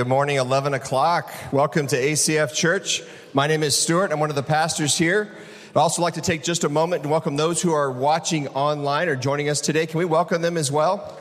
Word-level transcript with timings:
Good 0.00 0.08
morning, 0.08 0.36
11 0.36 0.72
o'clock. 0.72 1.30
Welcome 1.52 1.86
to 1.88 1.94
ACF 1.94 2.54
Church. 2.54 3.02
My 3.34 3.46
name 3.46 3.62
is 3.62 3.76
Stuart. 3.76 4.12
I'm 4.12 4.18
one 4.18 4.30
of 4.30 4.34
the 4.34 4.42
pastors 4.42 4.96
here. 4.96 5.30
I'd 5.68 5.76
also 5.76 6.00
like 6.00 6.14
to 6.14 6.22
take 6.22 6.42
just 6.42 6.64
a 6.64 6.70
moment 6.70 7.02
and 7.02 7.10
welcome 7.10 7.36
those 7.36 7.60
who 7.60 7.74
are 7.74 7.92
watching 7.92 8.48
online 8.48 9.10
or 9.10 9.16
joining 9.16 9.50
us 9.50 9.60
today. 9.60 9.84
Can 9.84 9.98
we 9.98 10.06
welcome 10.06 10.40
them 10.40 10.56
as 10.56 10.72
well? 10.72 11.20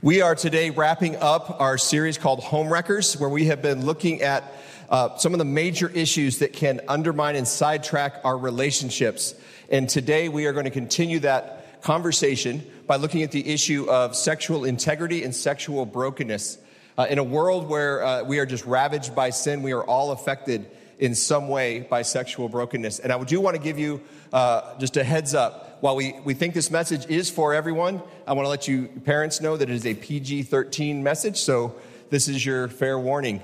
We 0.00 0.22
are 0.22 0.34
today 0.34 0.70
wrapping 0.70 1.16
up 1.16 1.60
our 1.60 1.76
series 1.76 2.16
called 2.16 2.40
Homewreckers, 2.40 3.20
where 3.20 3.28
we 3.28 3.44
have 3.44 3.60
been 3.60 3.84
looking 3.84 4.22
at 4.22 4.54
uh, 4.88 5.18
some 5.18 5.34
of 5.34 5.38
the 5.38 5.44
major 5.44 5.90
issues 5.90 6.38
that 6.38 6.54
can 6.54 6.80
undermine 6.88 7.36
and 7.36 7.46
sidetrack 7.46 8.22
our 8.24 8.38
relationships. 8.38 9.34
And 9.68 9.86
today 9.86 10.30
we 10.30 10.46
are 10.46 10.54
going 10.54 10.64
to 10.64 10.70
continue 10.70 11.18
that 11.18 11.59
conversation 11.82 12.62
by 12.86 12.96
looking 12.96 13.22
at 13.22 13.30
the 13.30 13.48
issue 13.48 13.88
of 13.88 14.16
sexual 14.16 14.64
integrity 14.64 15.24
and 15.24 15.34
sexual 15.34 15.86
brokenness. 15.86 16.58
Uh, 16.98 17.06
in 17.08 17.18
a 17.18 17.24
world 17.24 17.68
where 17.68 18.04
uh, 18.04 18.22
we 18.24 18.38
are 18.38 18.46
just 18.46 18.66
ravaged 18.66 19.14
by 19.14 19.30
sin, 19.30 19.62
we 19.62 19.72
are 19.72 19.84
all 19.84 20.12
affected 20.12 20.70
in 20.98 21.14
some 21.14 21.48
way 21.48 21.80
by 21.80 22.02
sexual 22.02 22.48
brokenness. 22.48 22.98
And 22.98 23.10
I 23.10 23.22
do 23.24 23.40
want 23.40 23.56
to 23.56 23.62
give 23.62 23.78
you 23.78 24.02
uh, 24.32 24.78
just 24.78 24.96
a 24.98 25.04
heads 25.04 25.34
up. 25.34 25.78
While 25.80 25.96
we, 25.96 26.14
we 26.24 26.34
think 26.34 26.52
this 26.52 26.70
message 26.70 27.06
is 27.06 27.30
for 27.30 27.54
everyone, 27.54 28.02
I 28.26 28.34
want 28.34 28.44
to 28.44 28.50
let 28.50 28.68
you 28.68 28.88
parents 29.04 29.40
know 29.40 29.56
that 29.56 29.70
it 29.70 29.74
is 29.74 29.86
a 29.86 29.94
PG 29.94 30.42
13 30.42 31.02
message. 31.02 31.38
So 31.38 31.74
this 32.10 32.28
is 32.28 32.44
your 32.44 32.68
fair 32.68 32.98
warning, 32.98 33.42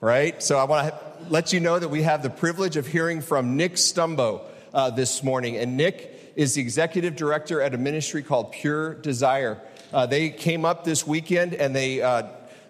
right? 0.00 0.42
So 0.42 0.58
I 0.58 0.64
want 0.64 0.88
to 0.88 1.00
let 1.30 1.52
you 1.52 1.60
know 1.60 1.78
that 1.78 1.88
we 1.88 2.02
have 2.02 2.24
the 2.24 2.30
privilege 2.30 2.76
of 2.76 2.88
hearing 2.88 3.20
from 3.20 3.56
Nick 3.56 3.74
Stumbo 3.74 4.42
uh, 4.74 4.90
this 4.90 5.22
morning. 5.22 5.56
And 5.56 5.76
Nick 5.76 6.17
is 6.38 6.54
the 6.54 6.62
executive 6.62 7.16
director 7.16 7.60
at 7.60 7.74
a 7.74 7.76
ministry 7.76 8.22
called 8.22 8.52
Pure 8.52 8.94
Desire. 8.94 9.60
Uh, 9.92 10.06
they 10.06 10.30
came 10.30 10.64
up 10.64 10.84
this 10.84 11.04
weekend 11.04 11.52
and 11.52 11.74
they 11.74 12.00
uh, 12.00 12.22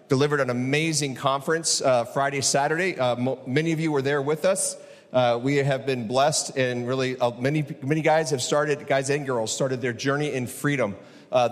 delivered 0.07 0.39
an 0.39 0.49
amazing 0.49 1.13
conference 1.13 1.79
uh, 1.79 2.03
Friday, 2.05 2.41
Saturday. 2.41 2.97
Uh, 2.97 3.15
mo- 3.15 3.39
many 3.45 3.71
of 3.71 3.79
you 3.79 3.91
were 3.91 4.01
there 4.01 4.23
with 4.23 4.43
us. 4.43 4.75
Uh, 5.13 5.39
we 5.41 5.57
have 5.57 5.85
been 5.85 6.07
blessed, 6.07 6.57
and 6.57 6.87
really, 6.87 7.17
uh, 7.19 7.31
many 7.39 7.65
many 7.81 8.01
guys 8.01 8.29
have 8.29 8.41
started, 8.41 8.85
guys 8.87 9.09
and 9.09 9.25
girls, 9.25 9.51
started 9.51 9.81
their 9.81 9.93
journey 9.93 10.33
in 10.33 10.45
freedom 10.45 10.95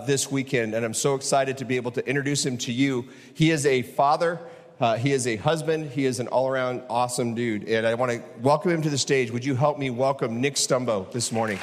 this 0.06 0.30
weekend, 0.30 0.74
and 0.74 0.84
I'm 0.84 0.94
so 0.94 1.16
excited 1.16 1.58
to 1.58 1.64
be 1.64 1.74
able 1.76 1.90
to 1.92 2.08
introduce 2.08 2.46
him 2.46 2.56
to 2.58 2.72
you. 2.72 3.08
He 3.34 3.50
is 3.50 3.66
a 3.66 3.82
father. 3.82 4.40
Uh, 4.80 4.96
he 4.96 5.10
is 5.10 5.26
a 5.26 5.34
husband. 5.36 5.90
He 5.90 6.04
is 6.04 6.20
an 6.20 6.28
all 6.28 6.48
around 6.48 6.82
awesome 6.88 7.34
dude. 7.34 7.68
And 7.68 7.84
I 7.84 7.94
want 7.94 8.12
to 8.12 8.22
welcome 8.40 8.70
him 8.70 8.82
to 8.82 8.90
the 8.90 8.98
stage. 8.98 9.32
Would 9.32 9.44
you 9.44 9.56
help 9.56 9.76
me 9.76 9.90
welcome 9.90 10.40
Nick 10.40 10.54
Stumbo 10.54 11.10
this 11.10 11.32
morning? 11.32 11.58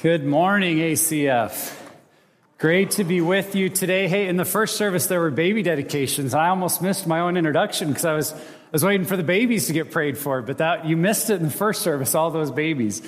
Good 0.00 0.24
morning, 0.24 0.78
ACF. 0.78 1.78
Great 2.56 2.92
to 2.92 3.04
be 3.04 3.20
with 3.20 3.54
you 3.54 3.68
today. 3.68 4.08
Hey, 4.08 4.26
in 4.26 4.38
the 4.38 4.46
first 4.46 4.78
service, 4.78 5.06
there 5.06 5.20
were 5.20 5.30
baby 5.30 5.62
dedications. 5.62 6.32
I 6.32 6.48
almost 6.48 6.80
missed 6.80 7.06
my 7.06 7.20
own 7.20 7.36
introduction 7.36 7.88
because 7.88 8.06
I 8.06 8.14
was, 8.14 8.32
I 8.32 8.38
was 8.72 8.82
waiting 8.82 9.06
for 9.06 9.18
the 9.18 9.22
babies 9.22 9.66
to 9.66 9.74
get 9.74 9.90
prayed 9.90 10.16
for, 10.16 10.40
but 10.40 10.58
that, 10.58 10.86
you 10.86 10.96
missed 10.96 11.28
it 11.28 11.34
in 11.34 11.42
the 11.42 11.50
first 11.50 11.82
service, 11.82 12.14
all 12.14 12.30
those 12.30 12.50
babies. 12.50 13.02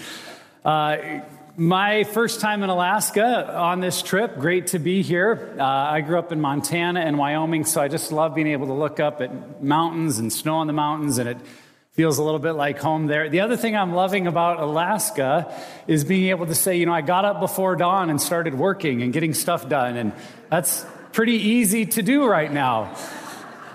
Uh, 0.63 1.21
my 1.57 2.05
first 2.05 2.43
time 2.43 2.63
in 2.63 2.69
Alaska 2.69 3.57
on 3.57 3.81
this 3.81 4.03
trip, 4.03 4.39
great 4.39 4.67
to 4.69 4.79
be 4.79 5.01
here. 5.01 5.57
Uh, 5.59 5.65
I 5.65 6.03
grew 6.03 6.19
up 6.19 6.33
in 6.33 6.41
Montana 6.43 7.01
and 7.01 7.17
Wyoming, 7.17 7.65
so 7.65 7.81
I 7.81 7.89
just 7.89 8.13
love 8.13 8.35
being 8.35 8.49
able 8.49 8.67
to 8.67 8.75
look 8.75 9.01
up 9.01 9.23
at 9.23 9.63
mountains 9.63 10.19
and 10.19 10.31
snow 10.31 10.57
on 10.57 10.67
the 10.67 10.75
mountains, 10.75 11.17
and 11.17 11.31
it 11.31 11.39
Feels 11.97 12.19
a 12.19 12.23
little 12.23 12.39
bit 12.39 12.53
like 12.53 12.79
home 12.79 13.07
there. 13.07 13.31
The 13.31 13.41
other 13.41 13.57
thing 13.57 13.75
I'm 13.75 13.95
loving 13.95 14.27
about 14.27 14.61
Alaska 14.61 15.59
is 15.87 16.05
being 16.05 16.29
able 16.29 16.45
to 16.45 16.55
say, 16.55 16.77
you 16.77 16.85
know, 16.85 16.93
I 16.93 17.01
got 17.01 17.25
up 17.25 17.41
before 17.41 17.75
dawn 17.75 18.11
and 18.11 18.21
started 18.21 18.53
working 18.53 19.01
and 19.01 19.15
getting 19.15 19.33
stuff 19.33 19.67
done. 19.67 19.97
And 19.97 20.13
that's 20.51 20.85
pretty 21.13 21.37
easy 21.37 21.87
to 21.87 22.03
do 22.03 22.27
right 22.27 22.53
now. 22.53 22.95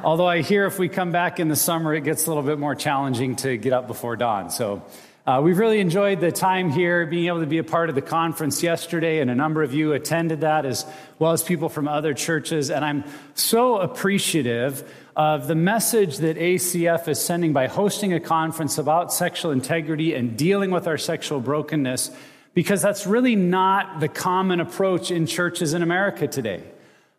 Although 0.04 0.28
I 0.28 0.44
hear 0.44 0.68
if 0.68 0.78
we 0.78 0.88
come 0.88 1.12
back 1.12 1.40
in 1.40 1.48
the 1.48 1.56
summer, 1.56 1.96
it 1.96 2.04
gets 2.04 2.28
a 2.28 2.30
little 2.30 2.44
bit 2.44 2.60
more 2.60 2.76
challenging 2.76 3.38
to 3.38 3.58
get 3.58 3.74
up 3.74 3.88
before 3.88 4.16
dawn. 4.16 4.52
So 4.52 4.84
uh, 5.26 5.42
we've 5.44 5.58
really 5.58 5.80
enjoyed 5.80 6.20
the 6.20 6.32
time 6.32 6.70
here, 6.70 7.08
being 7.08 7.26
able 7.26 7.40
to 7.40 7.48
be 7.48 7.58
a 7.58 7.64
part 7.64 7.90
of 7.90 7.96
the 7.96 8.04
conference 8.04 8.62
yesterday, 8.62 9.20
and 9.20 9.32
a 9.32 9.36
number 9.36 9.64
of 9.64 9.74
you 9.74 9.94
attended 9.94 10.42
that 10.42 10.68
as 10.68 10.86
well 11.18 11.32
as 11.32 11.42
people 11.42 11.70
from 11.70 11.88
other 11.88 12.14
churches. 12.14 12.70
And 12.70 12.86
I'm 12.86 13.04
so 13.34 13.78
appreciative 13.78 14.84
of 15.16 15.48
the 15.48 15.56
message 15.56 16.18
that 16.18 16.38
ACF 16.38 17.08
is 17.08 17.20
sending 17.20 17.54
by 17.54 17.68
hosting 17.68 18.14
a 18.14 18.20
conference 18.20 18.78
about 18.78 19.14
sexual 19.14 19.52
integrity 19.52 20.14
and 20.14 20.38
dealing 20.38 20.72
with 20.72 20.88
our 20.88 20.98
sexual 20.98 21.40
brokenness, 21.40 22.12
because 22.54 22.82
that's 22.82 23.06
really 23.06 23.36
not 23.36 24.00
the 24.00 24.08
common 24.08 24.60
approach 24.60 25.12
in 25.12 25.26
churches 25.26 25.74
in 25.74 25.82
America 25.82 26.28
today. 26.28 26.64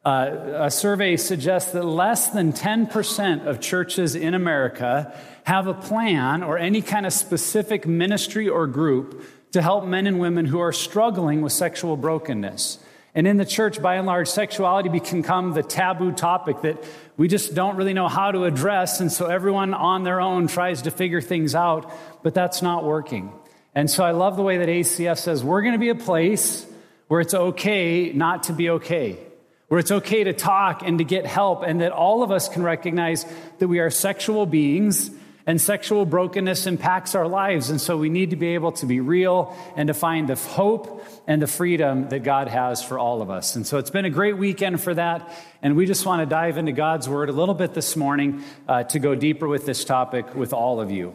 Uh, 0.04 0.64
a 0.64 0.70
survey 0.70 1.16
suggests 1.16 1.72
that 1.72 1.84
less 1.84 2.30
than 2.30 2.53
10% 2.53 3.47
of 3.47 3.60
churches 3.60 4.16
in 4.16 4.34
America 4.34 5.16
have 5.44 5.66
a 5.66 5.74
plan 5.74 6.42
or 6.42 6.59
any 6.59 6.82
kind 6.82 7.06
of 7.06 7.12
specific 7.12 7.86
ministry 7.86 8.48
or 8.48 8.66
group 8.66 9.24
to 9.53 9.62
help 9.62 9.84
men 9.84 10.06
and 10.06 10.19
women 10.19 10.47
who 10.47 10.59
are 10.59 10.72
struggling 10.72 11.41
with 11.42 11.53
sexual 11.53 11.97
brokenness. 11.97 12.78
And 13.14 13.26
in 13.26 13.36
the 13.36 13.44
church, 13.44 13.80
by 13.82 13.97
and 13.97 14.06
large, 14.06 14.28
sexuality 14.28 14.88
can 15.00 15.20
become 15.20 15.53
the 15.53 15.62
taboo 15.62 16.12
topic 16.12 16.62
that 16.62 16.82
we 17.22 17.28
just 17.28 17.55
don't 17.55 17.77
really 17.77 17.94
know 17.94 18.09
how 18.09 18.33
to 18.33 18.47
address. 18.47 18.99
And 18.99 19.12
so 19.12 19.27
everyone 19.27 19.75
on 19.75 20.03
their 20.03 20.21
own 20.21 20.49
tries 20.49 20.83
to 20.83 20.91
figure 20.91 21.21
things 21.21 21.55
out, 21.55 21.88
but 22.25 22.34
that's 22.34 22.62
not 22.62 22.83
working. 22.83 23.31
And 23.77 23.88
so 23.88 24.03
I 24.03 24.10
love 24.10 24.34
the 24.34 24.43
way 24.43 24.59
that 24.59 24.69
ACF 24.69 25.19
says 25.19 25.44
we're 25.44 25.62
going 25.62 25.75
to 25.75 25.78
be 25.78 25.91
a 25.91 25.94
place 25.94 26.66
where 27.06 27.21
it's 27.21 27.33
okay 27.33 28.12
not 28.12 28.43
to 28.44 28.53
be 28.53 28.71
okay, 28.71 29.21
where 29.69 29.78
it's 29.78 29.93
okay 29.93 30.25
to 30.25 30.33
talk 30.33 30.83
and 30.84 30.98
to 30.98 31.04
get 31.04 31.24
help, 31.24 31.63
and 31.63 31.80
that 31.80 31.92
all 31.92 32.24
of 32.24 32.33
us 32.33 32.48
can 32.48 32.65
recognize 32.65 33.25
that 33.60 33.68
we 33.68 33.78
are 33.78 33.89
sexual 33.89 34.45
beings 34.45 35.09
and 35.47 35.60
sexual 35.60 36.06
brokenness 36.06 36.66
impacts 36.66 37.15
our 37.15 37.27
lives. 37.27 37.71
And 37.71 37.80
so 37.80 37.97
we 37.97 38.09
need 38.09 38.30
to 38.30 38.36
be 38.36 38.54
able 38.54 38.72
to 38.72 38.86
be 38.86 39.00
real 39.00 39.56
and 39.77 39.89
to 39.89 39.94
find 39.94 40.28
the 40.28 40.36
hope 40.36 41.04
and 41.27 41.42
the 41.42 41.47
freedom 41.47 42.09
that 42.10 42.22
God 42.22 42.48
has 42.48 42.83
for 42.83 42.98
all 42.98 43.22
of 43.22 43.30
us. 43.30 43.56
And 43.56 43.66
so 43.66 43.78
it's 43.78 43.91
been 43.91 44.04
a 44.04 44.10
great 44.10 44.36
weekend 44.36 44.80
for 44.80 44.94
that. 44.94 45.33
And 45.62 45.77
we 45.77 45.86
just 45.86 46.06
want 46.06 46.21
to 46.21 46.27
dive 46.27 46.59
into 46.59 46.72
God's 46.72 47.09
word 47.09 47.28
a 47.28 47.33
little 47.33 47.54
bit 47.54 47.74
this 47.74 47.97
morning 47.97 48.42
uh, 48.68 48.84
to 48.84 48.98
go 48.98 49.15
deeper 49.15 49.48
with 49.48 49.66
this 49.66 49.84
topic 49.84 50.34
with 50.34 50.53
all 50.53 50.80
of 50.80 50.91
you. 50.91 51.15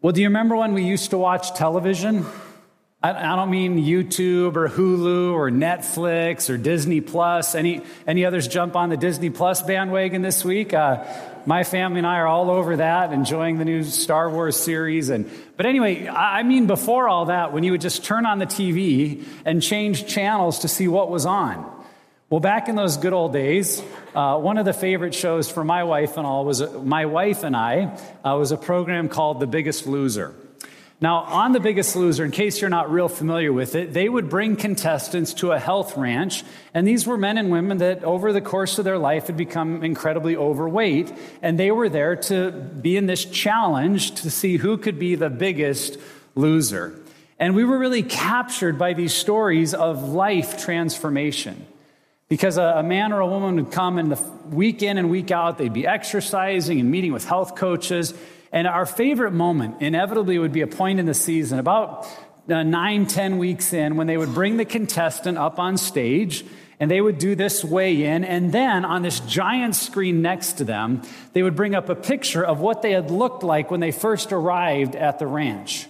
Well, 0.00 0.12
do 0.12 0.20
you 0.20 0.28
remember 0.28 0.56
when 0.56 0.74
we 0.74 0.84
used 0.84 1.10
to 1.10 1.18
watch 1.18 1.54
television? 1.54 2.24
I, 3.00 3.36
don't 3.36 3.50
mean 3.50 3.78
YouTube 3.78 4.56
or 4.56 4.68
Hulu 4.68 5.32
or 5.32 5.50
Netflix 5.52 6.50
or 6.50 6.56
Disney 6.56 7.00
Plus. 7.00 7.54
Any, 7.54 7.82
any 8.08 8.24
others 8.24 8.48
jump 8.48 8.74
on 8.74 8.88
the 8.88 8.96
Disney 8.96 9.30
Plus 9.30 9.62
bandwagon 9.62 10.20
this 10.20 10.44
week? 10.44 10.74
Uh, 10.74 11.04
my 11.48 11.64
family 11.64 11.96
and 11.96 12.06
I 12.06 12.18
are 12.18 12.26
all 12.26 12.50
over 12.50 12.76
that, 12.76 13.10
enjoying 13.10 13.56
the 13.56 13.64
new 13.64 13.82
Star 13.82 14.28
Wars 14.28 14.54
series. 14.54 15.08
And, 15.08 15.30
but 15.56 15.64
anyway, 15.64 16.06
I 16.06 16.42
mean, 16.42 16.66
before 16.66 17.08
all 17.08 17.24
that, 17.24 17.54
when 17.54 17.64
you 17.64 17.72
would 17.72 17.80
just 17.80 18.04
turn 18.04 18.26
on 18.26 18.38
the 18.38 18.44
TV 18.44 19.24
and 19.46 19.62
change 19.62 20.06
channels 20.06 20.58
to 20.58 20.68
see 20.68 20.88
what 20.88 21.10
was 21.10 21.24
on. 21.24 21.64
Well, 22.28 22.40
back 22.40 22.68
in 22.68 22.76
those 22.76 22.98
good 22.98 23.14
old 23.14 23.32
days, 23.32 23.82
uh, 24.14 24.38
one 24.38 24.58
of 24.58 24.66
the 24.66 24.74
favorite 24.74 25.14
shows 25.14 25.50
for 25.50 25.64
my 25.64 25.84
wife 25.84 26.18
and 26.18 26.26
all 26.26 26.44
was 26.44 26.60
my 26.74 27.06
wife 27.06 27.42
and 27.44 27.56
I 27.56 27.98
uh, 28.22 28.36
was 28.36 28.52
a 28.52 28.58
program 28.58 29.08
called 29.08 29.40
The 29.40 29.46
Biggest 29.46 29.86
Loser. 29.86 30.34
Now, 31.00 31.18
on 31.18 31.52
The 31.52 31.60
Biggest 31.60 31.94
Loser, 31.94 32.24
in 32.24 32.32
case 32.32 32.60
you're 32.60 32.68
not 32.68 32.90
real 32.90 33.08
familiar 33.08 33.52
with 33.52 33.76
it, 33.76 33.92
they 33.92 34.08
would 34.08 34.28
bring 34.28 34.56
contestants 34.56 35.32
to 35.34 35.52
a 35.52 35.58
health 35.58 35.96
ranch, 35.96 36.42
and 36.74 36.88
these 36.88 37.06
were 37.06 37.16
men 37.16 37.38
and 37.38 37.52
women 37.52 37.78
that 37.78 38.02
over 38.02 38.32
the 38.32 38.40
course 38.40 38.80
of 38.80 38.84
their 38.84 38.98
life 38.98 39.28
had 39.28 39.36
become 39.36 39.84
incredibly 39.84 40.36
overweight, 40.36 41.12
and 41.40 41.56
they 41.56 41.70
were 41.70 41.88
there 41.88 42.16
to 42.16 42.50
be 42.50 42.96
in 42.96 43.06
this 43.06 43.24
challenge 43.24 44.22
to 44.22 44.30
see 44.30 44.56
who 44.56 44.76
could 44.76 44.98
be 44.98 45.14
the 45.14 45.30
biggest 45.30 45.98
loser. 46.34 46.98
And 47.38 47.54
we 47.54 47.62
were 47.62 47.78
really 47.78 48.02
captured 48.02 48.76
by 48.76 48.94
these 48.94 49.14
stories 49.14 49.74
of 49.74 50.02
life 50.02 50.60
transformation. 50.60 51.64
Because 52.28 52.58
a, 52.58 52.82
man 52.82 53.12
or 53.12 53.20
a 53.20 53.26
woman 53.26 53.54
would 53.56 53.70
come 53.70 53.98
and 53.98 54.10
the 54.12 54.22
week 54.50 54.82
in 54.82 54.98
and 54.98 55.10
week 55.10 55.30
out, 55.30 55.56
they'd 55.58 55.72
be 55.72 55.86
exercising 55.86 56.80
and 56.80 56.90
meeting 56.90 57.12
with 57.12 57.24
health 57.24 57.54
coaches 57.54 58.12
and 58.52 58.66
our 58.66 58.86
favorite 58.86 59.32
moment 59.32 59.82
inevitably 59.82 60.38
would 60.38 60.52
be 60.52 60.62
a 60.62 60.66
point 60.66 61.00
in 61.00 61.06
the 61.06 61.14
season, 61.14 61.58
about 61.58 62.06
uh, 62.48 62.62
nine, 62.62 63.06
ten 63.06 63.38
weeks 63.38 63.72
in, 63.72 63.96
when 63.96 64.06
they 64.06 64.16
would 64.16 64.34
bring 64.34 64.56
the 64.56 64.64
contestant 64.64 65.36
up 65.36 65.58
on 65.58 65.76
stage 65.76 66.44
and 66.80 66.90
they 66.90 67.00
would 67.00 67.18
do 67.18 67.34
this 67.34 67.64
weigh 67.64 68.04
in. 68.04 68.24
And 68.24 68.52
then 68.52 68.84
on 68.84 69.02
this 69.02 69.20
giant 69.20 69.74
screen 69.74 70.22
next 70.22 70.54
to 70.54 70.64
them, 70.64 71.02
they 71.32 71.42
would 71.42 71.56
bring 71.56 71.74
up 71.74 71.88
a 71.88 71.94
picture 71.94 72.44
of 72.44 72.60
what 72.60 72.82
they 72.82 72.92
had 72.92 73.10
looked 73.10 73.42
like 73.42 73.70
when 73.70 73.80
they 73.80 73.90
first 73.90 74.32
arrived 74.32 74.94
at 74.94 75.18
the 75.18 75.26
ranch. 75.26 75.88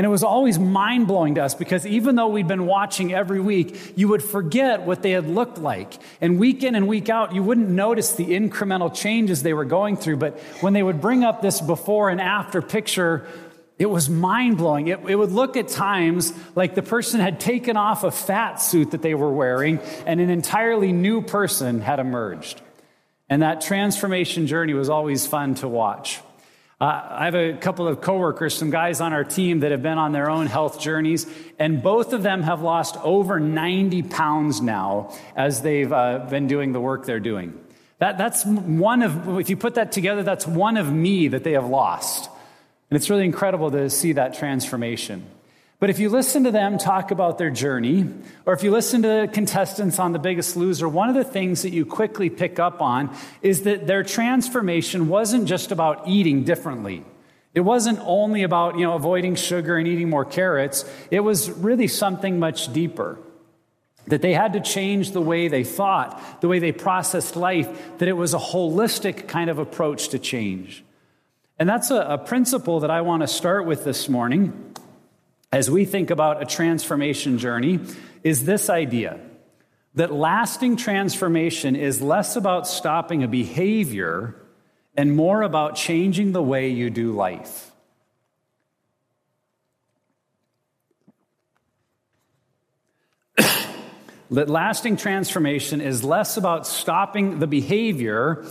And 0.00 0.06
it 0.06 0.08
was 0.08 0.24
always 0.24 0.58
mind 0.58 1.08
blowing 1.08 1.34
to 1.34 1.44
us 1.44 1.54
because 1.54 1.84
even 1.84 2.14
though 2.14 2.28
we'd 2.28 2.48
been 2.48 2.64
watching 2.64 3.12
every 3.12 3.38
week, 3.38 3.92
you 3.96 4.08
would 4.08 4.22
forget 4.22 4.86
what 4.86 5.02
they 5.02 5.10
had 5.10 5.28
looked 5.28 5.58
like. 5.58 5.92
And 6.22 6.38
week 6.38 6.62
in 6.62 6.74
and 6.74 6.88
week 6.88 7.10
out, 7.10 7.34
you 7.34 7.42
wouldn't 7.42 7.68
notice 7.68 8.14
the 8.14 8.24
incremental 8.24 8.94
changes 8.94 9.42
they 9.42 9.52
were 9.52 9.66
going 9.66 9.98
through. 9.98 10.16
But 10.16 10.38
when 10.62 10.72
they 10.72 10.82
would 10.82 11.02
bring 11.02 11.22
up 11.22 11.42
this 11.42 11.60
before 11.60 12.08
and 12.08 12.18
after 12.18 12.62
picture, 12.62 13.28
it 13.78 13.90
was 13.90 14.08
mind 14.08 14.56
blowing. 14.56 14.88
It, 14.88 15.00
it, 15.06 15.16
would 15.16 15.32
look 15.32 15.58
at 15.58 15.68
times 15.68 16.32
like 16.54 16.74
the 16.74 16.82
person 16.82 17.20
had 17.20 17.38
taken 17.38 17.76
off 17.76 18.02
a 18.02 18.10
fat 18.10 18.54
suit 18.54 18.92
that 18.92 19.02
they 19.02 19.14
were 19.14 19.30
wearing 19.30 19.80
and 20.06 20.18
an 20.18 20.30
entirely 20.30 20.92
new 20.92 21.20
person 21.20 21.82
had 21.82 22.00
emerged. 22.00 22.62
And 23.28 23.42
that 23.42 23.60
transformation 23.60 24.46
journey 24.46 24.72
was 24.72 24.88
always 24.88 25.26
fun 25.26 25.56
to 25.56 25.68
watch. 25.68 26.20
Uh, 26.80 27.06
I 27.10 27.24
have 27.26 27.34
a 27.34 27.52
couple 27.52 27.86
of 27.86 28.00
coworkers, 28.00 28.54
some 28.54 28.70
guys 28.70 29.02
on 29.02 29.12
our 29.12 29.22
team 29.22 29.60
that 29.60 29.70
have 29.70 29.82
been 29.82 29.98
on 29.98 30.12
their 30.12 30.30
own 30.30 30.46
health 30.46 30.80
journeys, 30.80 31.26
and 31.58 31.82
both 31.82 32.14
of 32.14 32.22
them 32.22 32.42
have 32.42 32.62
lost 32.62 32.96
over 33.02 33.38
90 33.38 34.02
pounds 34.04 34.62
now 34.62 35.12
as 35.36 35.60
they've 35.60 35.92
uh, 35.92 36.26
been 36.30 36.46
doing 36.46 36.72
the 36.72 36.80
work 36.80 37.04
they're 37.04 37.20
doing. 37.20 37.52
That, 37.98 38.16
that's 38.16 38.46
one 38.46 39.02
of, 39.02 39.38
if 39.38 39.50
you 39.50 39.58
put 39.58 39.74
that 39.74 39.92
together, 39.92 40.22
that's 40.22 40.46
one 40.46 40.78
of 40.78 40.90
me 40.90 41.28
that 41.28 41.44
they 41.44 41.52
have 41.52 41.66
lost. 41.66 42.30
And 42.88 42.96
it's 42.96 43.10
really 43.10 43.26
incredible 43.26 43.70
to 43.72 43.90
see 43.90 44.12
that 44.14 44.32
transformation. 44.32 45.26
But 45.80 45.88
if 45.88 45.98
you 45.98 46.10
listen 46.10 46.44
to 46.44 46.50
them 46.50 46.76
talk 46.76 47.10
about 47.10 47.38
their 47.38 47.48
journey, 47.48 48.06
or 48.44 48.52
if 48.52 48.62
you 48.62 48.70
listen 48.70 49.00
to 49.02 49.30
contestants 49.32 49.98
on 49.98 50.12
The 50.12 50.18
Biggest 50.18 50.54
Loser, 50.54 50.86
one 50.86 51.08
of 51.08 51.14
the 51.14 51.24
things 51.24 51.62
that 51.62 51.70
you 51.70 51.86
quickly 51.86 52.28
pick 52.28 52.58
up 52.58 52.82
on 52.82 53.16
is 53.40 53.62
that 53.62 53.86
their 53.86 54.02
transformation 54.02 55.08
wasn't 55.08 55.48
just 55.48 55.72
about 55.72 56.06
eating 56.06 56.44
differently. 56.44 57.02
It 57.54 57.60
wasn't 57.60 57.98
only 58.02 58.42
about, 58.42 58.78
you 58.78 58.84
know, 58.84 58.94
avoiding 58.94 59.36
sugar 59.36 59.78
and 59.78 59.88
eating 59.88 60.10
more 60.10 60.26
carrots. 60.26 60.84
It 61.10 61.20
was 61.20 61.50
really 61.50 61.88
something 61.88 62.38
much 62.38 62.70
deeper. 62.74 63.18
That 64.06 64.20
they 64.20 64.34
had 64.34 64.52
to 64.52 64.60
change 64.60 65.12
the 65.12 65.20
way 65.22 65.48
they 65.48 65.64
thought, 65.64 66.42
the 66.42 66.48
way 66.48 66.58
they 66.58 66.72
processed 66.72 67.36
life, 67.36 67.98
that 67.98 68.08
it 68.08 68.12
was 68.12 68.34
a 68.34 68.38
holistic 68.38 69.28
kind 69.28 69.48
of 69.48 69.58
approach 69.58 70.10
to 70.10 70.18
change. 70.18 70.84
And 71.58 71.68
that's 71.68 71.90
a, 71.90 72.00
a 72.00 72.18
principle 72.18 72.80
that 72.80 72.90
I 72.90 73.00
want 73.00 73.22
to 73.22 73.28
start 73.28 73.64
with 73.64 73.84
this 73.84 74.08
morning 74.08 74.69
as 75.52 75.70
we 75.70 75.84
think 75.84 76.10
about 76.10 76.42
a 76.42 76.46
transformation 76.46 77.38
journey 77.38 77.80
is 78.22 78.44
this 78.44 78.70
idea 78.70 79.18
that 79.94 80.12
lasting 80.12 80.76
transformation 80.76 81.74
is 81.74 82.00
less 82.00 82.36
about 82.36 82.68
stopping 82.68 83.24
a 83.24 83.28
behavior 83.28 84.36
and 84.96 85.16
more 85.16 85.42
about 85.42 85.74
changing 85.74 86.30
the 86.32 86.42
way 86.42 86.68
you 86.68 86.90
do 86.90 87.10
life. 87.12 87.72
that 94.30 94.48
lasting 94.48 94.96
transformation 94.96 95.80
is 95.80 96.04
less 96.04 96.36
about 96.36 96.68
stopping 96.68 97.40
the 97.40 97.48
behavior 97.48 98.44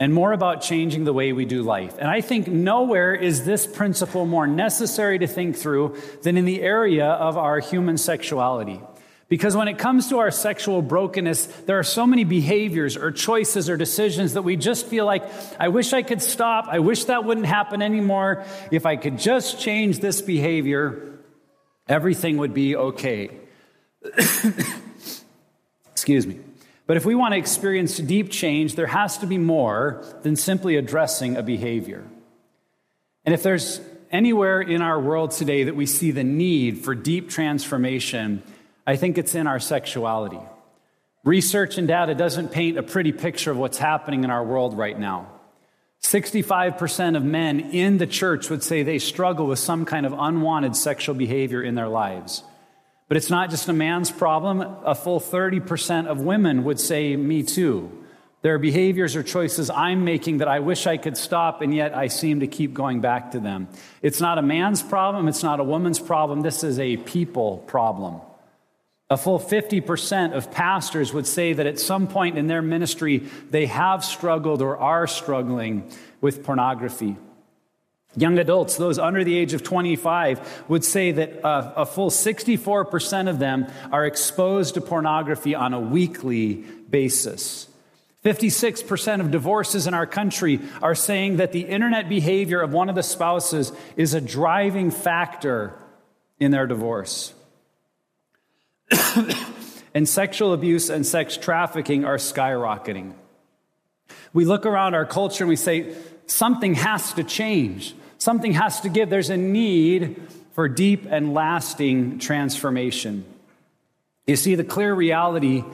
and 0.00 0.14
more 0.14 0.32
about 0.32 0.62
changing 0.62 1.04
the 1.04 1.12
way 1.12 1.32
we 1.32 1.44
do 1.44 1.62
life. 1.62 1.96
And 1.98 2.08
I 2.08 2.20
think 2.20 2.46
nowhere 2.46 3.14
is 3.14 3.44
this 3.44 3.66
principle 3.66 4.26
more 4.26 4.46
necessary 4.46 5.18
to 5.18 5.26
think 5.26 5.56
through 5.56 5.96
than 6.22 6.36
in 6.36 6.44
the 6.44 6.62
area 6.62 7.06
of 7.06 7.36
our 7.36 7.58
human 7.58 7.98
sexuality. 7.98 8.80
Because 9.28 9.54
when 9.54 9.68
it 9.68 9.76
comes 9.76 10.08
to 10.08 10.18
our 10.18 10.30
sexual 10.30 10.80
brokenness, 10.80 11.46
there 11.66 11.78
are 11.78 11.84
so 11.84 12.06
many 12.06 12.24
behaviors 12.24 12.96
or 12.96 13.10
choices 13.10 13.68
or 13.68 13.76
decisions 13.76 14.32
that 14.34 14.42
we 14.42 14.56
just 14.56 14.86
feel 14.86 15.04
like, 15.04 15.22
I 15.60 15.68
wish 15.68 15.92
I 15.92 16.02
could 16.02 16.22
stop. 16.22 16.66
I 16.66 16.78
wish 16.78 17.04
that 17.06 17.24
wouldn't 17.24 17.46
happen 17.46 17.82
anymore. 17.82 18.44
If 18.70 18.86
I 18.86 18.96
could 18.96 19.18
just 19.18 19.60
change 19.60 19.98
this 19.98 20.22
behavior, 20.22 21.18
everything 21.86 22.38
would 22.38 22.54
be 22.54 22.74
okay. 22.74 23.30
Excuse 25.92 26.26
me. 26.26 26.40
But 26.88 26.96
if 26.96 27.04
we 27.04 27.14
want 27.14 27.34
to 27.34 27.38
experience 27.38 27.98
deep 27.98 28.30
change, 28.30 28.74
there 28.74 28.86
has 28.86 29.18
to 29.18 29.26
be 29.26 29.36
more 29.36 30.02
than 30.22 30.36
simply 30.36 30.76
addressing 30.76 31.36
a 31.36 31.42
behavior. 31.42 32.02
And 33.26 33.34
if 33.34 33.42
there's 33.42 33.82
anywhere 34.10 34.62
in 34.62 34.80
our 34.80 34.98
world 34.98 35.32
today 35.32 35.64
that 35.64 35.76
we 35.76 35.84
see 35.84 36.12
the 36.12 36.24
need 36.24 36.78
for 36.78 36.94
deep 36.94 37.28
transformation, 37.28 38.42
I 38.86 38.96
think 38.96 39.18
it's 39.18 39.34
in 39.34 39.46
our 39.46 39.60
sexuality. 39.60 40.40
Research 41.24 41.76
and 41.76 41.86
data 41.86 42.14
doesn't 42.14 42.52
paint 42.52 42.78
a 42.78 42.82
pretty 42.82 43.12
picture 43.12 43.50
of 43.50 43.58
what's 43.58 43.76
happening 43.76 44.24
in 44.24 44.30
our 44.30 44.42
world 44.42 44.72
right 44.72 44.98
now. 44.98 45.26
65% 46.02 47.18
of 47.18 47.22
men 47.22 47.60
in 47.60 47.98
the 47.98 48.06
church 48.06 48.48
would 48.48 48.62
say 48.62 48.82
they 48.82 48.98
struggle 48.98 49.46
with 49.46 49.58
some 49.58 49.84
kind 49.84 50.06
of 50.06 50.14
unwanted 50.16 50.74
sexual 50.74 51.14
behavior 51.14 51.62
in 51.62 51.74
their 51.74 51.88
lives. 51.88 52.44
But 53.08 53.16
it's 53.16 53.30
not 53.30 53.50
just 53.50 53.68
a 53.68 53.72
man's 53.72 54.10
problem. 54.10 54.60
A 54.60 54.94
full 54.94 55.18
30% 55.18 56.06
of 56.06 56.20
women 56.20 56.64
would 56.64 56.78
say, 56.78 57.16
Me 57.16 57.42
too. 57.42 57.90
There 58.40 58.54
are 58.54 58.58
behaviors 58.58 59.16
or 59.16 59.24
choices 59.24 59.68
I'm 59.68 60.04
making 60.04 60.38
that 60.38 60.48
I 60.48 60.60
wish 60.60 60.86
I 60.86 60.96
could 60.96 61.16
stop, 61.16 61.60
and 61.60 61.74
yet 61.74 61.96
I 61.96 62.06
seem 62.06 62.40
to 62.40 62.46
keep 62.46 62.72
going 62.72 63.00
back 63.00 63.32
to 63.32 63.40
them. 63.40 63.66
It's 64.00 64.20
not 64.20 64.38
a 64.38 64.42
man's 64.42 64.80
problem. 64.80 65.26
It's 65.26 65.42
not 65.42 65.58
a 65.58 65.64
woman's 65.64 65.98
problem. 65.98 66.42
This 66.42 66.62
is 66.62 66.78
a 66.78 66.98
people 66.98 67.58
problem. 67.66 68.20
A 69.10 69.16
full 69.16 69.40
50% 69.40 70.34
of 70.34 70.52
pastors 70.52 71.12
would 71.12 71.26
say 71.26 71.54
that 71.54 71.66
at 71.66 71.80
some 71.80 72.06
point 72.06 72.38
in 72.38 72.46
their 72.46 72.62
ministry, 72.62 73.24
they 73.50 73.66
have 73.66 74.04
struggled 74.04 74.62
or 74.62 74.76
are 74.76 75.06
struggling 75.06 75.90
with 76.20 76.44
pornography. 76.44 77.16
Young 78.16 78.38
adults, 78.38 78.76
those 78.76 78.98
under 78.98 79.22
the 79.22 79.36
age 79.36 79.52
of 79.52 79.62
25, 79.62 80.64
would 80.68 80.84
say 80.84 81.12
that 81.12 81.40
a, 81.44 81.84
full 81.84 82.10
64% 82.10 83.28
of 83.28 83.38
them 83.38 83.66
are 83.92 84.06
exposed 84.06 84.74
to 84.74 84.80
pornography 84.80 85.54
on 85.54 85.74
a 85.74 85.80
weekly 85.80 86.54
basis. 86.90 87.68
56% 88.24 89.20
of 89.20 89.30
divorces 89.30 89.86
in 89.86 89.94
our 89.94 90.06
country 90.06 90.60
are 90.82 90.94
saying 90.94 91.36
that 91.36 91.52
the 91.52 91.60
internet 91.60 92.08
behavior 92.08 92.60
of 92.60 92.72
one 92.72 92.88
of 92.88 92.94
the 92.94 93.02
spouses 93.02 93.72
is 93.96 94.14
a 94.14 94.20
driving 94.20 94.90
factor 94.90 95.74
in 96.40 96.50
their 96.50 96.66
divorce. 96.66 97.32
and 99.94 100.08
sexual 100.08 100.52
abuse 100.52 100.90
and 100.90 101.06
sex 101.06 101.36
trafficking 101.36 102.04
are 102.04 102.16
skyrocketing. 102.16 103.12
We 104.32 104.44
look 104.44 104.66
around 104.66 104.94
our 104.94 105.06
culture 105.06 105.44
and 105.44 105.48
we 105.48 105.56
say, 105.56 105.94
something 106.28 106.74
has 106.74 107.12
to 107.14 107.24
change. 107.24 107.94
Something 108.18 108.52
has 108.52 108.80
to 108.82 108.88
give. 108.88 109.10
There's 109.10 109.30
a 109.30 109.36
need 109.36 110.22
for 110.52 110.68
deep 110.68 111.06
and 111.08 111.34
lasting 111.34 112.18
transformation. 112.18 113.24
You 114.26 114.36
see, 114.36 114.54
the 114.54 114.64
clear 114.64 114.94
reality 114.94 115.64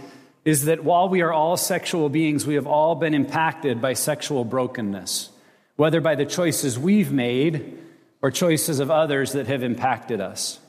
is 0.44 0.66
that 0.66 0.84
while 0.84 1.08
we 1.08 1.22
are 1.22 1.32
all 1.32 1.56
sexual 1.56 2.08
beings, 2.08 2.46
we 2.46 2.54
have 2.54 2.66
all 2.66 2.94
been 2.94 3.14
impacted 3.14 3.80
by 3.80 3.94
sexual 3.94 4.44
brokenness, 4.44 5.30
whether 5.76 6.00
by 6.00 6.14
the 6.14 6.26
choices 6.26 6.78
we've 6.78 7.10
made 7.10 7.78
or 8.20 8.30
choices 8.30 8.78
of 8.78 8.90
others 8.90 9.32
that 9.32 9.46
have 9.46 9.62
impacted 9.62 10.20
us. 10.20 10.60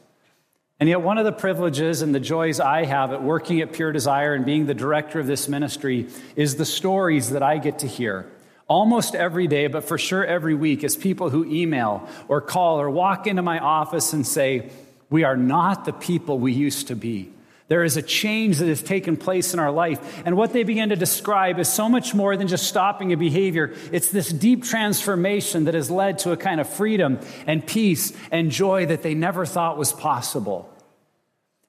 And 0.79 0.89
yet, 0.89 1.01
one 1.01 1.17
of 1.17 1.25
the 1.25 1.31
privileges 1.31 2.01
and 2.01 2.13
the 2.13 2.19
joys 2.19 2.59
I 2.59 2.85
have 2.85 3.13
at 3.13 3.21
working 3.21 3.61
at 3.61 3.73
Pure 3.73 3.93
Desire 3.93 4.33
and 4.33 4.45
being 4.45 4.65
the 4.65 4.73
director 4.73 5.19
of 5.19 5.27
this 5.27 5.47
ministry 5.47 6.07
is 6.35 6.55
the 6.55 6.65
stories 6.65 7.29
that 7.31 7.43
I 7.43 7.57
get 7.57 7.79
to 7.79 7.87
hear 7.87 8.29
almost 8.67 9.15
every 9.15 9.47
day, 9.47 9.67
but 9.67 9.83
for 9.83 9.97
sure 9.97 10.25
every 10.25 10.55
week, 10.55 10.83
is 10.83 10.95
people 10.95 11.29
who 11.29 11.45
email 11.45 12.07
or 12.27 12.41
call 12.41 12.79
or 12.81 12.89
walk 12.89 13.27
into 13.27 13.41
my 13.41 13.59
office 13.59 14.13
and 14.13 14.25
say, 14.25 14.69
We 15.09 15.23
are 15.23 15.37
not 15.37 15.85
the 15.85 15.93
people 15.93 16.39
we 16.39 16.53
used 16.53 16.87
to 16.87 16.95
be. 16.95 17.31
There 17.67 17.83
is 17.83 17.97
a 17.97 18.01
change 18.03 18.59
that 18.59 18.67
has 18.67 18.83
taken 18.83 19.17
place 19.17 19.53
in 19.53 19.59
our 19.59 19.71
life. 19.71 20.21
And 20.23 20.37
what 20.37 20.53
they 20.53 20.63
begin 20.63 20.89
to 20.89 20.95
describe 20.95 21.57
is 21.57 21.67
so 21.67 21.89
much 21.89 22.13
more 22.13 22.37
than 22.37 22.47
just 22.47 22.67
stopping 22.67 23.11
a 23.11 23.17
behavior. 23.17 23.73
It's 23.91 24.11
this 24.11 24.29
deep 24.29 24.63
transformation 24.63 25.63
that 25.63 25.73
has 25.73 25.89
led 25.89 26.19
to 26.19 26.31
a 26.31 26.37
kind 26.37 26.61
of 26.61 26.69
freedom 26.69 27.19
and 27.47 27.65
peace 27.65 28.13
and 28.29 28.51
joy 28.51 28.85
that 28.85 29.01
they 29.01 29.15
never 29.15 29.47
thought 29.47 29.79
was 29.79 29.91
possible. 29.91 30.71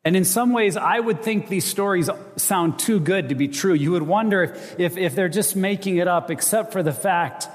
And 0.07 0.15
in 0.15 0.25
some 0.25 0.53
ways, 0.53 0.77
I 0.77 1.01
would 1.01 1.25
think 1.25 1.49
these 1.49 1.65
stories 1.65 2.09
sound 2.37 2.79
too 2.79 3.01
good 3.01 3.31
to 3.31 3.35
be 3.35 3.49
true. 3.49 3.75
You 3.75 3.91
would 3.91 4.05
wonder 4.05 4.45
if, 4.45 4.79
if, 4.79 4.97
if 4.97 5.17
they're 5.17 5.29
just 5.29 5.57
making 5.57 5.97
it 5.97 6.07
up, 6.07 6.31
except 6.31 6.71
for 6.71 6.81
the 6.81 6.93
fact 6.93 7.49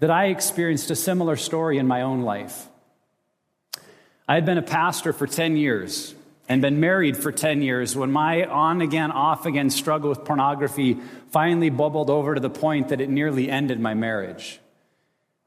that 0.00 0.10
I 0.10 0.28
experienced 0.28 0.90
a 0.90 0.96
similar 0.96 1.36
story 1.36 1.76
in 1.76 1.86
my 1.86 2.00
own 2.00 2.22
life. 2.22 2.66
I 4.26 4.36
had 4.36 4.46
been 4.46 4.56
a 4.56 4.62
pastor 4.62 5.12
for 5.12 5.26
10 5.26 5.58
years 5.58 6.14
and 6.48 6.62
been 6.62 6.80
married 6.80 7.14
for 7.14 7.30
10 7.30 7.60
years 7.60 7.94
when 7.94 8.10
my 8.10 8.46
on 8.46 8.80
again, 8.80 9.12
off 9.12 9.44
again 9.44 9.68
struggle 9.68 10.08
with 10.08 10.24
pornography 10.24 10.96
finally 11.30 11.68
bubbled 11.68 12.08
over 12.08 12.34
to 12.34 12.40
the 12.40 12.48
point 12.48 12.88
that 12.88 13.02
it 13.02 13.10
nearly 13.10 13.50
ended 13.50 13.80
my 13.80 13.92
marriage. 13.92 14.60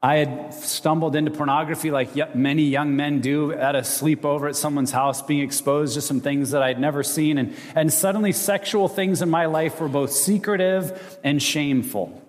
I 0.04 0.16
had 0.16 0.52
stumbled 0.52 1.14
into 1.14 1.30
pornography 1.30 1.92
like 1.92 2.34
many 2.34 2.64
young 2.64 2.96
men 2.96 3.20
do 3.20 3.52
at 3.52 3.76
a 3.76 3.82
sleepover 3.82 4.48
at 4.48 4.56
someone's 4.56 4.90
house, 4.90 5.22
being 5.22 5.42
exposed 5.42 5.94
to 5.94 6.00
some 6.00 6.20
things 6.20 6.50
that 6.50 6.60
I'd 6.60 6.80
never 6.80 7.04
seen. 7.04 7.38
And, 7.38 7.54
and 7.76 7.92
suddenly, 7.92 8.32
sexual 8.32 8.88
things 8.88 9.22
in 9.22 9.30
my 9.30 9.46
life 9.46 9.80
were 9.80 9.86
both 9.86 10.10
secretive 10.10 11.18
and 11.22 11.40
shameful. 11.40 12.20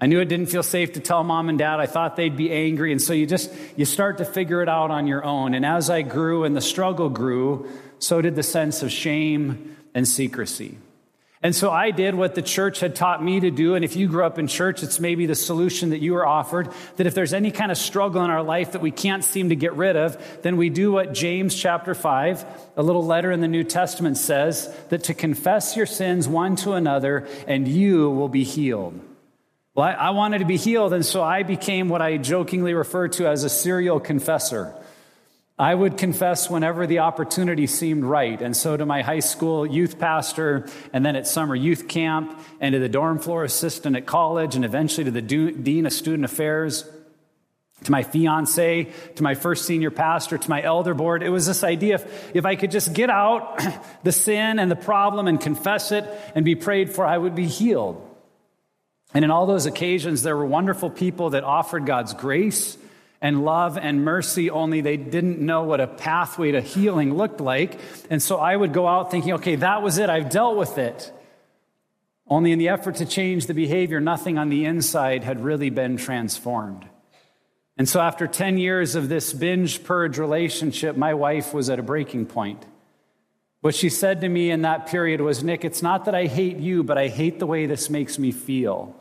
I 0.00 0.06
knew 0.06 0.20
it 0.20 0.30
didn't 0.30 0.46
feel 0.46 0.62
safe 0.62 0.94
to 0.94 1.00
tell 1.00 1.22
mom 1.22 1.50
and 1.50 1.58
dad. 1.58 1.80
I 1.80 1.86
thought 1.86 2.16
they'd 2.16 2.36
be 2.36 2.50
angry. 2.50 2.92
And 2.92 3.00
so 3.00 3.12
you 3.12 3.26
just, 3.26 3.52
you 3.76 3.84
start 3.84 4.18
to 4.18 4.24
figure 4.24 4.62
it 4.62 4.68
out 4.68 4.90
on 4.90 5.06
your 5.06 5.22
own. 5.22 5.52
And 5.52 5.66
as 5.66 5.90
I 5.90 6.00
grew 6.00 6.44
and 6.44 6.56
the 6.56 6.62
struggle 6.62 7.10
grew, 7.10 7.68
so 7.98 8.22
did 8.22 8.36
the 8.36 8.42
sense 8.42 8.82
of 8.82 8.90
shame 8.90 9.76
and 9.94 10.08
secrecy. 10.08 10.78
And 11.42 11.54
so 11.54 11.70
I 11.70 11.90
did 11.90 12.14
what 12.14 12.34
the 12.34 12.42
church 12.42 12.80
had 12.80 12.96
taught 12.96 13.22
me 13.22 13.40
to 13.40 13.50
do. 13.50 13.74
And 13.74 13.84
if 13.84 13.94
you 13.94 14.08
grew 14.08 14.24
up 14.24 14.38
in 14.38 14.46
church, 14.46 14.82
it's 14.82 14.98
maybe 14.98 15.26
the 15.26 15.34
solution 15.34 15.90
that 15.90 16.00
you 16.00 16.14
were 16.14 16.26
offered 16.26 16.70
that 16.96 17.06
if 17.06 17.14
there's 17.14 17.34
any 17.34 17.50
kind 17.50 17.70
of 17.70 17.76
struggle 17.76 18.24
in 18.24 18.30
our 18.30 18.42
life 18.42 18.72
that 18.72 18.80
we 18.80 18.90
can't 18.90 19.22
seem 19.22 19.50
to 19.50 19.56
get 19.56 19.74
rid 19.74 19.96
of, 19.96 20.40
then 20.42 20.56
we 20.56 20.70
do 20.70 20.92
what 20.92 21.12
James 21.12 21.54
chapter 21.54 21.94
5, 21.94 22.44
a 22.76 22.82
little 22.82 23.04
letter 23.04 23.30
in 23.30 23.40
the 23.40 23.48
New 23.48 23.64
Testament 23.64 24.16
says 24.16 24.74
that 24.88 25.04
to 25.04 25.14
confess 25.14 25.76
your 25.76 25.86
sins 25.86 26.26
one 26.26 26.56
to 26.56 26.72
another 26.72 27.28
and 27.46 27.68
you 27.68 28.10
will 28.10 28.30
be 28.30 28.44
healed. 28.44 28.98
Well, 29.74 29.86
I, 29.86 29.92
I 29.92 30.10
wanted 30.10 30.38
to 30.38 30.46
be 30.46 30.56
healed. 30.56 30.94
And 30.94 31.04
so 31.04 31.22
I 31.22 31.42
became 31.42 31.90
what 31.90 32.00
I 32.00 32.16
jokingly 32.16 32.72
refer 32.72 33.08
to 33.08 33.28
as 33.28 33.44
a 33.44 33.50
serial 33.50 34.00
confessor. 34.00 34.74
I 35.58 35.74
would 35.74 35.96
confess 35.96 36.50
whenever 36.50 36.86
the 36.86 36.98
opportunity 36.98 37.66
seemed 37.66 38.04
right. 38.04 38.40
And 38.42 38.54
so 38.54 38.76
to 38.76 38.84
my 38.84 39.00
high 39.00 39.20
school 39.20 39.64
youth 39.64 39.98
pastor, 39.98 40.68
and 40.92 41.04
then 41.04 41.16
at 41.16 41.26
summer 41.26 41.54
youth 41.54 41.88
camp, 41.88 42.38
and 42.60 42.74
to 42.74 42.78
the 42.78 42.90
dorm 42.90 43.18
floor 43.18 43.42
assistant 43.42 43.96
at 43.96 44.04
college, 44.04 44.54
and 44.54 44.66
eventually 44.66 45.04
to 45.04 45.10
the 45.10 45.22
dean 45.22 45.86
of 45.86 45.94
student 45.94 46.26
affairs, 46.26 46.84
to 47.84 47.90
my 47.90 48.02
fiance, 48.02 48.92
to 49.14 49.22
my 49.22 49.34
first 49.34 49.64
senior 49.64 49.90
pastor, 49.90 50.36
to 50.36 50.50
my 50.50 50.62
elder 50.62 50.92
board. 50.92 51.22
It 51.22 51.30
was 51.30 51.46
this 51.46 51.64
idea 51.64 51.96
if, 51.96 52.36
if 52.36 52.44
I 52.44 52.56
could 52.56 52.70
just 52.70 52.92
get 52.92 53.08
out 53.08 53.62
the 54.02 54.12
sin 54.12 54.58
and 54.58 54.70
the 54.70 54.76
problem 54.76 55.26
and 55.26 55.40
confess 55.40 55.90
it 55.90 56.04
and 56.34 56.44
be 56.44 56.54
prayed 56.54 56.90
for, 56.90 57.06
I 57.06 57.16
would 57.16 57.34
be 57.34 57.46
healed. 57.46 58.02
And 59.14 59.24
in 59.24 59.30
all 59.30 59.46
those 59.46 59.64
occasions, 59.64 60.22
there 60.22 60.36
were 60.36 60.44
wonderful 60.44 60.90
people 60.90 61.30
that 61.30 61.44
offered 61.44 61.86
God's 61.86 62.12
grace 62.12 62.76
and 63.20 63.44
love 63.44 63.78
and 63.78 64.04
mercy, 64.04 64.50
only 64.50 64.80
they 64.80 64.96
didn't 64.96 65.38
know 65.38 65.64
what 65.64 65.80
a 65.80 65.86
pathway 65.86 66.52
to 66.52 66.60
healing 66.60 67.14
looked 67.14 67.40
like. 67.40 67.78
And 68.10 68.22
so 68.22 68.36
I 68.36 68.54
would 68.54 68.72
go 68.72 68.86
out 68.86 69.10
thinking, 69.10 69.34
okay, 69.34 69.56
that 69.56 69.82
was 69.82 69.98
it, 69.98 70.10
I've 70.10 70.30
dealt 70.30 70.56
with 70.56 70.78
it. 70.78 71.12
Only 72.28 72.52
in 72.52 72.58
the 72.58 72.68
effort 72.68 72.96
to 72.96 73.06
change 73.06 73.46
the 73.46 73.54
behavior, 73.54 74.00
nothing 74.00 74.36
on 74.36 74.48
the 74.48 74.64
inside 74.64 75.24
had 75.24 75.44
really 75.44 75.70
been 75.70 75.96
transformed. 75.96 76.84
And 77.78 77.88
so 77.88 78.00
after 78.00 78.26
10 78.26 78.58
years 78.58 78.94
of 78.94 79.08
this 79.08 79.32
binge 79.32 79.84
purge 79.84 80.18
relationship, 80.18 80.96
my 80.96 81.14
wife 81.14 81.52
was 81.52 81.70
at 81.70 81.78
a 81.78 81.82
breaking 81.82 82.26
point. 82.26 82.64
What 83.60 83.74
she 83.74 83.90
said 83.90 84.20
to 84.22 84.28
me 84.28 84.50
in 84.50 84.62
that 84.62 84.86
period 84.86 85.20
was, 85.20 85.44
Nick, 85.44 85.64
it's 85.64 85.82
not 85.82 86.04
that 86.06 86.14
I 86.14 86.26
hate 86.26 86.56
you, 86.56 86.82
but 86.82 86.98
I 86.98 87.08
hate 87.08 87.38
the 87.38 87.46
way 87.46 87.66
this 87.66 87.90
makes 87.90 88.18
me 88.18 88.32
feel. 88.32 88.94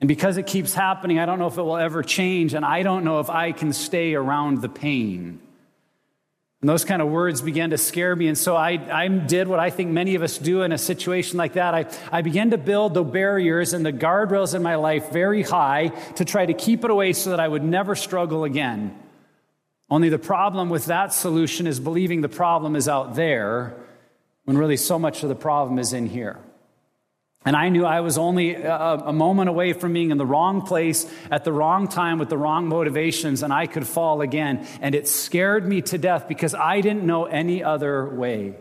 And 0.00 0.08
because 0.08 0.36
it 0.36 0.46
keeps 0.46 0.74
happening, 0.74 1.18
I 1.18 1.26
don't 1.26 1.38
know 1.38 1.46
if 1.46 1.56
it 1.56 1.62
will 1.62 1.76
ever 1.76 2.02
change, 2.02 2.52
and 2.54 2.64
I 2.64 2.82
don't 2.82 3.04
know 3.04 3.20
if 3.20 3.30
I 3.30 3.52
can 3.52 3.72
stay 3.72 4.14
around 4.14 4.60
the 4.60 4.68
pain. 4.68 5.40
And 6.60 6.68
those 6.68 6.84
kind 6.84 7.00
of 7.00 7.08
words 7.08 7.42
began 7.42 7.70
to 7.70 7.78
scare 7.78 8.16
me. 8.16 8.28
And 8.28 8.36
so 8.36 8.56
I, 8.56 8.70
I 8.90 9.08
did 9.08 9.46
what 9.46 9.58
I 9.58 9.70
think 9.70 9.90
many 9.90 10.14
of 10.14 10.22
us 10.22 10.38
do 10.38 10.62
in 10.62 10.72
a 10.72 10.78
situation 10.78 11.38
like 11.38 11.52
that. 11.52 11.74
I, 11.74 11.86
I 12.10 12.22
began 12.22 12.50
to 12.50 12.58
build 12.58 12.94
the 12.94 13.04
barriers 13.04 13.72
and 13.72 13.84
the 13.84 13.92
guardrails 13.92 14.54
in 14.54 14.62
my 14.62 14.76
life 14.76 15.10
very 15.10 15.42
high 15.42 15.88
to 16.16 16.24
try 16.24 16.44
to 16.44 16.54
keep 16.54 16.82
it 16.84 16.90
away 16.90 17.12
so 17.12 17.30
that 17.30 17.40
I 17.40 17.46
would 17.46 17.62
never 17.62 17.94
struggle 17.94 18.44
again. 18.44 18.98
Only 19.88 20.08
the 20.08 20.18
problem 20.18 20.68
with 20.68 20.86
that 20.86 21.12
solution 21.12 21.66
is 21.66 21.78
believing 21.78 22.20
the 22.20 22.28
problem 22.28 22.74
is 22.74 22.88
out 22.88 23.14
there 23.14 23.76
when 24.44 24.58
really 24.58 24.76
so 24.76 24.98
much 24.98 25.22
of 25.22 25.28
the 25.28 25.34
problem 25.34 25.78
is 25.78 25.92
in 25.92 26.06
here. 26.06 26.38
And 27.46 27.54
I 27.54 27.68
knew 27.68 27.86
I 27.86 28.00
was 28.00 28.18
only 28.18 28.56
a, 28.56 28.76
a, 28.76 29.12
moment 29.12 29.48
away 29.48 29.72
from 29.72 29.92
being 29.92 30.10
in 30.10 30.18
the 30.18 30.26
wrong 30.26 30.62
place 30.62 31.08
at 31.30 31.44
the 31.44 31.52
wrong 31.52 31.86
time 31.86 32.18
with 32.18 32.28
the 32.28 32.36
wrong 32.36 32.66
motivations, 32.66 33.44
and 33.44 33.52
I 33.52 33.66
could 33.68 33.86
fall 33.86 34.20
again. 34.20 34.66
And 34.80 34.96
it 34.96 35.06
scared 35.06 35.66
me 35.66 35.80
to 35.82 35.96
death 35.96 36.26
because 36.26 36.56
I 36.56 36.80
didn't 36.80 37.04
know 37.04 37.26
any 37.26 37.62
other 37.62 38.04
way. 38.04 38.56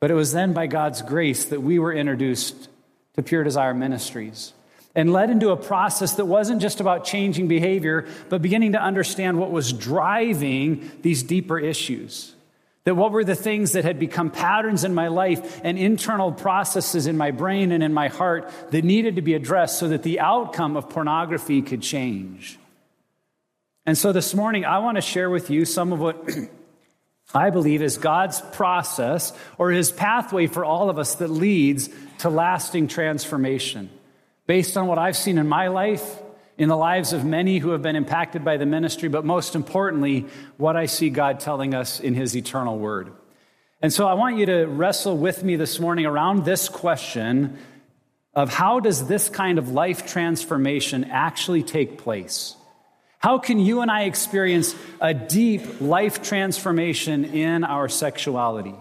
But 0.00 0.12
it 0.12 0.14
was 0.14 0.32
then 0.32 0.52
by 0.52 0.68
God's 0.68 1.02
grace 1.02 1.46
that 1.46 1.60
we 1.60 1.80
were 1.80 1.92
introduced 1.92 2.68
to 3.14 3.24
Pure 3.24 3.42
Desire 3.42 3.74
Ministries 3.74 4.52
and 4.94 5.12
led 5.12 5.28
into 5.28 5.50
a 5.50 5.56
process 5.56 6.14
that 6.14 6.26
wasn't 6.26 6.62
just 6.62 6.80
about 6.80 7.04
changing 7.04 7.48
behavior, 7.48 8.06
but 8.28 8.40
beginning 8.40 8.72
to 8.72 8.80
understand 8.80 9.36
what 9.36 9.50
was 9.50 9.72
driving 9.72 10.88
these 11.02 11.24
deeper 11.24 11.58
issues. 11.58 12.36
That 12.88 12.94
what 12.94 13.12
were 13.12 13.22
the 13.22 13.34
things 13.34 13.72
that 13.72 13.84
had 13.84 13.98
become 13.98 14.30
patterns 14.30 14.82
in 14.82 14.94
my 14.94 15.08
life 15.08 15.60
and 15.62 15.76
internal 15.78 16.32
processes 16.32 17.06
in 17.06 17.18
my 17.18 17.32
brain 17.32 17.70
and 17.70 17.82
in 17.82 17.92
my 17.92 18.08
heart 18.08 18.50
that 18.70 18.82
needed 18.82 19.16
to 19.16 19.20
be 19.20 19.34
addressed 19.34 19.78
so 19.78 19.88
that 19.88 20.04
the 20.04 20.20
outcome 20.20 20.74
of 20.74 20.88
pornography 20.88 21.60
could 21.60 21.82
change. 21.82 22.58
And 23.84 23.98
so 23.98 24.10
this 24.10 24.34
morning, 24.34 24.64
I 24.64 24.78
want 24.78 24.96
to 24.96 25.02
share 25.02 25.28
with 25.28 25.50
you 25.50 25.66
some 25.66 25.92
of 25.92 25.98
what 25.98 26.34
I 27.34 27.50
believe 27.50 27.82
is 27.82 27.98
God's 27.98 28.40
process 28.40 29.34
or 29.58 29.70
his 29.70 29.92
pathway 29.92 30.46
for 30.46 30.64
all 30.64 30.88
of 30.88 30.98
us 30.98 31.16
that 31.16 31.28
leads 31.28 31.90
to 32.20 32.30
lasting 32.30 32.88
transformation. 32.88 33.90
Based 34.46 34.78
on 34.78 34.86
what 34.86 34.96
I've 34.96 35.14
seen 35.14 35.36
in 35.36 35.46
my 35.46 35.68
life 35.68 36.22
in 36.58 36.68
the 36.68 36.76
lives 36.76 37.12
of 37.12 37.24
many 37.24 37.58
who 37.58 37.70
have 37.70 37.82
been 37.82 37.96
impacted 37.96 38.44
by 38.44 38.56
the 38.56 38.66
ministry, 38.66 39.08
but 39.08 39.24
most 39.24 39.54
importantly, 39.54 40.26
what 40.56 40.76
I 40.76 40.86
see 40.86 41.08
God 41.08 41.38
telling 41.38 41.72
us 41.72 42.00
in 42.00 42.14
His 42.14 42.36
eternal 42.36 42.78
word. 42.78 43.12
And 43.80 43.92
so 43.92 44.08
I 44.08 44.14
want 44.14 44.36
you 44.36 44.46
to 44.46 44.64
wrestle 44.64 45.16
with 45.16 45.44
me 45.44 45.54
this 45.54 45.78
morning 45.78 46.04
around 46.04 46.44
this 46.44 46.68
question 46.68 47.58
of 48.34 48.52
how 48.52 48.80
does 48.80 49.06
this 49.06 49.28
kind 49.28 49.58
of 49.58 49.70
life 49.70 50.04
transformation 50.04 51.04
actually 51.04 51.62
take 51.62 51.96
place? 51.96 52.56
How 53.20 53.38
can 53.38 53.60
you 53.60 53.80
and 53.80 53.90
I 53.90 54.02
experience 54.02 54.74
a 55.00 55.14
deep 55.14 55.80
life 55.80 56.22
transformation 56.22 57.24
in 57.24 57.62
our 57.62 57.88
sexuality? 57.88 58.74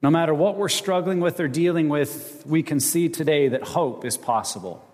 No 0.00 0.10
matter 0.10 0.34
what 0.34 0.56
we're 0.56 0.68
struggling 0.68 1.20
with 1.20 1.38
or 1.40 1.48
dealing 1.48 1.88
with, 1.88 2.44
we 2.46 2.62
can 2.62 2.78
see 2.80 3.08
today 3.08 3.48
that 3.48 3.62
hope 3.62 4.04
is 4.04 4.16
possible. 4.16 4.84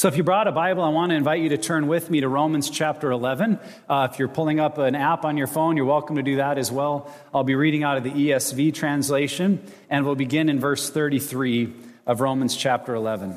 So, 0.00 0.08
if 0.08 0.16
you 0.16 0.22
brought 0.22 0.48
a 0.48 0.52
Bible, 0.52 0.82
I 0.82 0.88
want 0.88 1.10
to 1.10 1.16
invite 1.16 1.42
you 1.42 1.50
to 1.50 1.58
turn 1.58 1.86
with 1.86 2.08
me 2.08 2.22
to 2.22 2.28
Romans 2.30 2.70
chapter 2.70 3.10
11. 3.10 3.58
Uh, 3.86 4.08
if 4.10 4.18
you're 4.18 4.28
pulling 4.28 4.58
up 4.58 4.78
an 4.78 4.94
app 4.94 5.26
on 5.26 5.36
your 5.36 5.46
phone, 5.46 5.76
you're 5.76 5.84
welcome 5.84 6.16
to 6.16 6.22
do 6.22 6.36
that 6.36 6.56
as 6.56 6.72
well. 6.72 7.14
I'll 7.34 7.44
be 7.44 7.54
reading 7.54 7.82
out 7.84 7.98
of 7.98 8.04
the 8.04 8.10
ESV 8.10 8.72
translation, 8.72 9.62
and 9.90 10.06
we'll 10.06 10.14
begin 10.14 10.48
in 10.48 10.58
verse 10.58 10.88
33 10.88 11.74
of 12.06 12.22
Romans 12.22 12.56
chapter 12.56 12.94
11. 12.94 13.36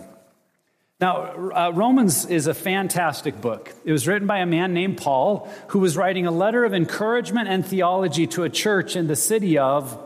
Now, 1.02 1.52
uh, 1.54 1.72
Romans 1.76 2.26
is 2.28 2.48
a 2.48 2.54
fantastic 2.54 3.42
book. 3.42 3.74
It 3.84 3.92
was 3.92 4.08
written 4.08 4.26
by 4.26 4.38
a 4.38 4.46
man 4.46 4.74
named 4.74 5.00
Paul, 5.00 5.50
who 5.68 5.80
was 5.80 5.98
writing 5.98 6.28
a 6.28 6.32
letter 6.32 6.64
of 6.64 6.74
encouragement 6.74 7.50
and 7.50 7.66
theology 7.66 8.26
to 8.28 8.44
a 8.44 8.50
church 8.50 8.96
in 8.96 9.08
the 9.08 9.18
city 9.18 9.58
of 9.58 10.02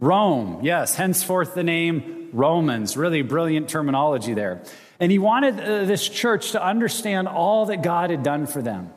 Rome. 0.00 0.60
Yes, 0.62 0.96
henceforth 0.96 1.54
the 1.54 1.64
name 1.64 2.28
Romans. 2.34 2.94
Really 2.94 3.22
brilliant 3.22 3.70
terminology 3.70 4.34
there. 4.34 4.62
And 5.00 5.10
he 5.10 5.18
wanted 5.18 5.58
uh, 5.58 5.84
this 5.86 6.06
church 6.06 6.52
to 6.52 6.64
understand 6.64 7.26
all 7.26 7.66
that 7.66 7.82
God 7.82 8.10
had 8.10 8.22
done 8.22 8.46
for 8.46 8.60
them. 8.60 8.92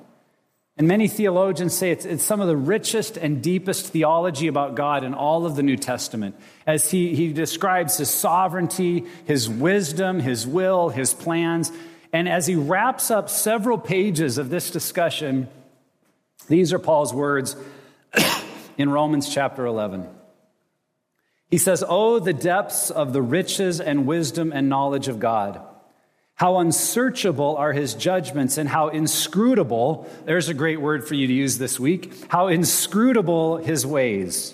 And 0.76 0.88
many 0.88 1.08
theologians 1.08 1.74
say 1.74 1.92
it's, 1.92 2.04
it's, 2.04 2.24
some 2.24 2.42
of 2.42 2.48
the 2.48 2.58
richest 2.58 3.16
and 3.16 3.42
deepest 3.42 3.88
theology 3.88 4.48
about 4.48 4.76
God 4.76 5.04
in 5.04 5.14
all 5.14 5.46
of 5.46 5.56
the 5.56 5.64
New 5.64 5.78
Testament, 5.78 6.36
as 6.66 6.90
he, 6.90 7.16
he 7.16 7.32
describes 7.32 7.98
his 7.98 8.10
sovereignty, 8.10 9.06
his 9.26 9.48
wisdom, 9.48 10.20
his 10.20 10.48
will, 10.48 10.90
his 10.90 11.14
plans. 11.14 11.72
And 12.12 12.28
as 12.28 12.48
he 12.48 12.56
wraps 12.56 13.12
up 13.12 13.30
several 13.30 13.78
pages 13.78 14.38
of 14.38 14.50
this 14.50 14.72
discussion, 14.72 15.48
these 16.48 16.74
are 16.74 16.80
Paul's 16.80 17.14
words 17.14 17.56
in 18.78 18.90
Romans 18.90 19.32
chapter 19.32 19.66
11. 19.66 20.10
He 21.52 21.60
says, 21.60 21.84
Oh, 21.88 22.18
the 22.18 22.34
depths 22.34 22.90
of 22.90 23.14
the 23.14 23.22
riches 23.22 23.80
and 23.80 24.08
wisdom 24.08 24.52
and 24.52 24.70
knowledge 24.70 25.08
of 25.08 25.20
God. 25.20 25.62
How 26.44 26.58
unsearchable 26.58 27.56
are 27.56 27.72
his 27.72 27.94
judgments 27.94 28.58
and 28.58 28.68
how 28.68 28.90
inscrutable, 28.90 30.10
there's 30.26 30.50
a 30.50 30.54
great 30.54 30.82
word 30.82 31.08
for 31.08 31.16
you 31.16 31.26
to 31.26 31.32
use 31.32 31.58
this 31.58 31.80
week, 31.80 32.14
how 32.28 32.48
inscrutable 32.48 33.56
his 33.56 33.86
ways. 33.86 34.54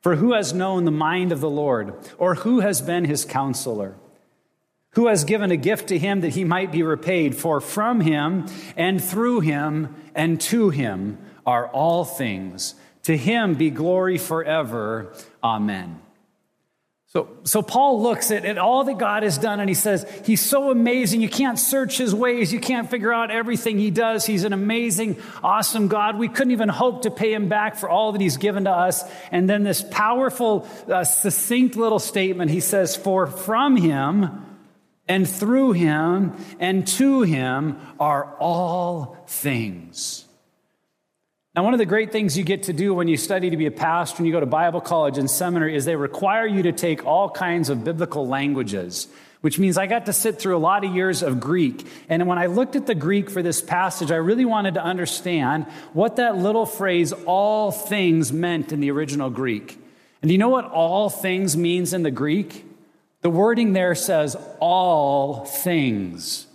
For 0.00 0.16
who 0.16 0.32
has 0.32 0.54
known 0.54 0.86
the 0.86 0.90
mind 0.90 1.30
of 1.30 1.42
the 1.42 1.50
Lord, 1.50 1.92
or 2.16 2.36
who 2.36 2.60
has 2.60 2.80
been 2.80 3.04
his 3.04 3.26
counselor? 3.26 3.96
Who 4.92 5.08
has 5.08 5.24
given 5.24 5.50
a 5.50 5.58
gift 5.58 5.88
to 5.88 5.98
him 5.98 6.22
that 6.22 6.36
he 6.36 6.42
might 6.42 6.72
be 6.72 6.82
repaid? 6.82 7.36
For 7.36 7.60
from 7.60 8.00
him 8.00 8.46
and 8.74 9.04
through 9.04 9.40
him 9.40 9.94
and 10.14 10.40
to 10.40 10.70
him 10.70 11.18
are 11.44 11.68
all 11.68 12.06
things. 12.06 12.76
To 13.02 13.14
him 13.14 13.56
be 13.56 13.68
glory 13.68 14.16
forever. 14.16 15.12
Amen. 15.42 16.00
So, 17.16 17.28
so 17.44 17.62
Paul 17.62 18.02
looks 18.02 18.32
at, 18.32 18.44
at 18.44 18.58
all 18.58 18.82
that 18.82 18.98
God 18.98 19.22
has 19.22 19.38
done 19.38 19.60
and 19.60 19.68
he 19.68 19.74
says, 19.74 20.04
He's 20.24 20.40
so 20.40 20.72
amazing. 20.72 21.20
You 21.20 21.28
can't 21.28 21.60
search 21.60 21.96
his 21.96 22.12
ways. 22.12 22.52
You 22.52 22.58
can't 22.58 22.90
figure 22.90 23.12
out 23.12 23.30
everything 23.30 23.78
he 23.78 23.92
does. 23.92 24.26
He's 24.26 24.42
an 24.42 24.52
amazing, 24.52 25.22
awesome 25.40 25.86
God. 25.86 26.18
We 26.18 26.28
couldn't 26.28 26.50
even 26.50 26.68
hope 26.68 27.02
to 27.02 27.12
pay 27.12 27.32
him 27.32 27.48
back 27.48 27.76
for 27.76 27.88
all 27.88 28.10
that 28.12 28.20
he's 28.20 28.36
given 28.36 28.64
to 28.64 28.72
us. 28.72 29.04
And 29.30 29.48
then 29.48 29.62
this 29.62 29.80
powerful, 29.80 30.68
uh, 30.88 31.04
succinct 31.04 31.76
little 31.76 32.00
statement 32.00 32.50
he 32.50 32.58
says, 32.58 32.96
For 32.96 33.28
from 33.28 33.76
him 33.76 34.44
and 35.06 35.28
through 35.28 35.72
him 35.72 36.34
and 36.58 36.84
to 36.84 37.22
him 37.22 37.78
are 38.00 38.34
all 38.40 39.24
things. 39.28 40.23
Now, 41.54 41.62
one 41.62 41.72
of 41.72 41.78
the 41.78 41.86
great 41.86 42.10
things 42.10 42.36
you 42.36 42.42
get 42.42 42.64
to 42.64 42.72
do 42.72 42.94
when 42.94 43.06
you 43.06 43.16
study 43.16 43.50
to 43.50 43.56
be 43.56 43.66
a 43.66 43.70
pastor 43.70 44.18
and 44.18 44.26
you 44.26 44.32
go 44.32 44.40
to 44.40 44.46
Bible 44.46 44.80
college 44.80 45.18
and 45.18 45.30
seminary 45.30 45.76
is 45.76 45.84
they 45.84 45.94
require 45.94 46.48
you 46.48 46.64
to 46.64 46.72
take 46.72 47.06
all 47.06 47.30
kinds 47.30 47.70
of 47.70 47.84
biblical 47.84 48.26
languages, 48.26 49.06
which 49.40 49.56
means 49.56 49.78
I 49.78 49.86
got 49.86 50.06
to 50.06 50.12
sit 50.12 50.40
through 50.40 50.56
a 50.56 50.58
lot 50.58 50.84
of 50.84 50.92
years 50.92 51.22
of 51.22 51.38
Greek. 51.38 51.86
And 52.08 52.26
when 52.26 52.38
I 52.38 52.46
looked 52.46 52.74
at 52.74 52.86
the 52.86 52.94
Greek 52.96 53.30
for 53.30 53.40
this 53.40 53.62
passage, 53.62 54.10
I 54.10 54.16
really 54.16 54.44
wanted 54.44 54.74
to 54.74 54.82
understand 54.82 55.66
what 55.92 56.16
that 56.16 56.36
little 56.36 56.66
phrase, 56.66 57.12
all 57.24 57.70
things, 57.70 58.32
meant 58.32 58.72
in 58.72 58.80
the 58.80 58.90
original 58.90 59.30
Greek. 59.30 59.78
And 60.22 60.28
do 60.28 60.32
you 60.32 60.38
know 60.38 60.48
what 60.48 60.64
all 60.64 61.08
things 61.08 61.56
means 61.56 61.92
in 61.92 62.02
the 62.02 62.10
Greek? 62.10 62.66
The 63.20 63.30
wording 63.30 63.74
there 63.74 63.94
says 63.94 64.36
all 64.58 65.44
things. 65.44 66.48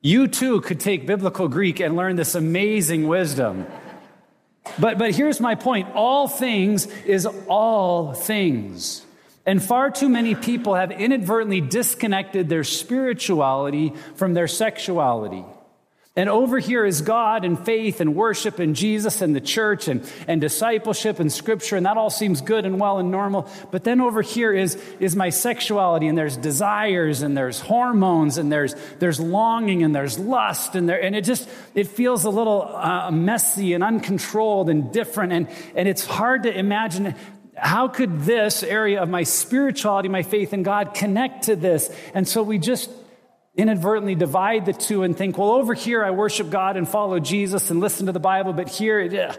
You 0.00 0.28
too 0.28 0.60
could 0.62 0.80
take 0.80 1.06
biblical 1.06 1.48
Greek 1.48 1.80
and 1.80 1.94
learn 1.94 2.16
this 2.16 2.34
amazing 2.34 3.06
wisdom. 3.06 3.66
But, 4.78 4.98
but 4.98 5.14
here's 5.14 5.40
my 5.40 5.54
point 5.54 5.88
all 5.94 6.28
things 6.28 6.86
is 7.04 7.26
all 7.48 8.14
things. 8.14 9.04
And 9.46 9.62
far 9.62 9.90
too 9.90 10.08
many 10.08 10.34
people 10.34 10.74
have 10.74 10.90
inadvertently 10.90 11.60
disconnected 11.60 12.48
their 12.48 12.64
spirituality 12.64 13.92
from 14.14 14.34
their 14.34 14.48
sexuality. 14.48 15.44
And 16.16 16.28
over 16.28 16.58
here 16.58 16.84
is 16.84 17.02
God 17.02 17.44
and 17.44 17.56
faith 17.56 18.00
and 18.00 18.16
worship 18.16 18.58
and 18.58 18.74
Jesus 18.74 19.22
and 19.22 19.34
the 19.34 19.40
church 19.40 19.86
and, 19.86 20.02
and 20.26 20.40
discipleship 20.40 21.20
and 21.20 21.32
scripture, 21.32 21.76
and 21.76 21.86
that 21.86 21.96
all 21.96 22.10
seems 22.10 22.40
good 22.40 22.66
and 22.66 22.80
well 22.80 22.98
and 22.98 23.12
normal. 23.12 23.48
But 23.70 23.84
then 23.84 24.00
over 24.00 24.20
here 24.20 24.52
is, 24.52 24.74
is 24.98 25.14
my 25.14 25.30
sexuality, 25.30 26.08
and 26.08 26.18
there's 26.18 26.36
desires 26.36 27.22
and 27.22 27.36
there's 27.36 27.60
hormones 27.60 28.38
and 28.38 28.50
there's, 28.50 28.74
there's 28.98 29.20
longing 29.20 29.84
and 29.84 29.94
there's 29.94 30.18
lust, 30.18 30.74
and, 30.74 30.88
there, 30.88 31.00
and 31.00 31.14
it 31.14 31.22
just 31.22 31.48
it 31.76 31.86
feels 31.86 32.24
a 32.24 32.30
little 32.30 32.62
uh, 32.62 33.12
messy 33.12 33.72
and 33.72 33.84
uncontrolled 33.84 34.68
and 34.68 34.92
different. 34.92 35.32
And, 35.32 35.48
and 35.76 35.88
it's 35.88 36.04
hard 36.04 36.42
to 36.42 36.52
imagine 36.52 37.14
how 37.54 37.86
could 37.86 38.22
this 38.22 38.64
area 38.64 39.00
of 39.00 39.08
my 39.08 39.22
spirituality, 39.22 40.08
my 40.08 40.24
faith 40.24 40.52
in 40.52 40.64
God, 40.64 40.92
connect 40.92 41.44
to 41.44 41.54
this? 41.54 41.88
And 42.14 42.26
so 42.26 42.42
we 42.42 42.58
just 42.58 42.90
inadvertently 43.54 44.14
divide 44.14 44.66
the 44.66 44.72
two 44.72 45.02
and 45.02 45.16
think, 45.16 45.36
well, 45.36 45.50
over 45.50 45.74
here 45.74 46.04
I 46.04 46.10
worship 46.10 46.50
God 46.50 46.76
and 46.76 46.88
follow 46.88 47.18
Jesus 47.18 47.70
and 47.70 47.80
listen 47.80 48.06
to 48.06 48.12
the 48.12 48.20
Bible, 48.20 48.52
but 48.52 48.68
here, 48.68 49.36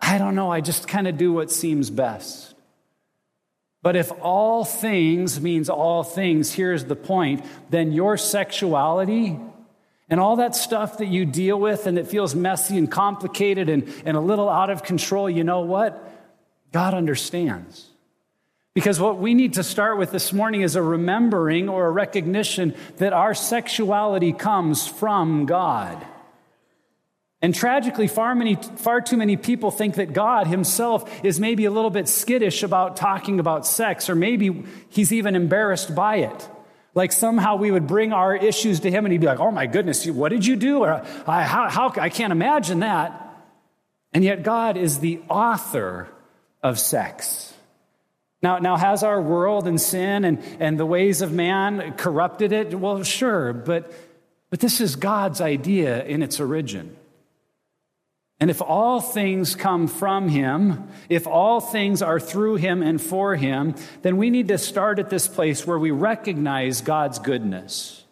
I 0.00 0.18
don't 0.18 0.34
know, 0.34 0.50
I 0.50 0.60
just 0.60 0.88
kind 0.88 1.06
of 1.06 1.16
do 1.16 1.32
what 1.32 1.50
seems 1.50 1.90
best. 1.90 2.54
But 3.82 3.96
if 3.96 4.10
all 4.22 4.64
things 4.64 5.40
means 5.40 5.68
all 5.68 6.02
things, 6.02 6.52
here's 6.52 6.84
the 6.84 6.96
point, 6.96 7.44
then 7.70 7.92
your 7.92 8.16
sexuality 8.16 9.38
and 10.08 10.20
all 10.20 10.36
that 10.36 10.54
stuff 10.54 10.98
that 10.98 11.06
you 11.06 11.24
deal 11.24 11.58
with 11.58 11.86
and 11.86 11.98
that 11.98 12.08
feels 12.08 12.34
messy 12.34 12.78
and 12.78 12.90
complicated 12.90 13.68
and, 13.68 13.92
and 14.04 14.16
a 14.16 14.20
little 14.20 14.48
out 14.48 14.70
of 14.70 14.82
control, 14.82 15.28
you 15.28 15.44
know 15.44 15.60
what? 15.60 16.12
God 16.72 16.94
understands. 16.94 17.86
Because 18.74 18.98
what 18.98 19.18
we 19.18 19.34
need 19.34 19.54
to 19.54 19.62
start 19.62 19.98
with 19.98 20.10
this 20.10 20.32
morning 20.32 20.62
is 20.62 20.74
a 20.74 20.82
remembering 20.82 21.68
or 21.68 21.86
a 21.86 21.90
recognition 21.90 22.74
that 22.96 23.12
our 23.12 23.32
sexuality 23.32 24.32
comes 24.32 24.86
from 24.86 25.46
God. 25.46 26.04
And 27.40 27.54
tragically, 27.54 28.08
far, 28.08 28.34
many, 28.34 28.56
far 28.56 29.00
too 29.00 29.16
many 29.16 29.36
people 29.36 29.70
think 29.70 29.94
that 29.96 30.12
God 30.12 30.48
himself 30.48 31.24
is 31.24 31.38
maybe 31.38 31.66
a 31.66 31.70
little 31.70 31.90
bit 31.90 32.08
skittish 32.08 32.64
about 32.64 32.96
talking 32.96 33.38
about 33.38 33.66
sex, 33.66 34.10
or 34.10 34.16
maybe 34.16 34.64
he's 34.88 35.12
even 35.12 35.36
embarrassed 35.36 35.94
by 35.94 36.16
it. 36.16 36.48
Like 36.94 37.12
somehow 37.12 37.56
we 37.56 37.70
would 37.70 37.86
bring 37.86 38.12
our 38.12 38.34
issues 38.34 38.80
to 38.80 38.90
him 38.90 39.04
and 39.04 39.12
he'd 39.12 39.20
be 39.20 39.26
like, 39.26 39.40
oh 39.40 39.50
my 39.50 39.66
goodness, 39.66 40.06
what 40.06 40.30
did 40.30 40.46
you 40.46 40.56
do? 40.56 40.78
Or 40.78 41.04
how, 41.26 41.68
how, 41.68 41.92
I 41.96 42.08
can't 42.08 42.32
imagine 42.32 42.80
that. 42.80 43.20
And 44.12 44.24
yet 44.24 44.42
God 44.42 44.76
is 44.76 44.98
the 44.98 45.20
author 45.28 46.08
of 46.62 46.78
sex. 46.78 47.53
Now, 48.44 48.58
now, 48.58 48.76
has 48.76 49.02
our 49.02 49.22
world 49.22 49.66
and 49.66 49.80
sin 49.80 50.26
and, 50.26 50.38
and 50.60 50.78
the 50.78 50.84
ways 50.84 51.22
of 51.22 51.32
man 51.32 51.94
corrupted 51.96 52.52
it? 52.52 52.78
Well, 52.78 53.02
sure, 53.02 53.54
but, 53.54 53.90
but 54.50 54.60
this 54.60 54.82
is 54.82 54.96
God's 54.96 55.40
idea 55.40 56.04
in 56.04 56.22
its 56.22 56.38
origin. 56.38 56.94
And 58.40 58.50
if 58.50 58.60
all 58.60 59.00
things 59.00 59.56
come 59.56 59.86
from 59.86 60.28
Him, 60.28 60.88
if 61.08 61.26
all 61.26 61.58
things 61.58 62.02
are 62.02 62.20
through 62.20 62.56
Him 62.56 62.82
and 62.82 63.00
for 63.00 63.34
Him, 63.34 63.76
then 64.02 64.18
we 64.18 64.28
need 64.28 64.48
to 64.48 64.58
start 64.58 64.98
at 64.98 65.08
this 65.08 65.26
place 65.26 65.66
where 65.66 65.78
we 65.78 65.90
recognize 65.90 66.82
God's 66.82 67.18
goodness. 67.18 68.03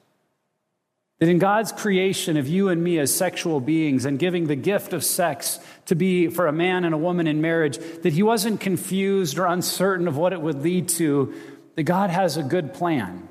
That 1.22 1.28
in 1.28 1.38
God's 1.38 1.70
creation 1.70 2.36
of 2.36 2.48
you 2.48 2.68
and 2.68 2.82
me 2.82 2.98
as 2.98 3.14
sexual 3.14 3.60
beings 3.60 4.06
and 4.06 4.18
giving 4.18 4.48
the 4.48 4.56
gift 4.56 4.92
of 4.92 5.04
sex 5.04 5.60
to 5.86 5.94
be 5.94 6.26
for 6.26 6.48
a 6.48 6.52
man 6.52 6.84
and 6.84 6.92
a 6.92 6.98
woman 6.98 7.28
in 7.28 7.40
marriage, 7.40 7.78
that 8.02 8.12
he 8.12 8.24
wasn't 8.24 8.58
confused 8.58 9.38
or 9.38 9.46
uncertain 9.46 10.08
of 10.08 10.16
what 10.16 10.32
it 10.32 10.40
would 10.40 10.62
lead 10.62 10.88
to, 10.88 11.32
that 11.76 11.84
God 11.84 12.10
has 12.10 12.38
a 12.38 12.42
good 12.42 12.74
plan 12.74 13.28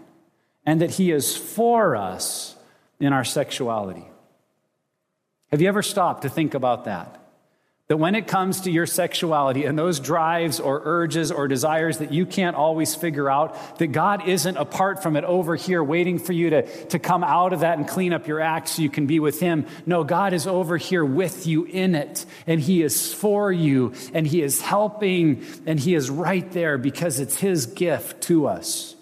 and 0.65 0.79
that 0.79 0.91
he 0.91 1.11
is 1.11 1.35
for 1.35 1.97
us 1.97 2.55
in 3.01 3.11
our 3.11 3.25
sexuality. 3.25 4.07
Have 5.47 5.61
you 5.61 5.67
ever 5.67 5.83
stopped 5.83 6.21
to 6.21 6.29
think 6.29 6.53
about 6.53 6.85
that? 6.85 7.20
That 7.91 7.97
when 7.97 8.15
it 8.15 8.25
comes 8.25 8.61
to 8.61 8.71
your 8.71 8.85
sexuality 8.85 9.65
and 9.65 9.77
those 9.77 9.99
drives 9.99 10.61
or 10.61 10.81
urges 10.85 11.29
or 11.29 11.49
desires 11.49 11.97
that 11.97 12.13
you 12.13 12.25
can't 12.25 12.55
always 12.55 12.95
figure 12.95 13.29
out, 13.29 13.79
that 13.79 13.87
God 13.87 14.29
isn't 14.29 14.55
apart 14.55 15.03
from 15.03 15.17
it 15.17 15.25
over 15.25 15.57
here 15.57 15.83
waiting 15.83 16.17
for 16.17 16.31
you 16.31 16.51
to, 16.51 16.85
to 16.85 16.99
come 16.99 17.21
out 17.21 17.51
of 17.51 17.59
that 17.59 17.77
and 17.77 17.85
clean 17.85 18.13
up 18.13 18.27
your 18.27 18.39
act 18.39 18.69
so 18.69 18.81
you 18.81 18.89
can 18.89 19.07
be 19.07 19.19
with 19.19 19.41
Him. 19.41 19.65
No, 19.85 20.05
God 20.05 20.31
is 20.31 20.47
over 20.47 20.77
here 20.77 21.03
with 21.03 21.45
you 21.45 21.65
in 21.65 21.93
it, 21.93 22.25
and 22.47 22.61
He 22.61 22.81
is 22.81 23.13
for 23.13 23.51
you, 23.51 23.91
and 24.13 24.25
He 24.25 24.41
is 24.41 24.61
helping, 24.61 25.45
and 25.65 25.77
He 25.77 25.93
is 25.93 26.09
right 26.09 26.49
there 26.53 26.77
because 26.77 27.19
it's 27.19 27.35
His 27.35 27.65
gift 27.65 28.21
to 28.21 28.47
us. 28.47 28.95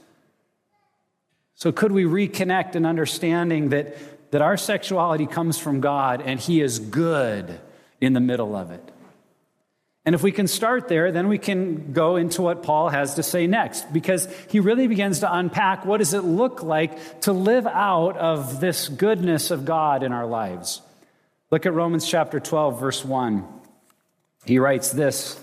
So, 1.53 1.71
could 1.71 1.91
we 1.91 2.05
reconnect 2.05 2.73
in 2.73 2.87
understanding 2.87 3.69
that, 3.69 3.95
that 4.31 4.41
our 4.41 4.57
sexuality 4.57 5.27
comes 5.27 5.59
from 5.59 5.79
God 5.79 6.23
and 6.23 6.39
He 6.39 6.59
is 6.59 6.79
good? 6.79 7.59
In 8.01 8.13
the 8.13 8.19
middle 8.19 8.55
of 8.55 8.71
it. 8.71 8.91
And 10.05 10.15
if 10.15 10.23
we 10.23 10.31
can 10.31 10.47
start 10.47 10.87
there, 10.87 11.11
then 11.11 11.27
we 11.27 11.37
can 11.37 11.91
go 11.93 12.15
into 12.15 12.41
what 12.41 12.63
Paul 12.63 12.89
has 12.89 13.15
to 13.15 13.23
say 13.23 13.47
next, 13.47 13.91
because 13.93 14.27
he 14.49 14.59
really 14.59 14.87
begins 14.87 15.19
to 15.19 15.31
unpack 15.31 15.85
what 15.85 15.97
does 15.97 16.13
it 16.13 16.23
look 16.23 16.63
like 16.63 17.21
to 17.21 17.33
live 17.33 17.67
out 17.67 18.17
of 18.17 18.59
this 18.59 18.87
goodness 18.87 19.51
of 19.51 19.65
God 19.65 20.01
in 20.01 20.11
our 20.11 20.25
lives. 20.25 20.81
Look 21.51 21.65
at 21.65 21.73
Romans 21.73 22.07
chapter 22.07 22.39
12, 22.39 22.79
verse 22.79 23.03
1. 23.03 23.45
He 24.45 24.57
writes 24.57 24.91
this. 24.91 25.39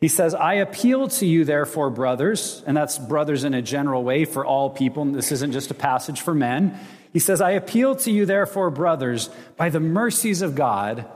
He 0.00 0.08
says, 0.08 0.34
I 0.34 0.54
appeal 0.54 1.08
to 1.08 1.24
you, 1.24 1.44
therefore, 1.44 1.88
brothers, 1.88 2.62
and 2.66 2.76
that's 2.76 2.98
brothers 2.98 3.44
in 3.44 3.54
a 3.54 3.62
general 3.62 4.02
way 4.04 4.26
for 4.26 4.44
all 4.44 4.68
people. 4.68 5.04
This 5.06 5.32
isn't 5.32 5.52
just 5.52 5.70
a 5.70 5.74
passage 5.74 6.20
for 6.20 6.34
men. 6.34 6.78
He 7.14 7.18
says, 7.18 7.40
I 7.40 7.52
appeal 7.52 7.96
to 7.96 8.10
you, 8.10 8.26
therefore, 8.26 8.70
brothers, 8.70 9.30
by 9.56 9.70
the 9.70 9.80
mercies 9.80 10.42
of 10.42 10.54
God 10.54 11.06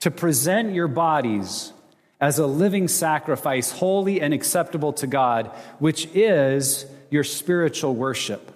to 0.00 0.10
present 0.10 0.74
your 0.74 0.88
bodies 0.88 1.72
as 2.20 2.38
a 2.38 2.46
living 2.46 2.88
sacrifice, 2.88 3.70
holy 3.70 4.20
and 4.20 4.34
acceptable 4.34 4.92
to 4.94 5.06
God, 5.06 5.46
which 5.78 6.06
is 6.14 6.84
your 7.10 7.24
spiritual 7.24 7.94
worship. 7.94 8.52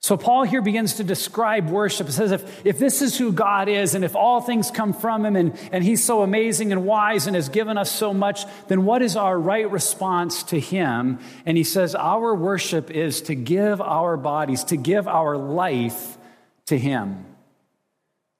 So, 0.00 0.16
Paul 0.16 0.42
here 0.42 0.62
begins 0.62 0.94
to 0.94 1.04
describe 1.04 1.70
worship. 1.70 2.08
It 2.08 2.12
says, 2.12 2.32
if, 2.32 2.66
if 2.66 2.76
this 2.76 3.02
is 3.02 3.16
who 3.16 3.30
God 3.30 3.68
is, 3.68 3.94
and 3.94 4.04
if 4.04 4.16
all 4.16 4.40
things 4.40 4.68
come 4.72 4.92
from 4.92 5.24
him, 5.24 5.36
and, 5.36 5.56
and 5.70 5.84
he's 5.84 6.02
so 6.02 6.22
amazing 6.22 6.72
and 6.72 6.84
wise 6.84 7.28
and 7.28 7.36
has 7.36 7.48
given 7.48 7.78
us 7.78 7.88
so 7.88 8.12
much, 8.12 8.44
then 8.66 8.84
what 8.84 9.00
is 9.00 9.16
our 9.16 9.38
right 9.38 9.70
response 9.70 10.42
to 10.44 10.58
him? 10.58 11.20
And 11.46 11.56
he 11.56 11.62
says, 11.62 11.94
our 11.94 12.34
worship 12.34 12.90
is 12.90 13.22
to 13.22 13.36
give 13.36 13.80
our 13.80 14.16
bodies, 14.16 14.64
to 14.64 14.76
give 14.76 15.06
our 15.06 15.36
life 15.36 16.18
to 16.66 16.76
him. 16.76 17.24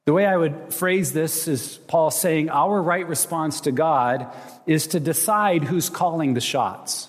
The 0.04 0.12
way 0.12 0.26
I 0.26 0.36
would 0.36 0.74
phrase 0.74 1.12
this 1.12 1.46
is 1.46 1.78
Paul 1.86 2.10
saying, 2.10 2.50
our 2.50 2.82
right 2.82 3.06
response 3.06 3.62
to 3.62 3.72
God 3.72 4.26
is 4.66 4.88
to 4.88 5.00
decide 5.00 5.62
who's 5.62 5.88
calling 5.88 6.34
the 6.34 6.40
shots. 6.40 7.08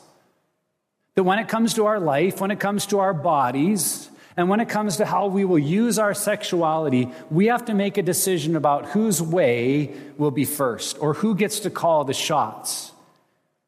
That 1.16 1.24
when 1.24 1.40
it 1.40 1.48
comes 1.48 1.74
to 1.76 1.88
our 1.88 2.00
life, 2.00 2.40
when 2.40 2.52
it 2.52 2.60
comes 2.60 2.86
to 2.88 3.00
our 3.00 3.14
bodies, 3.14 4.10
and 4.38 4.48
when 4.48 4.60
it 4.60 4.70
comes 4.70 4.98
to 4.98 5.06
how 5.06 5.28
we 5.28 5.44
will 5.44 5.60
use 5.60 6.00
our 6.00 6.14
sexuality, 6.14 7.10
we 7.30 7.48
have 7.48 7.66
to 7.66 7.74
make 7.74 7.98
a 7.98 8.04
decision 8.04 8.56
about 8.56 8.86
whose 8.88 9.22
way 9.22 9.96
will 10.18 10.32
be 10.32 10.46
first 10.46 10.98
or 11.00 11.14
who 11.14 11.36
gets 11.36 11.62
to 11.62 11.70
call 11.70 12.04
the 12.04 12.14
shots. 12.14 12.93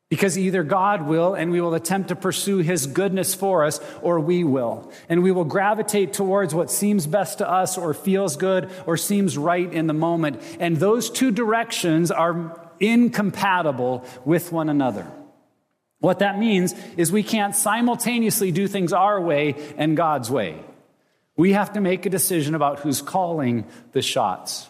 Because 0.10 0.38
either 0.38 0.64
God 0.64 1.08
will 1.08 1.34
and 1.34 1.52
we 1.52 1.60
will 1.60 1.74
attempt 1.74 2.10
to 2.10 2.16
pursue 2.16 2.60
his 2.60 2.86
goodness 2.86 3.34
for 3.34 3.64
us, 3.64 3.80
or 4.04 4.20
we 4.20 4.44
will. 4.44 4.92
And 5.10 5.24
we 5.24 5.32
will 5.32 5.46
gravitate 5.46 6.14
towards 6.14 6.54
what 6.54 6.70
seems 6.70 7.08
best 7.08 7.40
to 7.40 7.50
us, 7.50 7.78
or 7.78 7.94
feels 7.94 8.38
good, 8.38 8.70
or 8.86 8.98
seems 8.98 9.36
right 9.38 9.72
in 9.72 9.88
the 9.88 9.94
moment. 9.94 10.42
And 10.60 10.78
those 10.78 11.10
two 11.10 11.32
directions 11.32 12.12
are 12.12 12.60
incompatible 12.80 14.06
with 14.26 14.52
one 14.52 14.70
another. 14.70 15.12
What 16.00 16.20
that 16.20 16.38
means 16.38 16.76
is 16.98 17.12
we 17.12 17.24
can't 17.24 17.56
simultaneously 17.56 18.52
do 18.52 18.68
things 18.68 18.94
our 18.94 19.20
way 19.20 19.56
and 19.76 19.98
God's 19.98 20.30
way. 20.30 20.64
We 21.36 21.54
have 21.54 21.74
to 21.74 21.82
make 21.82 22.06
a 22.06 22.12
decision 22.12 22.54
about 22.54 22.80
who's 22.80 23.02
calling 23.02 23.66
the 23.92 24.04
shots. 24.04 24.70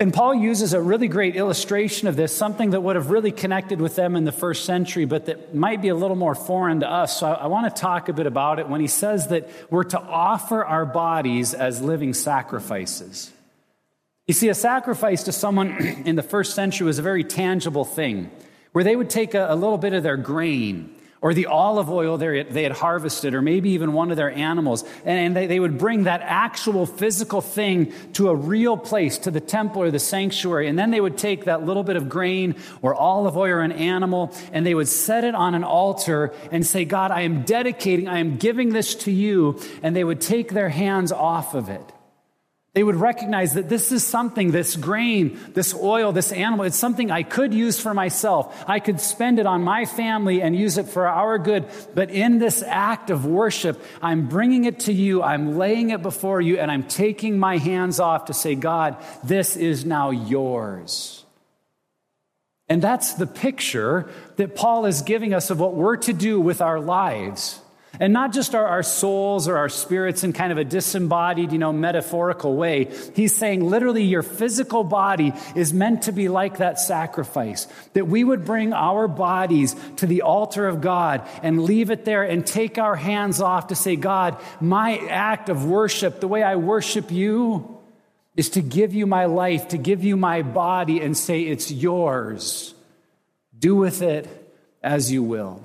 And 0.00 0.12
Paul 0.12 0.34
uses 0.34 0.72
a 0.72 0.80
really 0.80 1.06
great 1.06 1.36
illustration 1.36 2.08
of 2.08 2.16
this, 2.16 2.36
something 2.36 2.70
that 2.70 2.80
would 2.80 2.96
have 2.96 3.10
really 3.10 3.30
connected 3.30 3.80
with 3.80 3.94
them 3.94 4.16
in 4.16 4.24
the 4.24 4.32
first 4.32 4.64
century, 4.64 5.04
but 5.04 5.26
that 5.26 5.54
might 5.54 5.80
be 5.80 5.88
a 5.88 5.94
little 5.94 6.16
more 6.16 6.34
foreign 6.34 6.80
to 6.80 6.90
us. 6.90 7.20
So 7.20 7.28
I, 7.28 7.44
I 7.44 7.46
want 7.46 7.74
to 7.74 7.80
talk 7.80 8.08
a 8.08 8.12
bit 8.12 8.26
about 8.26 8.58
it 8.58 8.68
when 8.68 8.80
he 8.80 8.88
says 8.88 9.28
that 9.28 9.48
we're 9.70 9.84
to 9.84 10.00
offer 10.00 10.64
our 10.64 10.84
bodies 10.84 11.54
as 11.54 11.80
living 11.80 12.12
sacrifices. 12.12 13.30
You 14.26 14.34
see, 14.34 14.48
a 14.48 14.54
sacrifice 14.54 15.24
to 15.24 15.32
someone 15.32 15.76
in 16.04 16.16
the 16.16 16.22
first 16.22 16.54
century 16.54 16.86
was 16.86 16.98
a 16.98 17.02
very 17.02 17.22
tangible 17.22 17.84
thing 17.84 18.32
where 18.72 18.82
they 18.82 18.96
would 18.96 19.10
take 19.10 19.34
a, 19.34 19.46
a 19.48 19.54
little 19.54 19.78
bit 19.78 19.92
of 19.92 20.02
their 20.02 20.16
grain 20.16 20.93
or 21.24 21.32
the 21.32 21.46
olive 21.46 21.88
oil 21.88 22.18
they 22.18 22.62
had 22.62 22.72
harvested, 22.72 23.32
or 23.32 23.40
maybe 23.40 23.70
even 23.70 23.94
one 23.94 24.10
of 24.10 24.18
their 24.18 24.30
animals. 24.30 24.84
And 25.06 25.34
they, 25.34 25.58
would 25.58 25.78
bring 25.78 26.04
that 26.04 26.20
actual 26.22 26.84
physical 26.84 27.40
thing 27.40 27.94
to 28.12 28.28
a 28.28 28.34
real 28.34 28.76
place, 28.76 29.16
to 29.20 29.30
the 29.30 29.40
temple 29.40 29.80
or 29.80 29.90
the 29.90 29.98
sanctuary. 29.98 30.68
And 30.68 30.78
then 30.78 30.90
they 30.90 31.00
would 31.00 31.16
take 31.16 31.46
that 31.46 31.64
little 31.64 31.82
bit 31.82 31.96
of 31.96 32.10
grain 32.10 32.56
or 32.82 32.94
olive 32.94 33.38
oil 33.38 33.52
or 33.52 33.60
an 33.62 33.72
animal, 33.72 34.34
and 34.52 34.66
they 34.66 34.74
would 34.74 34.86
set 34.86 35.24
it 35.24 35.34
on 35.34 35.54
an 35.54 35.64
altar 35.64 36.34
and 36.52 36.66
say, 36.66 36.84
God, 36.84 37.10
I 37.10 37.22
am 37.22 37.44
dedicating, 37.44 38.06
I 38.06 38.18
am 38.18 38.36
giving 38.36 38.74
this 38.74 38.94
to 38.96 39.10
you. 39.10 39.58
And 39.82 39.96
they 39.96 40.04
would 40.04 40.20
take 40.20 40.52
their 40.52 40.68
hands 40.68 41.10
off 41.10 41.54
of 41.54 41.70
it. 41.70 41.93
They 42.74 42.82
would 42.82 42.96
recognize 42.96 43.54
that 43.54 43.68
this 43.68 43.92
is 43.92 44.04
something, 44.04 44.50
this 44.50 44.74
grain, 44.74 45.38
this 45.54 45.72
oil, 45.72 46.10
this 46.10 46.32
animal, 46.32 46.64
it's 46.64 46.76
something 46.76 47.08
I 47.08 47.22
could 47.22 47.54
use 47.54 47.78
for 47.78 47.94
myself. 47.94 48.64
I 48.66 48.80
could 48.80 49.00
spend 49.00 49.38
it 49.38 49.46
on 49.46 49.62
my 49.62 49.84
family 49.84 50.42
and 50.42 50.56
use 50.56 50.76
it 50.76 50.88
for 50.88 51.06
our 51.06 51.38
good. 51.38 51.66
But 51.94 52.10
in 52.10 52.40
this 52.40 52.64
act 52.66 53.10
of 53.10 53.26
worship, 53.26 53.80
I'm 54.02 54.28
bringing 54.28 54.64
it 54.64 54.80
to 54.80 54.92
you, 54.92 55.22
I'm 55.22 55.56
laying 55.56 55.90
it 55.90 56.02
before 56.02 56.40
you, 56.40 56.58
and 56.58 56.68
I'm 56.68 56.82
taking 56.82 57.38
my 57.38 57.58
hands 57.58 58.00
off 58.00 58.24
to 58.24 58.34
say, 58.34 58.56
God, 58.56 58.96
this 59.22 59.56
is 59.56 59.84
now 59.84 60.10
yours. 60.10 61.24
And 62.68 62.82
that's 62.82 63.14
the 63.14 63.26
picture 63.26 64.10
that 64.34 64.56
Paul 64.56 64.86
is 64.86 65.02
giving 65.02 65.32
us 65.32 65.50
of 65.50 65.60
what 65.60 65.74
we're 65.74 65.98
to 65.98 66.12
do 66.12 66.40
with 66.40 66.60
our 66.60 66.80
lives. 66.80 67.60
And 68.00 68.12
not 68.12 68.32
just 68.32 68.54
our, 68.54 68.66
our 68.66 68.82
souls 68.82 69.48
or 69.48 69.56
our 69.56 69.68
spirits 69.68 70.24
in 70.24 70.32
kind 70.32 70.52
of 70.52 70.58
a 70.58 70.64
disembodied, 70.64 71.52
you 71.52 71.58
know, 71.58 71.72
metaphorical 71.72 72.56
way. 72.56 72.90
He's 73.14 73.34
saying 73.34 73.68
literally 73.68 74.02
your 74.02 74.22
physical 74.22 74.84
body 74.84 75.32
is 75.54 75.72
meant 75.72 76.02
to 76.02 76.12
be 76.12 76.28
like 76.28 76.58
that 76.58 76.78
sacrifice. 76.78 77.68
That 77.92 78.06
we 78.06 78.24
would 78.24 78.44
bring 78.44 78.72
our 78.72 79.06
bodies 79.08 79.76
to 79.96 80.06
the 80.06 80.22
altar 80.22 80.66
of 80.66 80.80
God 80.80 81.28
and 81.42 81.62
leave 81.62 81.90
it 81.90 82.04
there 82.04 82.22
and 82.22 82.46
take 82.46 82.78
our 82.78 82.96
hands 82.96 83.40
off 83.40 83.68
to 83.68 83.74
say, 83.74 83.96
God, 83.96 84.36
my 84.60 84.98
act 85.08 85.48
of 85.48 85.64
worship, 85.64 86.20
the 86.20 86.28
way 86.28 86.42
I 86.42 86.56
worship 86.56 87.10
you, 87.10 87.78
is 88.36 88.50
to 88.50 88.60
give 88.60 88.94
you 88.94 89.06
my 89.06 89.26
life, 89.26 89.68
to 89.68 89.78
give 89.78 90.02
you 90.02 90.16
my 90.16 90.42
body 90.42 91.00
and 91.00 91.16
say, 91.16 91.42
it's 91.42 91.70
yours. 91.70 92.74
Do 93.56 93.76
with 93.76 94.02
it 94.02 94.28
as 94.82 95.10
you 95.12 95.22
will. 95.22 95.62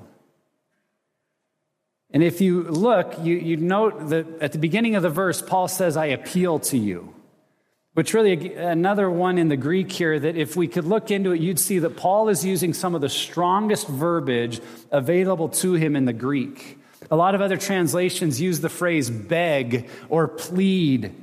And 2.12 2.22
if 2.22 2.40
you 2.40 2.62
look, 2.62 3.14
you, 3.22 3.36
you 3.36 3.56
note 3.56 4.08
that 4.08 4.26
at 4.40 4.52
the 4.52 4.58
beginning 4.58 4.96
of 4.96 5.02
the 5.02 5.10
verse, 5.10 5.40
Paul 5.40 5.68
says, 5.68 5.96
I 5.96 6.06
appeal 6.06 6.58
to 6.60 6.76
you. 6.76 7.14
Which 7.94 8.14
really, 8.14 8.54
another 8.54 9.10
one 9.10 9.36
in 9.36 9.48
the 9.48 9.56
Greek 9.56 9.90
here, 9.90 10.18
that 10.18 10.36
if 10.36 10.56
we 10.56 10.68
could 10.68 10.84
look 10.84 11.10
into 11.10 11.32
it, 11.32 11.40
you'd 11.40 11.58
see 11.58 11.80
that 11.80 11.96
Paul 11.96 12.28
is 12.28 12.44
using 12.44 12.72
some 12.72 12.94
of 12.94 13.00
the 13.00 13.08
strongest 13.08 13.88
verbiage 13.88 14.60
available 14.90 15.48
to 15.48 15.74
him 15.74 15.96
in 15.96 16.04
the 16.04 16.12
Greek. 16.12 16.78
A 17.10 17.16
lot 17.16 17.34
of 17.34 17.40
other 17.40 17.56
translations 17.56 18.40
use 18.40 18.60
the 18.60 18.68
phrase 18.68 19.10
beg 19.10 19.88
or 20.08 20.28
plead. 20.28 21.14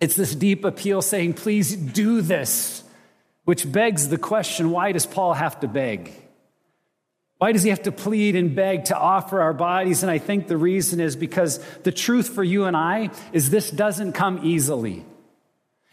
It's 0.00 0.16
this 0.16 0.34
deep 0.34 0.64
appeal 0.64 1.00
saying, 1.00 1.34
please 1.34 1.76
do 1.76 2.22
this, 2.22 2.82
which 3.44 3.70
begs 3.70 4.08
the 4.08 4.18
question 4.18 4.70
why 4.72 4.90
does 4.90 5.06
Paul 5.06 5.34
have 5.34 5.60
to 5.60 5.68
beg? 5.68 6.12
Why 7.42 7.50
does 7.50 7.64
he 7.64 7.70
have 7.70 7.82
to 7.82 7.90
plead 7.90 8.36
and 8.36 8.54
beg 8.54 8.84
to 8.84 8.96
offer 8.96 9.40
our 9.40 9.52
bodies? 9.52 10.04
And 10.04 10.12
I 10.12 10.18
think 10.18 10.46
the 10.46 10.56
reason 10.56 11.00
is 11.00 11.16
because 11.16 11.58
the 11.82 11.90
truth 11.90 12.28
for 12.28 12.44
you 12.44 12.66
and 12.66 12.76
I 12.76 13.10
is 13.32 13.50
this 13.50 13.68
doesn't 13.68 14.12
come 14.12 14.38
easily. 14.44 15.04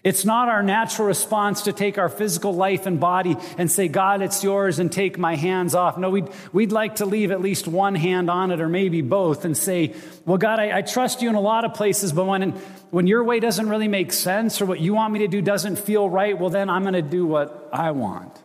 It's 0.04 0.26
not 0.26 0.48
our 0.48 0.62
natural 0.62 1.08
response 1.08 1.64
to 1.64 1.74
take 1.74 1.98
our 1.98 2.08
physical 2.08 2.54
life 2.54 2.86
and 2.86 3.00
body 3.00 3.36
and 3.58 3.72
say, 3.72 3.88
God, 3.88 4.22
it's 4.22 4.44
yours 4.44 4.78
and 4.78 4.92
take 4.92 5.18
my 5.18 5.36
hands 5.36 5.74
off. 5.74 5.98
No, 5.98 6.12
we'd, 6.12 6.30
we'd 6.54 6.72
like 6.72 6.98
to 6.98 7.08
leave 7.08 7.32
at 7.32 7.42
least 7.42 7.68
one 7.68 7.96
hand 7.96 8.30
on 8.30 8.52
it 8.52 8.62
or 8.62 8.70
maybe 8.70 9.02
both 9.02 9.44
and 9.44 9.58
say, 9.58 9.96
well, 10.28 10.38
God, 10.38 10.60
I, 10.60 10.78
I 10.78 10.82
trust 10.84 11.24
you 11.24 11.30
in 11.30 11.36
a 11.36 11.42
lot 11.42 11.66
of 11.66 11.74
places, 11.74 12.14
but 12.14 12.26
when, 12.26 12.52
when 12.92 13.08
your 13.08 13.24
way 13.24 13.40
doesn't 13.40 13.70
really 13.70 13.88
make 13.88 14.14
sense 14.14 14.62
or 14.62 14.68
what 14.68 14.80
you 14.80 14.94
want 14.94 15.14
me 15.14 15.20
to 15.22 15.28
do 15.28 15.42
doesn't 15.42 15.80
feel 15.80 16.08
right, 16.08 16.38
well, 16.38 16.52
then 16.52 16.70
I'm 16.70 16.84
going 16.84 16.94
to 16.94 17.02
do 17.02 17.26
what 17.26 17.70
I 17.74 17.90
want. 17.90 18.40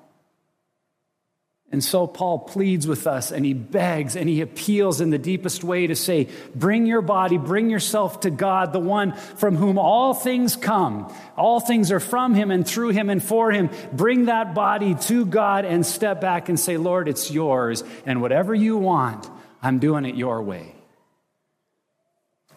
And 1.74 1.82
so 1.82 2.06
Paul 2.06 2.38
pleads 2.38 2.86
with 2.86 3.04
us 3.08 3.32
and 3.32 3.44
he 3.44 3.52
begs 3.52 4.14
and 4.14 4.28
he 4.28 4.42
appeals 4.42 5.00
in 5.00 5.10
the 5.10 5.18
deepest 5.18 5.64
way 5.64 5.88
to 5.88 5.96
say, 5.96 6.28
Bring 6.54 6.86
your 6.86 7.02
body, 7.02 7.36
bring 7.36 7.68
yourself 7.68 8.20
to 8.20 8.30
God, 8.30 8.72
the 8.72 8.78
one 8.78 9.10
from 9.16 9.56
whom 9.56 9.76
all 9.76 10.14
things 10.14 10.54
come. 10.54 11.12
All 11.36 11.58
things 11.58 11.90
are 11.90 11.98
from 11.98 12.32
him 12.32 12.52
and 12.52 12.64
through 12.64 12.90
him 12.90 13.10
and 13.10 13.20
for 13.20 13.50
him. 13.50 13.70
Bring 13.92 14.26
that 14.26 14.54
body 14.54 14.94
to 14.94 15.26
God 15.26 15.64
and 15.64 15.84
step 15.84 16.20
back 16.20 16.48
and 16.48 16.60
say, 16.60 16.76
Lord, 16.76 17.08
it's 17.08 17.28
yours. 17.28 17.82
And 18.06 18.22
whatever 18.22 18.54
you 18.54 18.76
want, 18.76 19.28
I'm 19.60 19.80
doing 19.80 20.04
it 20.04 20.14
your 20.14 20.42
way. 20.42 20.76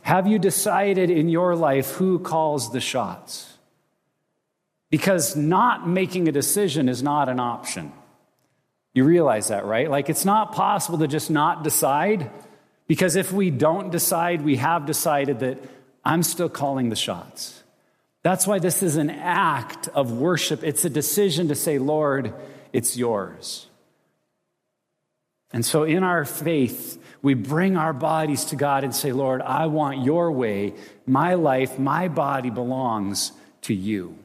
Have 0.03 0.27
you 0.27 0.37
decided 0.37 1.09
in 1.09 1.27
your 1.27 1.55
life 1.55 1.93
who 1.93 2.19
calls 2.19 2.71
the 2.71 2.79
shots? 2.79 3.51
Because 4.91 5.35
not 5.35 5.89
making 5.89 6.27
a 6.27 6.31
decision 6.31 6.87
is 6.87 7.01
not 7.01 7.29
an 7.29 7.39
option. 7.39 7.91
You 8.97 9.03
realize 9.03 9.49
that, 9.49 9.65
right? 9.65 9.91
Like 9.91 10.09
it's 10.09 10.25
not 10.25 10.53
possible 10.53 10.97
to 10.97 11.07
just 11.07 11.29
not 11.29 11.63
decide 11.63 12.31
because 12.87 13.15
if 13.15 13.31
we 13.31 13.51
don't 13.51 13.91
decide, 13.91 14.41
we 14.41 14.55
have 14.55 14.87
decided 14.87 15.41
that 15.41 15.59
I'm 16.03 16.23
still 16.23 16.49
calling 16.49 16.89
the 16.89 16.95
shots. 16.95 17.61
That's 18.23 18.47
why 18.47 18.57
this 18.57 18.81
is 18.81 18.95
an 18.95 19.11
act 19.11 19.87
of 19.89 20.13
worship. 20.13 20.63
It's 20.63 20.83
a 20.83 20.89
decision 20.89 21.49
to 21.49 21.53
say, 21.53 21.77
Lord, 21.77 22.33
it's 22.73 22.97
yours. 22.97 23.67
And 25.51 25.63
so 25.63 25.83
in 25.83 26.01
our 26.01 26.25
faith, 26.25 26.99
we 27.21 27.35
bring 27.35 27.77
our 27.77 27.93
bodies 27.93 28.45
to 28.45 28.55
God 28.55 28.83
and 28.83 28.95
say, 28.95 29.11
Lord, 29.11 29.43
I 29.43 29.67
want 29.67 30.05
your 30.05 30.31
way. 30.31 30.73
My 31.05 31.35
life, 31.35 31.77
my 31.77 32.07
body 32.07 32.49
belongs 32.49 33.31
to 33.61 33.75
you. 33.75 34.17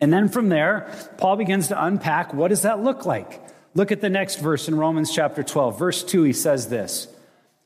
And 0.00 0.12
then 0.12 0.28
from 0.28 0.48
there, 0.48 0.92
Paul 1.18 1.36
begins 1.36 1.68
to 1.68 1.80
unpack 1.80 2.34
what 2.34 2.48
does 2.48 2.62
that 2.62 2.82
look 2.82 3.06
like? 3.06 3.40
Look 3.74 3.92
at 3.92 4.00
the 4.00 4.10
next 4.10 4.40
verse 4.40 4.68
in 4.68 4.74
Romans 4.74 5.12
chapter 5.12 5.42
12. 5.42 5.78
Verse 5.78 6.02
2, 6.02 6.24
he 6.24 6.32
says 6.32 6.68
this. 6.68 7.06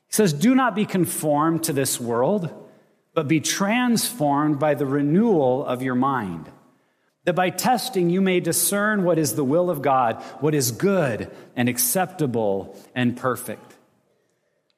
He 0.07 0.13
says, 0.13 0.33
Do 0.33 0.55
not 0.55 0.75
be 0.75 0.85
conformed 0.85 1.65
to 1.65 1.73
this 1.73 2.01
world, 2.01 2.53
but 3.15 3.29
be 3.29 3.41
transformed 3.41 4.59
by 4.59 4.75
the 4.75 4.87
renewal 4.87 5.65
of 5.65 5.83
your 5.83 5.95
mind, 5.95 6.51
that 7.25 7.35
by 7.35 7.51
testing 7.51 8.11
you 8.11 8.21
may 8.21 8.41
discern 8.41 9.05
what 9.05 9.19
is 9.19 9.35
the 9.35 9.45
will 9.45 9.71
of 9.71 9.81
God, 9.81 10.23
what 10.41 10.55
is 10.55 10.73
good 10.73 11.31
and 11.57 11.69
acceptable 11.69 12.79
and 12.95 13.17
perfect. 13.17 13.75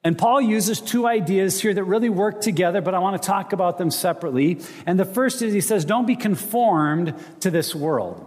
And 0.03 0.17
Paul 0.17 0.39
uses 0.39 0.79
two 0.79 1.05
ideas 1.05 1.59
here 1.59 1.73
that 1.73 1.83
really 1.83 2.09
work 2.09 2.39
together, 2.39 2.79
but 2.79 2.93
I 2.93 2.99
want 2.99 3.21
to 3.21 3.27
talk 3.27 3.51
about 3.51 3.77
them 3.77 3.91
separately. 3.91 4.61
And 4.85 4.97
the 4.97 5.03
first 5.03 5.41
is 5.41 5.53
he 5.53 5.59
says, 5.59 5.83
Don't 5.83 6.05
be 6.05 6.15
conformed 6.15 7.13
to 7.41 7.51
this 7.51 7.75
world. 7.75 8.25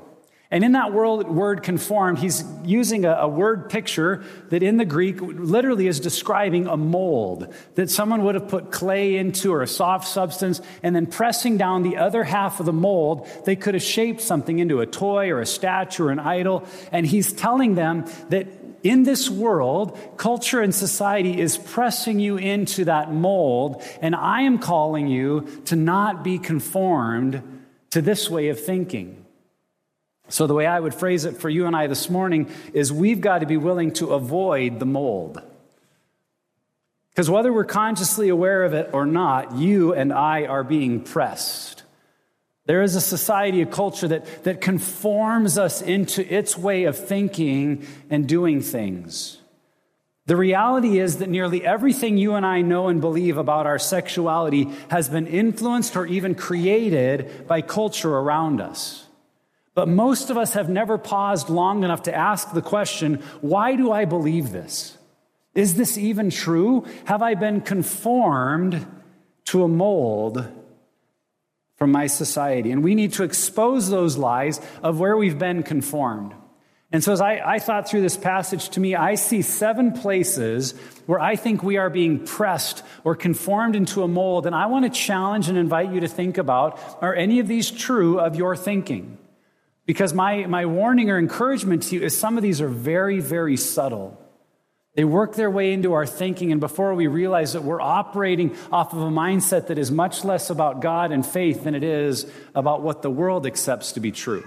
And 0.53 0.65
in 0.65 0.73
that 0.73 0.93
world, 0.93 1.29
word 1.29 1.63
conformed, 1.63 2.19
he's 2.19 2.43
using 2.65 3.05
a, 3.05 3.13
a, 3.13 3.29
word 3.29 3.71
picture 3.71 4.25
that 4.49 4.65
in 4.65 4.79
the 4.79 4.85
Greek 4.85 5.21
literally 5.21 5.87
is 5.87 6.01
describing 6.01 6.67
a 6.67 6.77
mold 6.77 7.55
that 7.77 7.89
someone 7.89 8.25
would 8.25 8.35
have 8.35 8.49
put 8.49 8.73
clay 8.73 9.17
into 9.17 9.53
or 9.53 9.63
a 9.63 9.69
soft 9.69 10.09
substance, 10.09 10.61
and 10.83 10.97
then 10.97 11.07
pressing 11.07 11.57
down 11.57 11.85
the 11.85 11.99
other 11.99 12.25
half 12.25 12.59
of 12.59 12.67
the 12.67 12.73
mold, 12.73 13.29
they 13.45 13.55
could 13.55 13.75
have 13.75 13.83
shaped 13.83 14.21
something 14.21 14.59
into 14.59 14.81
a 14.81 14.87
toy 14.87 15.31
or 15.31 15.41
a 15.41 15.47
statue 15.47 16.07
or 16.07 16.11
an 16.11 16.19
idol. 16.19 16.67
And 16.91 17.07
he's 17.07 17.33
telling 17.33 17.77
them 17.77 18.07
that 18.31 18.49
in 18.83 19.05
this 19.05 19.31
world, 19.31 19.97
culture 20.17 20.61
and 20.61 20.75
society 20.75 21.41
is 21.41 21.59
pressing 21.59 22.19
you 22.19 22.39
into 22.39 22.87
that 22.87 23.13
mold, 23.13 23.85
and 24.01 24.17
I 24.17 24.43
am 24.43 24.59
calling 24.59 25.07
you 25.07 25.63
to 25.67 25.77
not 25.77 26.25
be 26.25 26.39
conformed 26.41 27.63
to 27.91 28.03
this 28.03 28.29
way 28.29 28.49
of 28.49 28.59
thinking. 28.59 29.20
So, 30.31 30.47
the 30.47 30.55
way 30.55 30.65
I 30.65 30.79
would 30.79 30.95
phrase 30.95 31.25
it 31.25 31.39
for 31.39 31.51
you 31.51 31.67
and 31.67 31.75
I 31.75 31.89
this 31.89 32.09
morning 32.09 32.49
is 32.73 32.93
we've 32.93 33.21
got 33.21 33.41
to 33.41 33.47
be 33.47 33.57
willing 33.57 33.93
to 33.95 34.15
avoid 34.15 34.79
the 34.79 34.87
mold. 34.87 35.43
Because 37.11 37.29
whether 37.29 37.53
we're 37.53 37.65
consciously 37.65 38.29
aware 38.29 38.63
of 38.63 38.73
it 38.73 38.91
or 38.93 39.05
not, 39.05 39.57
you 39.57 39.93
and 39.93 40.13
I 40.13 40.47
are 40.47 40.63
being 40.63 41.03
pressed. 41.03 41.83
There 42.67 42.83
is 42.83 42.95
a 42.95 43.01
society, 43.01 43.61
a 43.61 43.67
culture 43.67 44.07
that, 44.07 44.45
that 44.45 44.61
conforms 44.61 45.59
us 45.59 45.83
into 45.83 46.23
its 46.33 46.57
way 46.57 46.85
of 46.85 46.97
thinking 46.97 47.85
and 48.09 48.29
doing 48.29 48.61
things. 48.61 49.39
The 50.27 50.37
reality 50.37 51.01
is 51.01 51.19
that 51.19 51.29
nearly 51.29 51.67
everything 51.67 52.17
you 52.17 52.35
and 52.35 52.47
I 52.47 52.63
know 52.63 52.87
and 52.87 53.01
believe 53.01 53.37
about 53.37 53.67
our 53.67 53.81
sexuality 53.81 54.69
has 54.89 55.09
been 55.09 55.27
influenced 55.27 55.97
or 55.97 56.07
even 56.07 56.37
created 56.37 57.49
by 57.49 57.63
culture 57.63 58.17
around 58.17 58.61
us. 58.61 59.09
But 59.75 59.89
most 59.89 60.31
of 60.31 60.37
us 60.37 60.55
have 60.55 60.69
never 60.69 60.99
paused 60.99 61.49
long 61.49 61.85
enough 61.85 62.03
to 62.03 62.15
ask 62.15 62.53
the 62.53 62.63
question 62.63 63.23
why 63.41 63.77
do 63.77 63.93
I 63.93 64.05
believe 64.05 64.51
this? 64.51 64.97
Is 65.55 65.75
this 65.75 65.99
even 65.99 66.31
true? 66.31 66.87
Have 67.07 67.23
I 67.23 67.35
been 67.35 67.61
conformed 67.61 68.87
to 69.47 69.65
a 69.65 69.69
mold 69.69 70.47
from 71.77 71.93
my 71.93 72.07
society? 72.07 72.71
And 72.71 72.85
we 72.85 72.95
need 72.95 73.13
to 73.15 73.25
expose 73.25 73.91
those 73.91 74.17
lies 74.17 74.61
of 74.83 75.01
where 75.01 75.17
we've 75.17 75.39
been 75.39 75.63
conformed. 75.63 76.35
And 76.93 77.05
so, 77.05 77.13
as 77.13 77.21
I, 77.21 77.41
I, 77.45 77.59
thought 77.61 77.89
through 77.89 78.01
this 78.01 78.17
passage, 78.17 78.71
to 78.71 78.81
me, 78.81 78.97
I 78.97 79.15
see 79.15 79.43
seven 79.43 79.93
places 79.93 80.73
where 81.07 81.21
I 81.21 81.37
think 81.37 81.63
we 81.63 81.77
are 81.77 81.89
being 81.89 82.27
pressed 82.27 82.83
or 83.05 83.15
conformed 83.15 83.77
into 83.77 84.03
a 84.03 84.09
mold. 84.09 84.45
And 84.45 84.57
I 84.57 84.67
want 84.67 84.87
to 84.87 84.91
challenge 84.91 85.49
and 85.49 85.57
invite 85.57 85.93
you 85.93 86.01
to 86.01 86.09
think 86.09 86.37
about 86.37 86.81
are 87.01 87.15
any 87.15 87.39
of 87.39 87.47
these 87.47 87.71
true 87.71 88.19
of 88.19 88.35
your 88.35 88.57
thinking? 88.57 89.19
Because 89.87 90.15
my, 90.15 90.47
my 90.47 90.67
warning 90.67 91.11
or 91.11 91.19
encouragement 91.19 91.85
to 91.85 91.97
you 91.97 92.03
is 92.03 92.17
some 92.17 92.37
of 92.37 92.43
these 92.43 92.61
are 92.61 92.69
very, 92.69 93.21
very 93.21 93.57
subtle. 93.57 94.21
They 94.95 95.05
work 95.05 95.35
their 95.35 95.51
way 95.51 95.73
into 95.73 95.93
our 95.93 96.07
thinking, 96.07 96.53
and 96.53 96.61
before 96.61 96.95
we 96.95 97.07
realize 97.07 97.53
that 97.53 97.63
we're 97.63 97.81
operating 97.81 98.57
off 98.73 98.93
of 98.93 99.01
a 99.01 99.11
mindset 99.11 99.69
that 99.69 99.79
is 99.79 99.91
much 99.91 100.25
less 100.25 100.51
about 100.51 100.81
God 100.81 101.13
and 101.13 101.25
faith 101.25 101.65
than 101.65 101.75
it 101.75 101.85
is 101.85 102.31
about 102.55 102.83
what 102.83 103.03
the 103.03 103.11
world 103.11 103.47
accepts 103.47 103.93
to 103.93 104.01
be 104.01 104.11
true. 104.11 104.47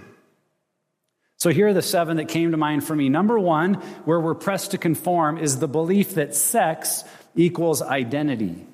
So 1.38 1.50
here 1.50 1.68
are 1.68 1.74
the 1.74 1.82
seven 1.82 2.18
that 2.18 2.28
came 2.28 2.52
to 2.52 2.58
mind 2.58 2.86
for 2.86 2.96
me. 2.96 3.10
Number 3.10 3.40
one, 3.40 3.76
where 4.06 4.20
we're 4.20 4.36
pressed 4.36 4.72
to 4.72 4.78
conform, 4.78 5.38
is 5.38 5.60
the 5.60 5.68
belief 5.68 6.16
that 6.16 6.36
sex 6.36 7.04
equals 7.36 7.82
identity 7.82 8.68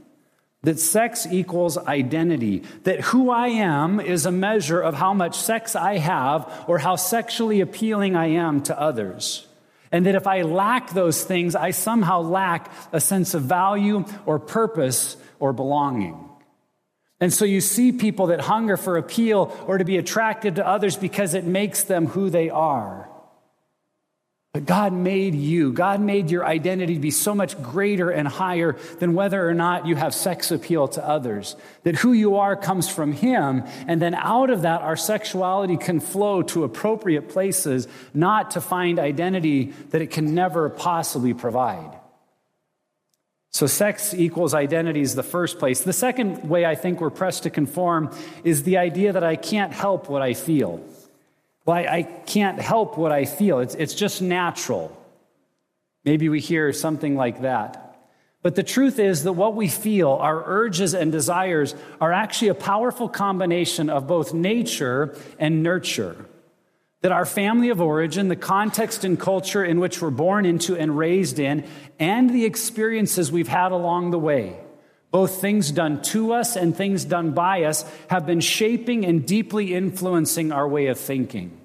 that 0.64 0.80
sex 0.80 1.26
equals 1.32 1.78
identity, 1.78 2.64
that 2.84 3.00
who 3.02 3.30
I 3.30 3.48
am 3.48 4.00
is 4.00 4.26
a 4.26 4.32
measure 4.32 4.82
of 4.82 4.94
how 4.94 5.14
much 5.14 5.38
sex 5.38 5.76
I 5.76 5.98
have 5.98 6.66
or 6.68 6.78
how 6.78 6.98
sexually 6.98 7.62
appealing 7.62 8.16
I 8.16 8.28
am 8.28 8.62
to 8.64 8.80
others. 8.80 9.48
And 9.92 10.06
that 10.06 10.16
if 10.16 10.28
I 10.28 10.44
lack 10.44 10.92
those 10.92 11.24
things, 11.24 11.56
I 11.56 11.72
somehow 11.72 12.22
lack 12.22 12.72
a 12.92 13.00
sense 13.00 13.34
of 13.34 13.44
value 13.44 14.06
or 14.26 14.38
purpose 14.38 15.18
or 15.40 15.54
belonging. 15.54 16.30
And 17.22 17.34
so 17.34 17.44
you 17.44 17.60
see 17.60 17.92
people 17.92 18.28
that 18.28 18.42
hunger 18.42 18.78
for 18.78 18.98
appeal 18.98 19.58
or 19.66 19.78
to 19.78 19.86
be 19.86 19.98
attracted 19.98 20.56
to 20.56 20.68
others 20.68 20.96
because 20.96 21.34
it 21.34 21.44
makes 21.44 21.84
them 21.84 22.06
who 22.06 22.30
they 22.30 22.50
are. 22.50 23.09
But 24.52 24.66
God 24.66 24.94
made 24.94 25.36
you, 25.36 25.72
God 25.72 26.02
made 26.02 26.32
your 26.32 26.44
identity 26.44 26.96
to 26.96 27.00
be 27.00 27.12
so 27.12 27.36
much 27.36 27.62
greater 27.62 28.10
and 28.10 28.28
higher 28.28 28.78
than 28.98 29.14
whether 29.14 29.48
or 29.48 29.54
not 29.54 29.86
you 29.86 29.96
have 29.96 30.12
sex 30.16 30.50
appeal 30.50 30.88
to 30.90 31.08
others. 31.08 31.56
That 31.84 31.96
who 31.96 32.14
you 32.14 32.38
are 32.38 32.56
comes 32.56 32.90
from 32.90 33.12
Him, 33.12 33.64
and 33.88 34.02
then 34.02 34.16
out 34.16 34.50
of 34.50 34.64
that, 34.64 34.82
our 34.82 34.98
sexuality 34.98 35.78
can 35.78 36.00
flow 36.00 36.42
to 36.44 36.64
appropriate 36.64 37.30
places, 37.30 37.88
not 38.12 38.52
to 38.52 38.62
find 38.62 38.98
identity 38.98 39.66
that 39.92 40.02
it 40.02 40.10
can 40.10 40.34
never 40.34 40.68
possibly 40.68 41.36
provide. 41.36 41.96
So, 43.52 43.68
sex 43.68 44.16
equals 44.16 44.56
identity 44.56 45.02
is 45.02 45.14
the 45.14 45.24
first 45.24 45.60
place. 45.60 45.82
The 45.82 45.94
second 45.94 46.50
way 46.50 46.66
I 46.66 46.74
think 46.74 47.02
we're 47.02 47.10
pressed 47.12 47.44
to 47.44 47.52
conform 47.52 48.16
is 48.44 48.64
the 48.64 48.78
idea 48.78 49.14
that 49.14 49.24
I 49.24 49.36
can't 49.36 49.74
help 49.74 50.10
what 50.10 50.24
I 50.24 50.34
feel. 50.34 50.84
Well, 51.70 51.78
I, 51.78 51.98
I 51.98 52.02
can't 52.02 52.60
help 52.60 52.98
what 52.98 53.12
I 53.12 53.26
feel. 53.26 53.60
It's, 53.60 53.76
it's 53.76 53.94
just 53.94 54.24
natural. 54.24 54.92
Maybe 56.04 56.28
we 56.28 56.40
hear 56.40 56.74
something 56.74 57.16
like 57.16 57.44
that. 57.44 57.96
But 58.42 58.56
the 58.56 58.64
truth 58.64 58.98
is 58.98 59.24
that 59.26 59.34
what 59.34 59.54
we 59.54 59.68
feel, 59.68 60.10
our 60.14 60.44
urges 60.48 60.96
and 60.96 61.12
desires, 61.12 61.76
are 62.02 62.12
actually 62.12 62.48
a 62.48 62.56
powerful 62.56 63.08
combination 63.08 63.92
of 63.92 64.08
both 64.08 64.34
nature 64.34 65.16
and 65.38 65.62
nurture. 65.62 66.26
That 67.02 67.12
our 67.12 67.28
family 67.28 67.70
of 67.70 67.82
origin, 67.82 68.30
the 68.30 68.36
context 68.36 69.04
and 69.04 69.20
culture 69.20 69.64
in 69.64 69.80
which 69.80 70.02
we're 70.02 70.10
born 70.10 70.48
into 70.48 70.76
and 70.76 70.98
raised 70.98 71.38
in, 71.38 71.66
and 72.00 72.32
the 72.32 72.46
experiences 72.46 73.32
we've 73.32 73.48
had 73.48 73.72
along 73.72 74.10
the 74.10 74.18
way, 74.18 74.60
both 75.12 75.40
things 75.40 75.70
done 75.70 76.02
to 76.02 76.34
us 76.34 76.56
and 76.56 76.76
things 76.76 77.06
done 77.06 77.34
by 77.34 77.66
us 77.66 77.86
have 78.10 78.26
been 78.26 78.40
shaping 78.40 79.06
and 79.06 79.28
deeply 79.28 79.76
influencing 79.76 80.52
our 80.52 80.68
way 80.68 80.88
of 80.88 81.00
thinking. 81.00 81.59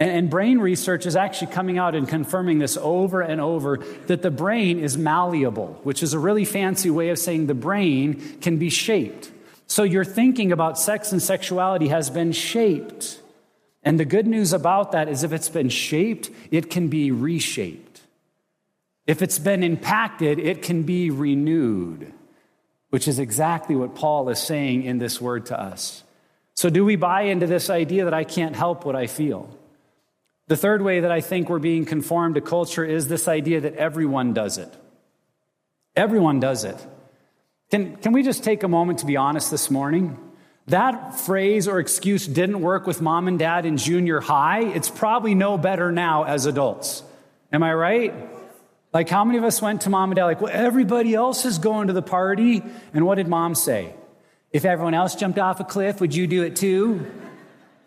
And, 0.00 0.28
brain 0.28 0.58
research 0.58 1.06
is 1.06 1.14
actually 1.14 1.52
coming 1.52 1.78
out 1.78 1.94
and 1.94 2.08
confirming 2.08 2.58
this 2.58 2.76
over 2.76 3.20
and 3.20 3.40
over 3.40 3.78
that 4.06 4.22
the 4.22 4.30
brain 4.30 4.80
is 4.80 4.98
malleable, 4.98 5.78
which 5.84 6.02
is 6.02 6.14
a 6.14 6.18
really 6.18 6.44
fancy 6.44 6.90
way 6.90 7.10
of 7.10 7.18
saying 7.18 7.46
the 7.46 7.54
brain 7.54 8.38
can 8.40 8.58
be 8.58 8.70
shaped. 8.70 9.30
So 9.66 9.84
your 9.84 10.04
thinking 10.04 10.50
about 10.50 10.78
sex 10.78 11.12
and 11.12 11.22
sexuality 11.22 11.88
has 11.88 12.10
been 12.10 12.32
shaped. 12.32 13.20
And 13.84 14.00
the 14.00 14.04
good 14.04 14.26
news 14.26 14.52
about 14.52 14.92
that 14.92 15.08
is 15.08 15.22
if 15.22 15.32
it's 15.32 15.48
been 15.48 15.68
shaped, 15.68 16.28
it 16.50 16.70
can 16.70 16.88
be 16.88 17.12
reshaped. 17.12 18.00
If 19.06 19.22
it's 19.22 19.38
been 19.38 19.62
impacted, 19.62 20.38
it 20.38 20.62
can 20.62 20.82
be 20.82 21.10
renewed 21.10 22.12
which 22.94 23.08
is 23.08 23.18
exactly 23.18 23.74
what 23.74 23.96
Paul 23.96 24.28
is 24.28 24.38
saying 24.38 24.84
in 24.84 24.98
this 24.98 25.20
word 25.20 25.46
to 25.46 25.60
us. 25.60 26.04
So, 26.54 26.70
do 26.70 26.84
we 26.84 26.94
buy 26.94 27.22
into 27.22 27.48
this 27.48 27.68
idea 27.68 28.04
that 28.04 28.14
I 28.14 28.22
can't 28.22 28.54
help 28.54 28.84
what 28.84 28.94
I 28.94 29.08
feel? 29.08 29.50
The 30.46 30.56
third 30.56 30.82
way 30.82 31.00
that 31.00 31.10
I 31.10 31.20
think 31.20 31.48
we're 31.48 31.58
being 31.58 31.86
conformed 31.86 32.34
to 32.34 32.40
culture 32.40 32.84
is 32.84 33.08
this 33.08 33.28
idea 33.28 33.60
that 33.62 33.76
everyone 33.76 34.34
does 34.34 34.58
it. 34.58 34.72
Everyone 35.96 36.40
does 36.40 36.64
it. 36.64 36.76
Can, 37.70 37.96
can 37.96 38.12
we 38.12 38.22
just 38.22 38.44
take 38.44 38.62
a 38.62 38.68
moment 38.68 38.98
to 38.98 39.06
be 39.06 39.16
honest 39.16 39.50
this 39.50 39.70
morning? 39.70 40.18
That 40.66 41.18
phrase 41.18 41.66
or 41.66 41.78
excuse 41.78 42.26
didn't 42.26 42.60
work 42.60 42.86
with 42.86 43.00
mom 43.00 43.28
and 43.28 43.38
dad 43.38 43.64
in 43.64 43.76
junior 43.76 44.20
high. 44.20 44.64
It's 44.64 44.90
probably 44.90 45.34
no 45.34 45.56
better 45.56 45.92
now 45.92 46.24
as 46.24 46.46
adults. 46.46 47.02
Am 47.52 47.62
I 47.62 47.72
right? 47.72 48.14
Like, 48.92 49.08
how 49.08 49.24
many 49.24 49.38
of 49.38 49.44
us 49.44 49.60
went 49.60 49.82
to 49.82 49.90
mom 49.90 50.10
and 50.10 50.16
dad, 50.16 50.24
like, 50.24 50.40
well, 50.40 50.52
everybody 50.54 51.14
else 51.14 51.44
is 51.44 51.58
going 51.58 51.88
to 51.88 51.92
the 51.92 52.02
party? 52.02 52.62
And 52.92 53.06
what 53.06 53.16
did 53.16 53.28
mom 53.28 53.54
say? 53.54 53.92
If 54.52 54.64
everyone 54.64 54.94
else 54.94 55.16
jumped 55.16 55.38
off 55.38 55.58
a 55.58 55.64
cliff, 55.64 56.00
would 56.00 56.14
you 56.14 56.26
do 56.26 56.44
it 56.44 56.54
too? 56.54 57.04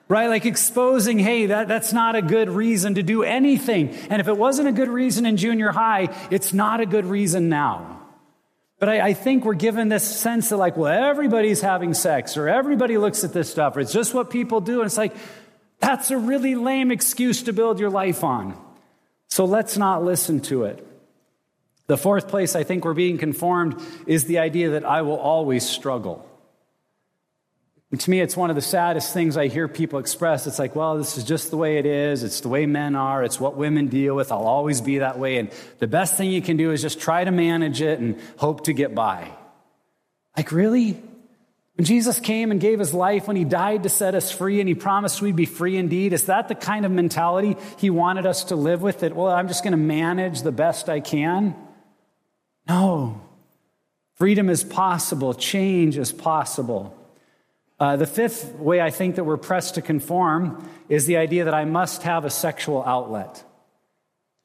Right? 0.09 0.27
Like 0.27 0.45
exposing, 0.45 1.19
hey, 1.19 1.47
that, 1.47 1.67
that's 1.67 1.91
not 1.91 2.15
a 2.15 2.21
good 2.21 2.49
reason 2.49 2.95
to 2.95 3.03
do 3.03 3.23
anything. 3.23 3.89
And 4.09 4.21
if 4.21 4.29
it 4.29 4.37
wasn't 4.37 4.69
a 4.69 4.71
good 4.71 4.87
reason 4.87 5.25
in 5.25 5.35
junior 5.35 5.71
high, 5.71 6.15
it's 6.31 6.53
not 6.53 6.79
a 6.79 6.85
good 6.85 7.05
reason 7.05 7.49
now. 7.49 7.97
But 8.79 8.89
I, 8.89 9.07
I, 9.07 9.13
think 9.13 9.43
we're 9.43 9.55
given 9.55 9.89
this 9.89 10.03
sense 10.03 10.49
that, 10.49 10.57
like, 10.57 10.77
well, 10.77 10.91
everybody's 10.91 11.61
having 11.61 11.95
sex, 11.95 12.37
or 12.37 12.47
everybody 12.47 12.97
looks 12.97 13.23
at 13.23 13.33
this 13.33 13.49
stuff, 13.49 13.75
or 13.75 13.79
it's 13.79 13.91
just 13.91 14.13
what 14.13 14.29
people 14.29 14.61
do. 14.61 14.81
And 14.81 14.85
it's 14.85 14.97
like, 14.97 15.15
that's 15.79 16.11
a 16.11 16.17
really 16.17 16.55
lame 16.55 16.91
excuse 16.91 17.43
to 17.43 17.53
build 17.53 17.79
your 17.79 17.89
life 17.89 18.23
on. 18.23 18.55
So 19.29 19.45
let's 19.45 19.77
not 19.77 20.03
listen 20.03 20.41
to 20.41 20.65
it. 20.65 20.85
The 21.87 21.97
fourth 21.97 22.27
place 22.27 22.55
I 22.55 22.63
think 22.63 22.85
we're 22.85 22.93
being 22.93 23.17
conformed 23.17 23.81
is 24.05 24.25
the 24.25 24.39
idea 24.39 24.71
that 24.71 24.85
I 24.85 25.01
will 25.01 25.17
always 25.17 25.67
struggle. 25.67 26.26
And 27.89 28.01
to 28.01 28.09
me, 28.09 28.19
it's 28.19 28.35
one 28.35 28.49
of 28.49 28.57
the 28.57 28.61
saddest 28.61 29.13
things 29.13 29.37
I 29.37 29.47
hear 29.47 29.69
people 29.69 29.99
express. 29.99 30.45
It's 30.45 30.59
like, 30.59 30.75
well, 30.75 30.97
this 30.97 31.17
is 31.17 31.23
just 31.23 31.51
the 31.51 31.57
way 31.57 31.77
it 31.77 31.85
is. 31.85 32.23
It's 32.23 32.41
the 32.41 32.49
way 32.49 32.65
men 32.65 32.95
are. 32.95 33.23
It's 33.23 33.39
what 33.39 33.55
women 33.55 33.87
deal 33.87 34.13
with. 34.13 34.31
I'll 34.31 34.39
always 34.39 34.81
be 34.81 34.97
that 34.97 35.17
way. 35.17 35.37
And 35.37 35.49
the 35.79 35.87
best 35.87 36.15
thing 36.15 36.29
you 36.29 36.41
can 36.41 36.57
do 36.57 36.71
is 36.71 36.81
just 36.81 36.99
try 36.99 37.23
to 37.23 37.31
manage 37.31 37.81
it 37.81 37.99
and 37.99 38.19
hope 38.35 38.65
to 38.65 38.73
get 38.73 38.93
by. 38.93 39.31
Like, 40.35 40.51
really? 40.51 41.01
When 41.75 41.85
Jesus 41.85 42.19
came 42.19 42.51
and 42.51 42.59
gave 42.59 42.79
his 42.79 42.93
life, 42.93 43.25
when 43.27 43.37
he 43.37 43.45
died 43.45 43.83
to 43.83 43.89
set 43.89 44.15
us 44.15 44.31
free 44.31 44.59
and 44.59 44.67
he 44.67 44.75
promised 44.75 45.21
we'd 45.21 45.37
be 45.37 45.45
free 45.45 45.77
indeed, 45.77 46.11
is 46.11 46.25
that 46.25 46.49
the 46.49 46.55
kind 46.55 46.85
of 46.85 46.91
mentality 46.91 47.55
he 47.77 47.89
wanted 47.89 48.25
us 48.25 48.45
to 48.45 48.55
live 48.57 48.81
with? 48.81 48.99
That, 48.99 49.15
well, 49.15 49.31
I'm 49.31 49.47
just 49.47 49.63
going 49.63 49.71
to 49.71 49.77
manage 49.77 50.41
the 50.41 50.51
best 50.51 50.89
I 50.89 50.99
can? 50.99 51.55
No. 52.67 53.21
Freedom 54.15 54.49
is 54.49 54.63
possible, 54.63 55.35
change 55.35 55.97
is 55.97 56.11
possible. 56.11 56.96
Uh, 57.79 57.95
the 57.95 58.07
fifth 58.07 58.55
way 58.55 58.81
I 58.81 58.89
think 58.89 59.15
that 59.15 59.23
we're 59.23 59.37
pressed 59.37 59.75
to 59.75 59.81
conform 59.81 60.67
is 60.89 61.05
the 61.05 61.17
idea 61.17 61.45
that 61.45 61.53
I 61.53 61.65
must 61.65 62.03
have 62.03 62.25
a 62.25 62.29
sexual 62.29 62.83
outlet. 62.83 63.43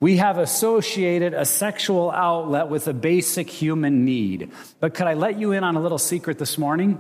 We 0.01 0.17
have 0.17 0.37
associated 0.37 1.33
a 1.33 1.47
sexual 1.47 2.11
outlet 2.11 2.69
with 2.69 2.89
a 2.89 2.93
basic 2.93 3.49
human 3.49 4.05
need. 4.05 4.51
But 4.81 4.95
could 4.95 5.07
I 5.07 5.15
let 5.15 5.39
you 5.39 5.53
in 5.53 5.65
on 5.65 5.77
a 5.77 5.81
little 5.81 5.99
secret 5.99 6.39
this 6.39 6.59
morning? 6.59 6.99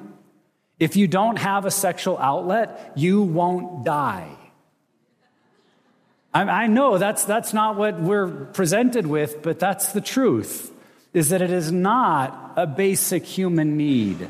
If 0.78 0.96
you 0.96 1.06
don't 1.06 1.36
have 1.36 1.66
a 1.66 1.70
sexual 1.70 2.16
outlet, 2.16 2.92
you 2.94 3.22
won't 3.22 3.84
die. 3.84 4.28
I, 6.32 6.42
I 6.42 6.66
know 6.66 6.96
that's, 6.96 7.24
that's 7.24 7.52
not 7.52 7.76
what 7.76 8.00
we're 8.00 8.28
presented 8.28 9.06
with, 9.06 9.42
but 9.42 9.58
that's 9.58 9.92
the 9.92 10.00
truth, 10.00 10.72
is 11.12 11.28
that 11.28 11.42
it 11.42 11.50
is 11.50 11.70
not 11.70 12.54
a 12.56 12.66
basic 12.66 13.24
human 13.24 13.76
need. 13.76 14.28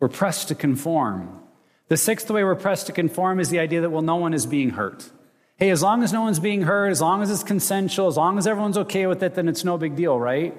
We're 0.00 0.08
pressed 0.08 0.48
to 0.48 0.54
conform. 0.54 1.40
The 1.88 1.96
sixth 1.96 2.30
way 2.30 2.44
we're 2.44 2.54
pressed 2.54 2.86
to 2.86 2.92
conform 2.92 3.40
is 3.40 3.50
the 3.50 3.58
idea 3.58 3.80
that, 3.80 3.90
well, 3.90 4.02
no 4.02 4.16
one 4.16 4.34
is 4.34 4.46
being 4.46 4.70
hurt. 4.70 5.10
Hey, 5.56 5.70
as 5.70 5.82
long 5.82 6.02
as 6.02 6.12
no 6.12 6.22
one's 6.22 6.38
being 6.38 6.62
hurt, 6.62 6.90
as 6.90 7.00
long 7.00 7.22
as 7.22 7.30
it's 7.30 7.42
consensual, 7.42 8.06
as 8.06 8.16
long 8.16 8.38
as 8.38 8.46
everyone's 8.46 8.78
okay 8.78 9.06
with 9.06 9.22
it, 9.22 9.34
then 9.34 9.48
it's 9.48 9.64
no 9.64 9.76
big 9.76 9.96
deal, 9.96 10.18
right? 10.18 10.56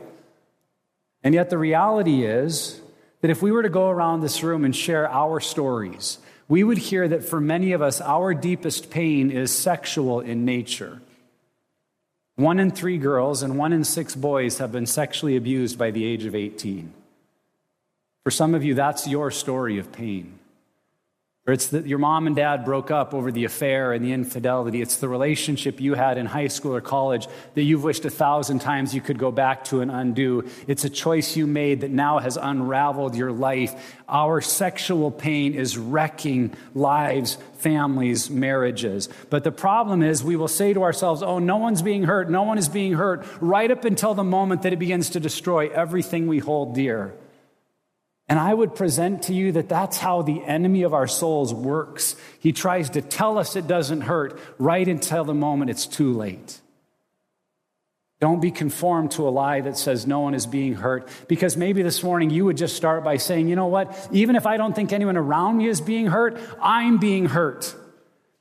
And 1.23 1.33
yet 1.33 1.49
the 1.49 1.57
reality 1.57 2.25
is 2.25 2.81
that 3.21 3.31
if 3.31 3.41
we 3.41 3.51
were 3.51 3.63
to 3.63 3.69
go 3.69 3.89
around 3.89 4.21
this 4.21 4.43
room 4.43 4.65
and 4.65 4.75
share 4.75 5.09
our 5.09 5.39
stories, 5.39 6.17
we 6.49 6.63
would 6.63 6.77
hear 6.77 7.07
that 7.07 7.23
for 7.23 7.39
many 7.39 7.71
of 7.73 7.81
us, 7.81 8.01
our 8.01 8.33
deepest 8.33 8.89
pain 8.89 9.29
is 9.29 9.55
sexual 9.55 10.19
in 10.19 10.45
nature. 10.45 11.01
One 12.35 12.59
in 12.59 12.71
three 12.71 12.97
girls 12.97 13.43
and 13.43 13.57
one 13.57 13.71
in 13.71 13.83
six 13.83 14.15
boys 14.15 14.57
have 14.57 14.71
been 14.71 14.85
sexually 14.85 15.35
abused 15.35 15.77
by 15.77 15.91
the 15.91 16.05
age 16.05 16.25
of 16.25 16.35
18. 16.35 16.93
For 18.23 18.31
some 18.31 18.53
of 18.53 18.63
you, 18.63 18.73
that's 18.75 19.07
your 19.07 19.31
story 19.31 19.79
of 19.79 19.91
pain. 19.91 20.39
Or 21.49 21.53
it's 21.53 21.67
that 21.67 21.87
your 21.87 21.97
mom 21.97 22.27
and 22.27 22.35
dad 22.35 22.63
broke 22.63 22.91
up 22.91 23.11
over 23.11 23.31
the 23.31 23.43
affair 23.43 23.91
and 23.91 24.05
the 24.05 24.11
infidelity. 24.13 24.83
It's 24.83 24.97
the 24.97 25.09
relationship 25.09 25.81
you 25.81 25.95
had 25.95 26.19
in 26.19 26.27
high 26.27 26.49
school 26.49 26.75
or 26.75 26.81
college 26.81 27.27
that 27.55 27.63
you've 27.63 27.83
wished 27.83 28.05
a 28.05 28.11
thousand 28.11 28.59
times 28.59 28.93
you 28.93 29.01
could 29.01 29.17
go 29.17 29.31
back 29.31 29.63
to 29.65 29.81
and 29.81 29.89
undo. 29.89 30.47
It's 30.67 30.83
a 30.83 30.91
choice 30.91 31.35
you 31.35 31.47
made 31.47 31.81
that 31.81 31.89
now 31.89 32.19
has 32.19 32.37
unraveled 32.37 33.15
your 33.15 33.31
life. 33.31 33.95
Our 34.07 34.41
sexual 34.41 35.09
pain 35.09 35.55
is 35.55 35.75
wrecking 35.75 36.53
lives, 36.75 37.39
families, 37.57 38.29
marriages. 38.29 39.09
But 39.31 39.43
the 39.43 39.51
problem 39.51 40.03
is, 40.03 40.23
we 40.23 40.35
will 40.35 40.47
say 40.47 40.73
to 40.73 40.83
ourselves, 40.83 41.23
oh, 41.23 41.39
no 41.39 41.57
one's 41.57 41.81
being 41.81 42.03
hurt, 42.03 42.29
no 42.29 42.43
one 42.43 42.59
is 42.59 42.69
being 42.69 42.93
hurt, 42.93 43.25
right 43.41 43.71
up 43.71 43.85
until 43.85 44.13
the 44.13 44.23
moment 44.23 44.61
that 44.61 44.73
it 44.73 44.77
begins 44.77 45.09
to 45.11 45.19
destroy 45.19 45.69
everything 45.69 46.27
we 46.27 46.37
hold 46.37 46.75
dear. 46.75 47.15
And 48.29 48.37
I 48.37 48.53
would 48.53 48.75
present 48.75 49.23
to 49.23 49.33
you 49.33 49.51
that 49.53 49.67
that's 49.67 49.97
how 49.97 50.21
the 50.21 50.43
enemy 50.43 50.83
of 50.83 50.93
our 50.93 51.07
souls 51.07 51.51
works. 51.51 52.15
He 52.39 52.51
tries 52.51 52.91
to 52.91 53.01
tell 53.01 53.39
us 53.39 53.55
it 53.55 53.65
doesn't 53.65 54.01
hurt 54.01 54.39
right 54.59 54.87
until 54.87 55.23
the 55.25 55.33
moment 55.33 55.71
it's 55.71 55.87
too 55.87 56.13
late. 56.13 56.61
Don't 58.21 58.39
be 58.39 58.51
conformed 58.51 59.11
to 59.11 59.27
a 59.27 59.31
lie 59.31 59.61
that 59.61 59.77
says 59.77 60.05
no 60.05 60.19
one 60.19 60.35
is 60.35 60.45
being 60.45 60.75
hurt. 60.75 61.09
Because 61.27 61.57
maybe 61.57 61.81
this 61.81 62.03
morning 62.03 62.29
you 62.29 62.45
would 62.45 62.57
just 62.57 62.75
start 62.75 63.03
by 63.03 63.17
saying, 63.17 63.47
you 63.47 63.55
know 63.55 63.67
what? 63.67 64.09
Even 64.11 64.35
if 64.35 64.45
I 64.45 64.57
don't 64.57 64.75
think 64.75 64.93
anyone 64.93 65.17
around 65.17 65.57
me 65.57 65.67
is 65.67 65.81
being 65.81 66.05
hurt, 66.05 66.39
I'm 66.61 66.99
being 66.99 67.25
hurt 67.25 67.75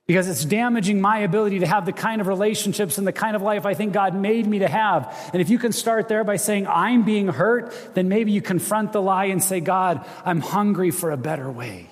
because 0.08 0.26
it's 0.26 0.42
damaging 0.46 1.02
my 1.02 1.18
ability 1.18 1.58
to 1.58 1.66
have 1.66 1.84
the 1.84 1.92
kind 1.92 2.22
of 2.22 2.26
relationships 2.26 2.96
and 2.96 3.06
the 3.06 3.12
kind 3.12 3.36
of 3.36 3.42
life 3.42 3.66
I 3.66 3.74
think 3.74 3.92
God 3.92 4.14
made 4.14 4.46
me 4.46 4.60
to 4.60 4.68
have. 4.68 5.30
And 5.34 5.42
if 5.42 5.50
you 5.50 5.58
can 5.58 5.70
start 5.70 6.08
there 6.08 6.24
by 6.24 6.36
saying, 6.36 6.66
I'm 6.66 7.04
being 7.04 7.28
hurt, 7.28 7.74
then 7.92 8.08
maybe 8.08 8.32
you 8.32 8.40
confront 8.40 8.94
the 8.94 9.02
lie 9.02 9.26
and 9.26 9.44
say, 9.44 9.60
God, 9.60 10.04
I'm 10.24 10.40
hungry 10.40 10.90
for 10.90 11.10
a 11.10 11.18
better 11.18 11.50
way. 11.50 11.90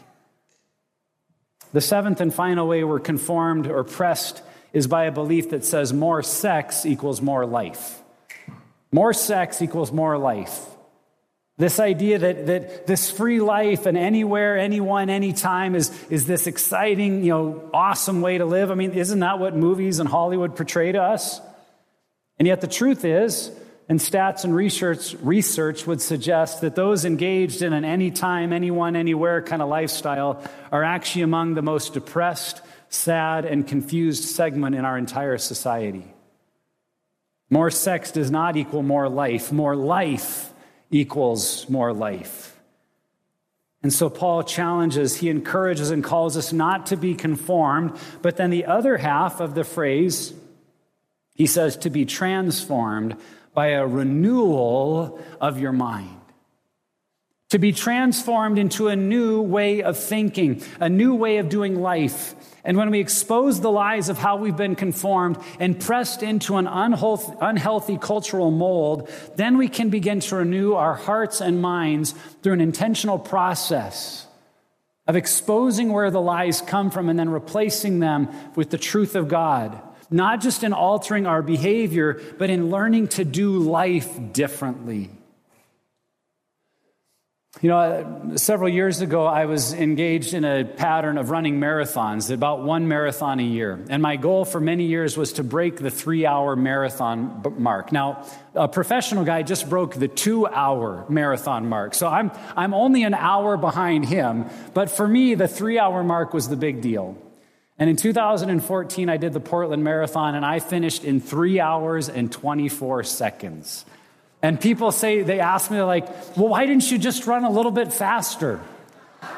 The 1.74 1.82
seventh 1.82 2.22
and 2.22 2.32
final 2.32 2.66
way 2.66 2.84
we're 2.84 3.00
conformed 3.00 3.66
or 3.66 3.84
pressed 3.84 4.40
is 4.72 4.86
by 4.86 5.04
a 5.04 5.12
belief 5.12 5.50
that 5.50 5.66
says 5.66 5.92
more 5.92 6.22
sex 6.22 6.86
equals 6.86 7.20
more 7.20 7.44
life. 7.44 8.00
More 8.92 9.12
sex 9.12 9.60
equals 9.60 9.92
more 9.92 10.16
life. 10.16 10.64
This 11.58 11.80
idea 11.80 12.18
that, 12.18 12.46
that 12.46 12.86
this 12.86 13.10
free 13.10 13.40
life 13.40 13.86
and 13.86 13.96
anywhere, 13.96 14.58
anyone, 14.58 15.08
anytime 15.08 15.74
is, 15.74 15.90
is 16.10 16.26
this 16.26 16.46
exciting, 16.46 17.24
you 17.24 17.30
know, 17.30 17.70
awesome 17.72 18.20
way 18.20 18.36
to 18.36 18.44
live. 18.44 18.70
I 18.70 18.74
mean, 18.74 18.92
isn't 18.92 19.20
that 19.20 19.38
what 19.38 19.56
movies 19.56 19.98
and 19.98 20.08
Hollywood 20.08 20.54
portray 20.54 20.92
to 20.92 21.02
us? 21.02 21.40
And 22.38 22.46
yet 22.46 22.60
the 22.60 22.66
truth 22.66 23.06
is, 23.06 23.50
and 23.88 23.98
stats 23.98 24.44
and 24.44 24.54
research, 24.54 25.14
research 25.22 25.86
would 25.86 26.02
suggest 26.02 26.60
that 26.60 26.74
those 26.74 27.06
engaged 27.06 27.62
in 27.62 27.72
an 27.72 27.86
anytime, 27.86 28.52
anyone, 28.52 28.94
anywhere 28.94 29.40
kind 29.40 29.62
of 29.62 29.68
lifestyle 29.68 30.42
are 30.70 30.84
actually 30.84 31.22
among 31.22 31.54
the 31.54 31.62
most 31.62 31.94
depressed, 31.94 32.60
sad, 32.90 33.46
and 33.46 33.66
confused 33.66 34.24
segment 34.24 34.74
in 34.74 34.84
our 34.84 34.98
entire 34.98 35.38
society. 35.38 36.04
More 37.48 37.70
sex 37.70 38.10
does 38.10 38.30
not 38.30 38.58
equal 38.58 38.82
more 38.82 39.08
life. 39.08 39.52
More 39.52 39.76
life 39.76 40.52
equals 40.90 41.68
more 41.68 41.92
life. 41.92 42.56
And 43.82 43.92
so 43.92 44.10
Paul 44.10 44.42
challenges, 44.42 45.16
he 45.16 45.28
encourages 45.28 45.90
and 45.90 46.02
calls 46.02 46.36
us 46.36 46.52
not 46.52 46.86
to 46.86 46.96
be 46.96 47.14
conformed, 47.14 47.96
but 48.22 48.36
then 48.36 48.50
the 48.50 48.66
other 48.66 48.96
half 48.96 49.40
of 49.40 49.54
the 49.54 49.64
phrase, 49.64 50.34
he 51.34 51.46
says 51.46 51.76
to 51.78 51.90
be 51.90 52.04
transformed 52.04 53.16
by 53.54 53.68
a 53.68 53.86
renewal 53.86 55.20
of 55.40 55.60
your 55.60 55.72
mind. 55.72 56.15
To 57.50 57.58
be 57.60 57.72
transformed 57.72 58.58
into 58.58 58.88
a 58.88 58.96
new 58.96 59.40
way 59.40 59.82
of 59.82 59.96
thinking, 59.96 60.62
a 60.80 60.88
new 60.88 61.14
way 61.14 61.38
of 61.38 61.48
doing 61.48 61.80
life. 61.80 62.34
And 62.64 62.76
when 62.76 62.90
we 62.90 62.98
expose 62.98 63.60
the 63.60 63.70
lies 63.70 64.08
of 64.08 64.18
how 64.18 64.36
we've 64.36 64.56
been 64.56 64.74
conformed 64.74 65.38
and 65.60 65.80
pressed 65.80 66.24
into 66.24 66.56
an 66.56 66.66
unhealthy, 66.66 67.98
cultural 67.98 68.50
mold, 68.50 69.08
then 69.36 69.56
we 69.56 69.68
can 69.68 69.90
begin 69.90 70.18
to 70.18 70.36
renew 70.36 70.72
our 70.74 70.94
hearts 70.94 71.40
and 71.40 71.62
minds 71.62 72.12
through 72.42 72.54
an 72.54 72.60
intentional 72.60 73.20
process 73.20 74.26
of 75.06 75.14
exposing 75.14 75.92
where 75.92 76.10
the 76.10 76.20
lies 76.20 76.60
come 76.60 76.90
from 76.90 77.08
and 77.08 77.16
then 77.16 77.28
replacing 77.28 78.00
them 78.00 78.28
with 78.56 78.70
the 78.70 78.78
truth 78.78 79.14
of 79.14 79.28
God. 79.28 79.80
Not 80.10 80.40
just 80.40 80.64
in 80.64 80.72
altering 80.72 81.28
our 81.28 81.42
behavior, 81.42 82.20
but 82.38 82.50
in 82.50 82.70
learning 82.70 83.06
to 83.08 83.24
do 83.24 83.60
life 83.60 84.18
differently. 84.32 85.10
You 87.62 87.70
know, 87.70 88.32
several 88.36 88.68
years 88.68 89.00
ago, 89.00 89.24
I 89.24 89.46
was 89.46 89.72
engaged 89.72 90.34
in 90.34 90.44
a 90.44 90.62
pattern 90.62 91.16
of 91.16 91.30
running 91.30 91.58
marathons, 91.58 92.30
about 92.30 92.64
one 92.64 92.86
marathon 92.86 93.40
a 93.40 93.44
year. 93.44 93.82
And 93.88 94.02
my 94.02 94.16
goal 94.16 94.44
for 94.44 94.60
many 94.60 94.84
years 94.84 95.16
was 95.16 95.32
to 95.34 95.44
break 95.44 95.76
the 95.76 95.90
three 95.90 96.26
hour 96.26 96.54
marathon 96.54 97.42
mark. 97.56 97.92
Now, 97.92 98.26
a 98.54 98.68
professional 98.68 99.24
guy 99.24 99.42
just 99.42 99.70
broke 99.70 99.94
the 99.94 100.06
two 100.06 100.46
hour 100.46 101.06
marathon 101.08 101.66
mark. 101.66 101.94
So 101.94 102.06
I'm, 102.06 102.30
I'm 102.54 102.74
only 102.74 103.04
an 103.04 103.14
hour 103.14 103.56
behind 103.56 104.04
him. 104.04 104.50
But 104.74 104.90
for 104.90 105.08
me, 105.08 105.34
the 105.34 105.48
three 105.48 105.78
hour 105.78 106.04
mark 106.04 106.34
was 106.34 106.50
the 106.50 106.56
big 106.56 106.82
deal. 106.82 107.16
And 107.78 107.88
in 107.88 107.96
2014, 107.96 109.08
I 109.08 109.16
did 109.16 109.32
the 109.32 109.40
Portland 109.40 109.82
Marathon 109.82 110.34
and 110.34 110.44
I 110.44 110.58
finished 110.58 111.04
in 111.04 111.20
three 111.20 111.58
hours 111.58 112.10
and 112.10 112.30
24 112.30 113.04
seconds. 113.04 113.86
And 114.42 114.60
people 114.60 114.92
say, 114.92 115.22
they 115.22 115.40
ask 115.40 115.70
me, 115.70 115.80
like, 115.82 116.06
well, 116.36 116.48
why 116.48 116.66
didn't 116.66 116.90
you 116.90 116.98
just 116.98 117.26
run 117.26 117.44
a 117.44 117.50
little 117.50 117.72
bit 117.72 117.92
faster? 117.92 118.60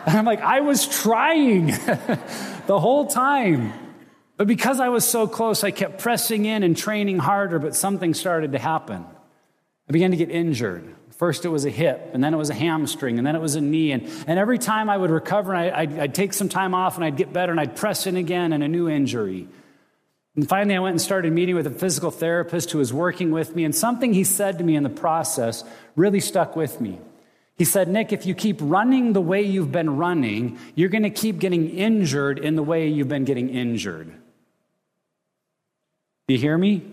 And 0.06 0.18
I'm 0.18 0.24
like, 0.24 0.40
I 0.40 0.60
was 0.60 0.86
trying 0.86 1.66
the 2.66 2.78
whole 2.78 3.06
time. 3.06 3.72
But 4.36 4.46
because 4.46 4.80
I 4.80 4.88
was 4.88 5.04
so 5.04 5.26
close, 5.26 5.64
I 5.64 5.70
kept 5.70 6.00
pressing 6.00 6.44
in 6.44 6.62
and 6.62 6.76
training 6.76 7.18
harder, 7.18 7.58
but 7.58 7.74
something 7.74 8.14
started 8.14 8.52
to 8.52 8.58
happen. 8.58 9.04
I 9.88 9.92
began 9.92 10.10
to 10.10 10.16
get 10.16 10.30
injured. 10.30 10.94
First, 11.16 11.44
it 11.44 11.48
was 11.48 11.64
a 11.64 11.70
hip, 11.70 12.10
and 12.12 12.22
then 12.22 12.32
it 12.32 12.36
was 12.36 12.48
a 12.48 12.54
hamstring, 12.54 13.18
and 13.18 13.26
then 13.26 13.34
it 13.34 13.40
was 13.40 13.56
a 13.56 13.60
knee. 13.60 13.90
And, 13.90 14.08
and 14.28 14.38
every 14.38 14.58
time 14.58 14.88
I 14.88 14.96
would 14.96 15.10
recover, 15.10 15.52
I, 15.54 15.70
I'd, 15.70 15.98
I'd 15.98 16.14
take 16.14 16.32
some 16.32 16.48
time 16.48 16.74
off 16.74 16.94
and 16.94 17.04
I'd 17.04 17.16
get 17.16 17.32
better, 17.32 17.50
and 17.50 17.60
I'd 17.60 17.74
press 17.74 18.06
in 18.06 18.16
again, 18.16 18.52
and 18.52 18.62
a 18.62 18.68
new 18.68 18.88
injury. 18.88 19.48
And 20.38 20.48
finally, 20.48 20.76
I 20.76 20.78
went 20.78 20.92
and 20.92 21.00
started 21.00 21.32
meeting 21.32 21.56
with 21.56 21.66
a 21.66 21.70
physical 21.70 22.12
therapist 22.12 22.70
who 22.70 22.78
was 22.78 22.92
working 22.92 23.32
with 23.32 23.56
me, 23.56 23.64
and 23.64 23.74
something 23.74 24.12
he 24.12 24.22
said 24.22 24.58
to 24.58 24.62
me 24.62 24.76
in 24.76 24.84
the 24.84 24.88
process 24.88 25.64
really 25.96 26.20
stuck 26.20 26.54
with 26.54 26.80
me. 26.80 27.00
He 27.56 27.64
said, 27.64 27.88
Nick, 27.88 28.12
if 28.12 28.24
you 28.24 28.36
keep 28.36 28.58
running 28.60 29.14
the 29.14 29.20
way 29.20 29.42
you've 29.42 29.72
been 29.72 29.96
running, 29.96 30.56
you're 30.76 30.90
going 30.90 31.02
to 31.02 31.10
keep 31.10 31.40
getting 31.40 31.68
injured 31.68 32.38
in 32.38 32.54
the 32.54 32.62
way 32.62 32.86
you've 32.86 33.08
been 33.08 33.24
getting 33.24 33.48
injured. 33.48 34.14
Do 36.28 36.34
you 36.34 36.38
hear 36.38 36.56
me? 36.56 36.84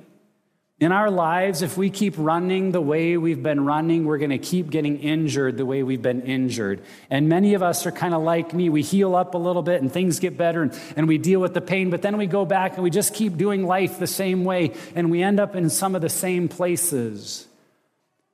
In 0.77 0.91
our 0.91 1.09
lives, 1.09 1.61
if 1.61 1.77
we 1.77 1.89
keep 1.89 2.15
running 2.17 2.73
the 2.73 2.81
way 2.81 3.15
we've 3.15 3.41
been 3.41 3.63
running, 3.63 4.03
we're 4.03 4.17
going 4.17 4.31
to 4.31 4.37
keep 4.37 4.69
getting 4.69 4.99
injured 4.99 5.55
the 5.55 5.65
way 5.65 5.83
we've 5.83 6.01
been 6.01 6.21
injured. 6.23 6.81
And 7.09 7.29
many 7.29 7.53
of 7.53 7.63
us 7.63 7.85
are 7.85 7.93
kind 7.93 8.13
of 8.13 8.23
like 8.23 8.53
me. 8.53 8.67
We 8.67 8.81
heal 8.81 9.15
up 9.15 9.35
a 9.35 9.37
little 9.37 9.61
bit 9.61 9.81
and 9.81 9.89
things 9.89 10.19
get 10.19 10.37
better 10.37 10.63
and, 10.63 10.77
and 10.97 11.07
we 11.07 11.17
deal 11.17 11.39
with 11.39 11.53
the 11.53 11.61
pain, 11.61 11.91
but 11.91 12.01
then 12.01 12.17
we 12.17 12.27
go 12.27 12.43
back 12.43 12.73
and 12.73 12.83
we 12.83 12.89
just 12.89 13.13
keep 13.13 13.37
doing 13.37 13.65
life 13.65 13.99
the 13.99 14.07
same 14.07 14.43
way 14.43 14.73
and 14.95 15.09
we 15.09 15.23
end 15.23 15.39
up 15.39 15.55
in 15.55 15.69
some 15.69 15.95
of 15.95 16.01
the 16.01 16.09
same 16.09 16.49
places. 16.49 17.47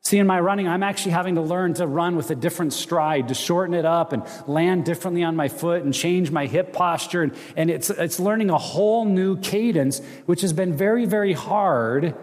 See, 0.03 0.17
in 0.17 0.25
my 0.25 0.39
running, 0.39 0.67
I'm 0.67 0.81
actually 0.81 1.11
having 1.11 1.35
to 1.35 1.41
learn 1.41 1.75
to 1.75 1.85
run 1.85 2.15
with 2.15 2.31
a 2.31 2.35
different 2.35 2.73
stride, 2.73 3.27
to 3.27 3.35
shorten 3.35 3.75
it 3.75 3.85
up 3.85 4.13
and 4.13 4.23
land 4.47 4.83
differently 4.85 5.21
on 5.21 5.35
my 5.35 5.47
foot 5.47 5.83
and 5.83 5.93
change 5.93 6.31
my 6.31 6.47
hip 6.47 6.73
posture. 6.73 7.21
And, 7.21 7.35
and 7.55 7.69
it's, 7.69 7.91
it's 7.91 8.19
learning 8.19 8.49
a 8.49 8.57
whole 8.57 9.05
new 9.05 9.37
cadence, 9.37 10.01
which 10.25 10.41
has 10.41 10.53
been 10.53 10.75
very, 10.75 11.05
very 11.05 11.33
hard, 11.33 12.15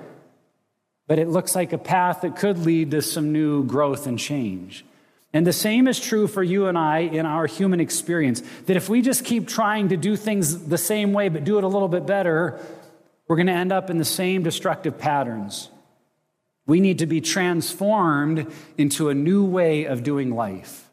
but 1.08 1.18
it 1.18 1.26
looks 1.26 1.56
like 1.56 1.72
a 1.72 1.78
path 1.78 2.20
that 2.20 2.36
could 2.36 2.58
lead 2.58 2.92
to 2.92 3.02
some 3.02 3.32
new 3.32 3.64
growth 3.64 4.06
and 4.06 4.18
change. 4.18 4.84
And 5.32 5.46
the 5.46 5.52
same 5.52 5.88
is 5.88 5.98
true 5.98 6.28
for 6.28 6.42
you 6.42 6.66
and 6.66 6.78
I 6.78 7.00
in 7.00 7.26
our 7.26 7.46
human 7.46 7.80
experience. 7.80 8.42
That 8.66 8.76
if 8.76 8.88
we 8.88 9.02
just 9.02 9.24
keep 9.24 9.48
trying 9.48 9.88
to 9.88 9.96
do 9.96 10.16
things 10.16 10.66
the 10.66 10.78
same 10.78 11.12
way, 11.12 11.28
but 11.28 11.44
do 11.44 11.58
it 11.58 11.64
a 11.64 11.68
little 11.68 11.88
bit 11.88 12.06
better, 12.06 12.60
we're 13.26 13.36
going 13.36 13.46
to 13.46 13.52
end 13.52 13.72
up 13.72 13.90
in 13.90 13.98
the 13.98 14.04
same 14.04 14.42
destructive 14.42 14.98
patterns. 14.98 15.70
We 16.66 16.80
need 16.80 16.98
to 16.98 17.06
be 17.06 17.20
transformed 17.20 18.52
into 18.76 19.08
a 19.08 19.14
new 19.14 19.44
way 19.44 19.84
of 19.84 20.02
doing 20.02 20.34
life. 20.34 20.87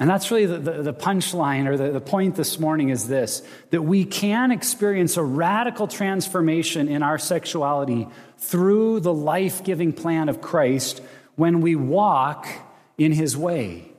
And 0.00 0.08
that's 0.08 0.30
really 0.30 0.46
the, 0.46 0.58
the, 0.58 0.82
the 0.82 0.94
punchline 0.94 1.68
or 1.68 1.76
the, 1.76 1.90
the 1.90 2.00
point 2.00 2.34
this 2.34 2.58
morning 2.58 2.88
is 2.88 3.06
this 3.06 3.42
that 3.68 3.82
we 3.82 4.06
can 4.06 4.50
experience 4.50 5.18
a 5.18 5.22
radical 5.22 5.86
transformation 5.86 6.88
in 6.88 7.02
our 7.02 7.18
sexuality 7.18 8.08
through 8.38 9.00
the 9.00 9.12
life 9.12 9.62
giving 9.62 9.92
plan 9.92 10.30
of 10.30 10.40
Christ 10.40 11.02
when 11.36 11.60
we 11.60 11.76
walk 11.76 12.48
in 12.96 13.12
his 13.12 13.36
way. 13.36 13.92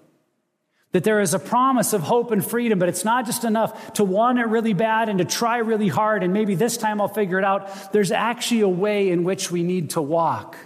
That 0.91 1.03
there 1.03 1.21
is 1.21 1.35
a 1.35 1.39
promise 1.39 1.93
of 1.93 2.01
hope 2.01 2.31
and 2.31 2.43
freedom, 2.43 2.79
but 2.79 2.89
it's 2.89 3.05
not 3.05 3.27
just 3.27 3.43
enough 3.43 3.93
to 3.93 4.03
want 4.03 4.39
it 4.39 4.47
really 4.47 4.73
bad 4.73 5.07
and 5.07 5.19
to 5.19 5.25
try 5.25 5.59
really 5.59 5.87
hard, 5.87 6.23
and 6.23 6.33
maybe 6.33 6.55
this 6.55 6.77
time 6.77 6.99
I'll 6.99 7.07
figure 7.07 7.37
it 7.37 7.45
out. 7.45 7.93
There's 7.93 8.11
actually 8.11 8.61
a 8.61 8.67
way 8.67 9.11
in 9.11 9.23
which 9.23 9.51
we 9.51 9.61
need 9.61 9.91
to 9.91 10.01
walk 10.01 10.57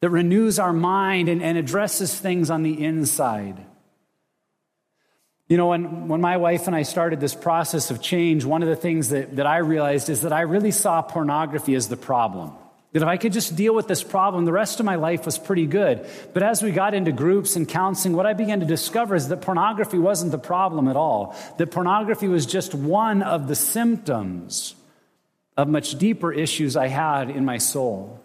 that 0.00 0.10
renews 0.10 0.58
our 0.58 0.74
mind 0.74 1.28
and, 1.30 1.42
and 1.42 1.56
addresses 1.56 2.14
things 2.14 2.50
on 2.50 2.62
the 2.62 2.84
inside. 2.84 3.64
You 5.48 5.56
know, 5.56 5.68
when, 5.68 6.08
when 6.08 6.20
my 6.20 6.38
wife 6.38 6.66
and 6.66 6.74
I 6.74 6.82
started 6.82 7.20
this 7.20 7.34
process 7.34 7.92
of 7.92 8.02
change, 8.02 8.44
one 8.44 8.62
of 8.62 8.68
the 8.68 8.74
things 8.74 9.10
that, 9.10 9.36
that 9.36 9.46
I 9.46 9.58
realized 9.58 10.08
is 10.08 10.22
that 10.22 10.32
I 10.32 10.40
really 10.40 10.72
saw 10.72 11.02
pornography 11.02 11.76
as 11.76 11.88
the 11.88 11.96
problem. 11.96 12.50
That 12.92 13.02
if 13.02 13.08
I 13.08 13.16
could 13.16 13.32
just 13.32 13.54
deal 13.54 13.72
with 13.72 13.86
this 13.86 14.02
problem, 14.02 14.44
the 14.44 14.52
rest 14.52 14.80
of 14.80 14.86
my 14.86 14.96
life 14.96 15.24
was 15.24 15.38
pretty 15.38 15.66
good. 15.66 16.04
But 16.32 16.42
as 16.42 16.62
we 16.62 16.72
got 16.72 16.94
into 16.94 17.12
groups 17.12 17.54
and 17.54 17.68
counseling, 17.68 18.16
what 18.16 18.26
I 18.26 18.32
began 18.32 18.58
to 18.60 18.66
discover 18.66 19.14
is 19.14 19.28
that 19.28 19.42
pornography 19.42 19.98
wasn't 19.98 20.32
the 20.32 20.38
problem 20.38 20.88
at 20.88 20.96
all. 20.96 21.36
That 21.58 21.70
pornography 21.70 22.26
was 22.26 22.44
just 22.44 22.74
one 22.74 23.22
of 23.22 23.46
the 23.46 23.54
symptoms 23.54 24.74
of 25.56 25.68
much 25.68 25.96
deeper 25.96 26.32
issues 26.32 26.76
I 26.76 26.88
had 26.88 27.30
in 27.30 27.44
my 27.44 27.58
soul. 27.58 28.20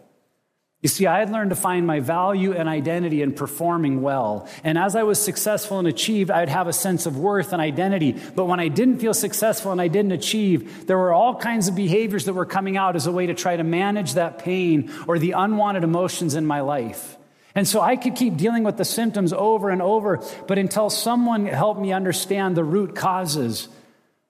You 0.82 0.90
see, 0.90 1.06
I 1.06 1.20
had 1.20 1.32
learned 1.32 1.52
to 1.52 1.56
find 1.56 1.86
my 1.86 2.00
value 2.00 2.54
and 2.54 2.68
identity 2.68 3.22
in 3.22 3.34
performing 3.34 4.02
well. 4.02 4.50
And 4.64 4.80
as 4.80 4.96
I 4.96 5.04
was 5.04 5.22
successful 5.22 5.78
and 5.78 5.88
achieved, 5.88 6.32
I'd 6.32 6.50
have 6.50 6.68
a 6.68 6.74
sense 6.74 7.06
of 7.06 7.18
worth 7.18 7.54
and 7.54 7.62
identity. 7.62 8.14
But 8.36 8.46
when 8.46 8.60
I 8.60 8.68
didn't 8.68 8.98
feel 8.98 9.14
successful 9.14 9.72
and 9.72 9.80
I 9.80 9.90
didn't 9.90 10.12
achieve, 10.12 10.88
there 10.88 10.98
were 10.98 11.14
all 11.14 11.36
kinds 11.36 11.68
of 11.68 11.76
behaviors 11.76 12.26
that 12.26 12.34
were 12.34 12.48
coming 12.48 12.78
out 12.78 12.96
as 12.96 13.06
a 13.06 13.12
way 13.12 13.28
to 13.28 13.36
try 13.36 13.56
to 13.56 13.64
manage 13.64 14.16
that 14.16 14.40
pain 14.40 14.92
or 15.08 15.20
the 15.20 15.34
unwanted 15.34 15.84
emotions 15.84 16.34
in 16.34 16.48
my 16.48 16.62
life. 16.62 17.16
And 17.54 17.68
so 17.68 17.80
I 17.82 17.96
could 17.96 18.16
keep 18.16 18.38
dealing 18.38 18.64
with 18.64 18.78
the 18.78 18.86
symptoms 18.86 19.34
over 19.34 19.70
and 19.70 19.84
over, 19.84 20.24
but 20.48 20.58
until 20.58 20.90
someone 20.90 21.46
helped 21.46 21.80
me 21.80 21.94
understand 21.94 22.58
the 22.58 22.64
root 22.64 22.96
causes, 22.96 23.68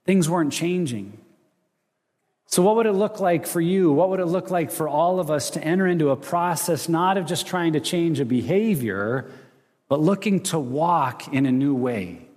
things 0.06 0.28
weren't 0.28 0.52
changing. 0.52 1.21
So, 2.52 2.62
what 2.64 2.76
would 2.76 2.86
it 2.86 2.92
look 2.92 3.22
like 3.22 3.48
for 3.48 3.62
you? 3.62 3.94
What 3.94 4.10
would 4.10 4.20
it 4.20 4.26
look 4.26 4.52
like 4.52 4.72
for 4.72 4.90
all 4.90 5.22
of 5.22 5.32
us 5.32 5.52
to 5.52 5.64
enter 5.64 5.88
into 5.88 6.10
a 6.10 6.18
process 6.18 6.90
not 6.90 7.18
of 7.18 7.26
just 7.26 7.48
trying 7.48 7.74
to 7.74 7.80
change 7.80 8.20
a 8.20 8.26
behavior, 8.26 9.32
but 9.88 10.02
looking 10.02 10.42
to 10.44 10.60
walk 10.60 11.34
in 11.34 11.46
a 11.46 11.52
new 11.52 11.74
way, 11.74 12.28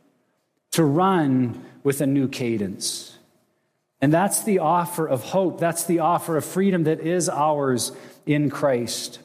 to 0.70 0.84
run 0.84 1.64
with 1.82 2.00
a 2.00 2.06
new 2.06 2.28
cadence? 2.28 3.18
And 4.00 4.14
that's 4.14 4.44
the 4.44 4.60
offer 4.60 5.04
of 5.04 5.24
hope. 5.24 5.58
That's 5.58 5.84
the 5.84 5.98
offer 5.98 6.36
of 6.36 6.44
freedom 6.44 6.84
that 6.84 7.00
is 7.00 7.28
ours 7.28 7.90
in 8.24 8.50
Christ. 8.50 9.18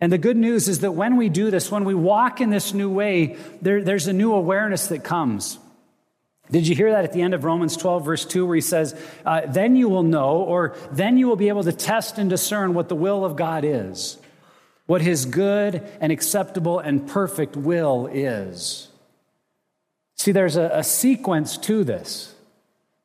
And 0.00 0.12
the 0.12 0.18
good 0.18 0.36
news 0.36 0.68
is 0.68 0.80
that 0.80 0.92
when 0.92 1.16
we 1.16 1.28
do 1.28 1.50
this, 1.50 1.72
when 1.72 1.84
we 1.84 1.94
walk 1.94 2.40
in 2.40 2.50
this 2.50 2.72
new 2.72 2.90
way, 2.90 3.36
there, 3.60 3.82
there's 3.82 4.06
a 4.06 4.12
new 4.12 4.32
awareness 4.32 4.86
that 4.88 5.02
comes. 5.02 5.58
Did 6.50 6.66
you 6.66 6.74
hear 6.74 6.90
that 6.90 7.04
at 7.04 7.12
the 7.12 7.22
end 7.22 7.32
of 7.32 7.44
Romans 7.44 7.76
12, 7.76 8.04
verse 8.04 8.24
2, 8.24 8.44
where 8.44 8.56
he 8.56 8.60
says, 8.60 8.94
uh, 9.24 9.42
Then 9.46 9.76
you 9.76 9.88
will 9.88 10.02
know, 10.02 10.38
or 10.38 10.74
then 10.90 11.16
you 11.16 11.28
will 11.28 11.36
be 11.36 11.48
able 11.48 11.62
to 11.62 11.72
test 11.72 12.18
and 12.18 12.28
discern 12.28 12.74
what 12.74 12.88
the 12.88 12.96
will 12.96 13.24
of 13.24 13.36
God 13.36 13.64
is, 13.64 14.18
what 14.86 15.00
his 15.00 15.26
good 15.26 15.86
and 16.00 16.10
acceptable 16.10 16.80
and 16.80 17.06
perfect 17.06 17.56
will 17.56 18.08
is. 18.12 18.88
See, 20.16 20.32
there's 20.32 20.56
a, 20.56 20.70
a 20.74 20.84
sequence 20.84 21.56
to 21.58 21.84
this. 21.84 22.34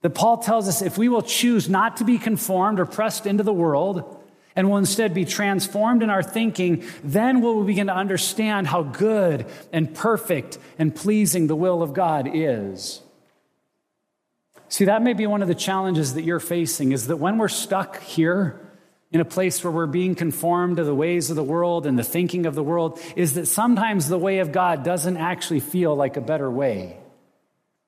That 0.01 0.15
Paul 0.15 0.37
tells 0.37 0.67
us 0.67 0.81
if 0.81 0.97
we 0.97 1.07
will 1.07 1.21
choose 1.21 1.69
not 1.69 1.97
to 1.97 2.03
be 2.03 2.17
conformed 2.17 2.79
or 2.79 2.85
pressed 2.85 3.25
into 3.25 3.43
the 3.43 3.53
world, 3.53 4.21
and 4.55 4.69
will 4.69 4.77
instead 4.77 5.13
be 5.13 5.25
transformed 5.25 6.01
in 6.01 6.09
our 6.09 6.23
thinking, 6.23 6.83
then 7.03 7.41
will 7.41 7.59
we 7.59 7.67
begin 7.67 7.87
to 7.87 7.95
understand 7.95 8.67
how 8.67 8.83
good 8.83 9.45
and 9.73 9.93
perfect 9.93 10.57
and 10.79 10.95
pleasing 10.95 11.47
the 11.47 11.55
will 11.55 11.83
of 11.83 11.93
God 11.93 12.29
is. 12.33 13.01
See, 14.70 14.86
that 14.86 15.01
may 15.01 15.13
be 15.13 15.28
one 15.28 15.41
of 15.41 15.47
the 15.47 15.55
challenges 15.55 16.16
that 16.16 16.24
you're 16.24 16.39
facing 16.39 16.91
is 16.91 17.07
that 17.07 17.18
when 17.18 17.38
we're 17.38 17.47
stuck 17.47 18.01
here 18.01 18.59
in 19.11 19.22
a 19.22 19.26
place 19.26 19.63
where 19.63 19.72
we're 19.72 19.86
being 19.86 20.16
conformed 20.16 20.78
to 20.78 20.84
the 20.84 20.95
ways 20.95 21.30
of 21.30 21.36
the 21.36 21.43
world 21.43 21.86
and 21.86 21.97
the 21.97 22.03
thinking 22.03 22.45
of 22.45 22.55
the 22.55 22.63
world, 22.63 22.99
is 23.16 23.36
that 23.36 23.45
sometimes 23.45 24.09
the 24.09 24.18
way 24.18 24.39
of 24.39 24.51
God 24.51 24.84
doesn't 24.84 25.18
actually 25.18 25.59
feel 25.61 25.95
like 25.95 26.18
a 26.18 26.22
better 26.22 26.49
way. 26.49 26.97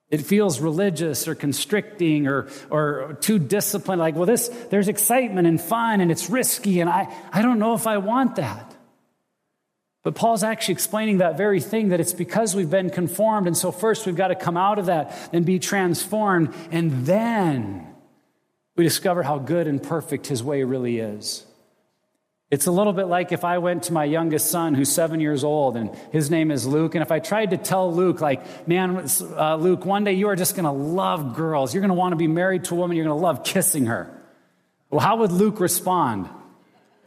It 0.09 0.21
feels 0.21 0.61
religious 0.61 1.27
or 1.27 1.35
constricting 1.35 2.27
or, 2.27 2.47
or 2.69 3.17
too 3.19 3.39
disciplined, 3.39 3.99
like, 3.99 4.15
well, 4.15 4.25
this, 4.25 4.47
there's 4.69 4.87
excitement 4.87 5.47
and 5.47 5.59
fun 5.59 5.99
and 5.99 6.11
it's 6.11 6.29
risky, 6.29 6.79
and 6.79 6.89
I, 6.89 7.13
I 7.33 7.41
don't 7.41 7.59
know 7.59 7.73
if 7.73 7.87
I 7.87 7.97
want 7.97 8.37
that. 8.37 8.76
But 10.07 10.15
Paul's 10.15 10.41
actually 10.41 10.71
explaining 10.71 11.17
that 11.17 11.35
very 11.35 11.59
thing 11.59 11.89
that 11.89 11.99
it's 11.99 12.13
because 12.13 12.55
we've 12.55 12.69
been 12.69 12.89
conformed. 12.89 13.45
And 13.45 13.57
so, 13.57 13.73
first, 13.73 14.05
we've 14.05 14.15
got 14.15 14.29
to 14.29 14.35
come 14.35 14.55
out 14.55 14.79
of 14.79 14.85
that 14.85 15.13
and 15.33 15.45
be 15.45 15.59
transformed. 15.59 16.53
And 16.71 17.05
then 17.05 17.85
we 18.77 18.85
discover 18.85 19.21
how 19.21 19.37
good 19.37 19.67
and 19.67 19.83
perfect 19.83 20.27
his 20.27 20.41
way 20.41 20.63
really 20.63 20.99
is. 20.99 21.45
It's 22.49 22.67
a 22.67 22.71
little 22.71 22.93
bit 22.93 23.07
like 23.07 23.33
if 23.33 23.43
I 23.43 23.57
went 23.57 23.83
to 23.83 23.91
my 23.91 24.05
youngest 24.05 24.49
son 24.49 24.75
who's 24.75 24.89
seven 24.89 25.19
years 25.19 25.43
old 25.43 25.75
and 25.75 25.93
his 26.13 26.31
name 26.31 26.51
is 26.51 26.65
Luke. 26.65 26.95
And 26.95 27.01
if 27.01 27.11
I 27.11 27.19
tried 27.19 27.49
to 27.49 27.57
tell 27.57 27.93
Luke, 27.93 28.21
like, 28.21 28.65
man, 28.65 29.05
uh, 29.35 29.57
Luke, 29.57 29.83
one 29.83 30.05
day 30.05 30.13
you 30.13 30.29
are 30.29 30.37
just 30.37 30.55
going 30.55 30.63
to 30.63 30.71
love 30.71 31.35
girls. 31.35 31.73
You're 31.73 31.81
going 31.81 31.89
to 31.89 31.95
want 31.95 32.13
to 32.13 32.17
be 32.17 32.27
married 32.27 32.63
to 32.63 32.75
a 32.75 32.77
woman. 32.77 32.95
You're 32.95 33.07
going 33.07 33.19
to 33.19 33.21
love 33.21 33.43
kissing 33.43 33.87
her. 33.87 34.09
Well, 34.89 35.01
how 35.01 35.17
would 35.17 35.33
Luke 35.33 35.59
respond? 35.59 36.29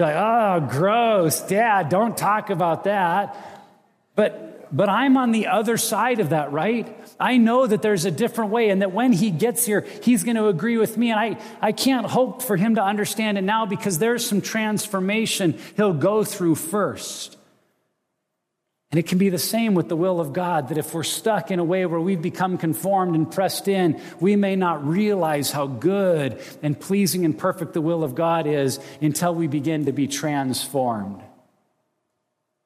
You're 0.01 0.09
like, 0.09 0.17
oh, 0.17 0.67
gross, 0.67 1.43
dad, 1.43 1.91
don't 1.91 2.17
talk 2.17 2.49
about 2.49 2.85
that. 2.85 3.37
But, 4.15 4.75
but 4.75 4.89
I'm 4.89 5.19
on 5.19 5.31
the 5.31 5.49
other 5.49 5.77
side 5.77 6.21
of 6.21 6.31
that, 6.31 6.53
right? 6.53 6.89
I 7.21 7.37
know 7.37 7.67
that 7.67 7.83
there's 7.83 8.07
a 8.07 8.11
different 8.11 8.51
way 8.51 8.71
and 8.71 8.81
that 8.81 8.93
when 8.93 9.13
he 9.13 9.31
gets 9.31 9.67
here, 9.67 9.87
he's 10.03 10.25
going 10.25 10.37
to 10.37 10.47
agree 10.47 10.79
with 10.79 10.97
me. 10.97 11.11
And 11.11 11.21
I, 11.21 11.39
I 11.61 11.73
can't 11.73 12.07
hope 12.07 12.41
for 12.41 12.57
him 12.57 12.77
to 12.77 12.83
understand 12.83 13.37
it 13.37 13.43
now 13.43 13.67
because 13.67 13.99
there's 13.99 14.27
some 14.27 14.41
transformation 14.41 15.59
he'll 15.77 15.93
go 15.93 16.25
through 16.25 16.55
first. 16.55 17.37
And 18.91 18.99
it 18.99 19.07
can 19.07 19.19
be 19.19 19.29
the 19.29 19.39
same 19.39 19.75
with 19.75 19.89
the 19.89 19.97
will 19.97 20.19
of 20.19 20.33
God 20.33 20.69
that 20.69 20.79
if 20.79 20.93
we're 20.93 21.05
stuck 21.05 21.53
in 21.53 21.61
a 21.61 21.65
way 21.65 21.87
where 21.87 22.01
we've 22.01 22.21
become 22.21 22.59
conformed 22.59 23.15
and 23.15 23.31
pressed 23.31 23.69
in, 23.69 24.01
we 24.19 24.35
may 24.35 24.57
not 24.57 24.85
realize 24.85 25.53
how 25.53 25.69
good 25.69 26.41
and 26.61 26.79
pleasing 26.79 27.25
and 27.25 27.39
perfect 27.39 27.73
the 27.73 27.81
will 27.81 28.03
of 28.03 28.17
God 28.17 28.49
is 28.49 28.81
until 29.01 29.33
we 29.33 29.47
begin 29.47 29.85
to 29.85 29.93
be 29.93 30.09
transformed. 30.09 31.23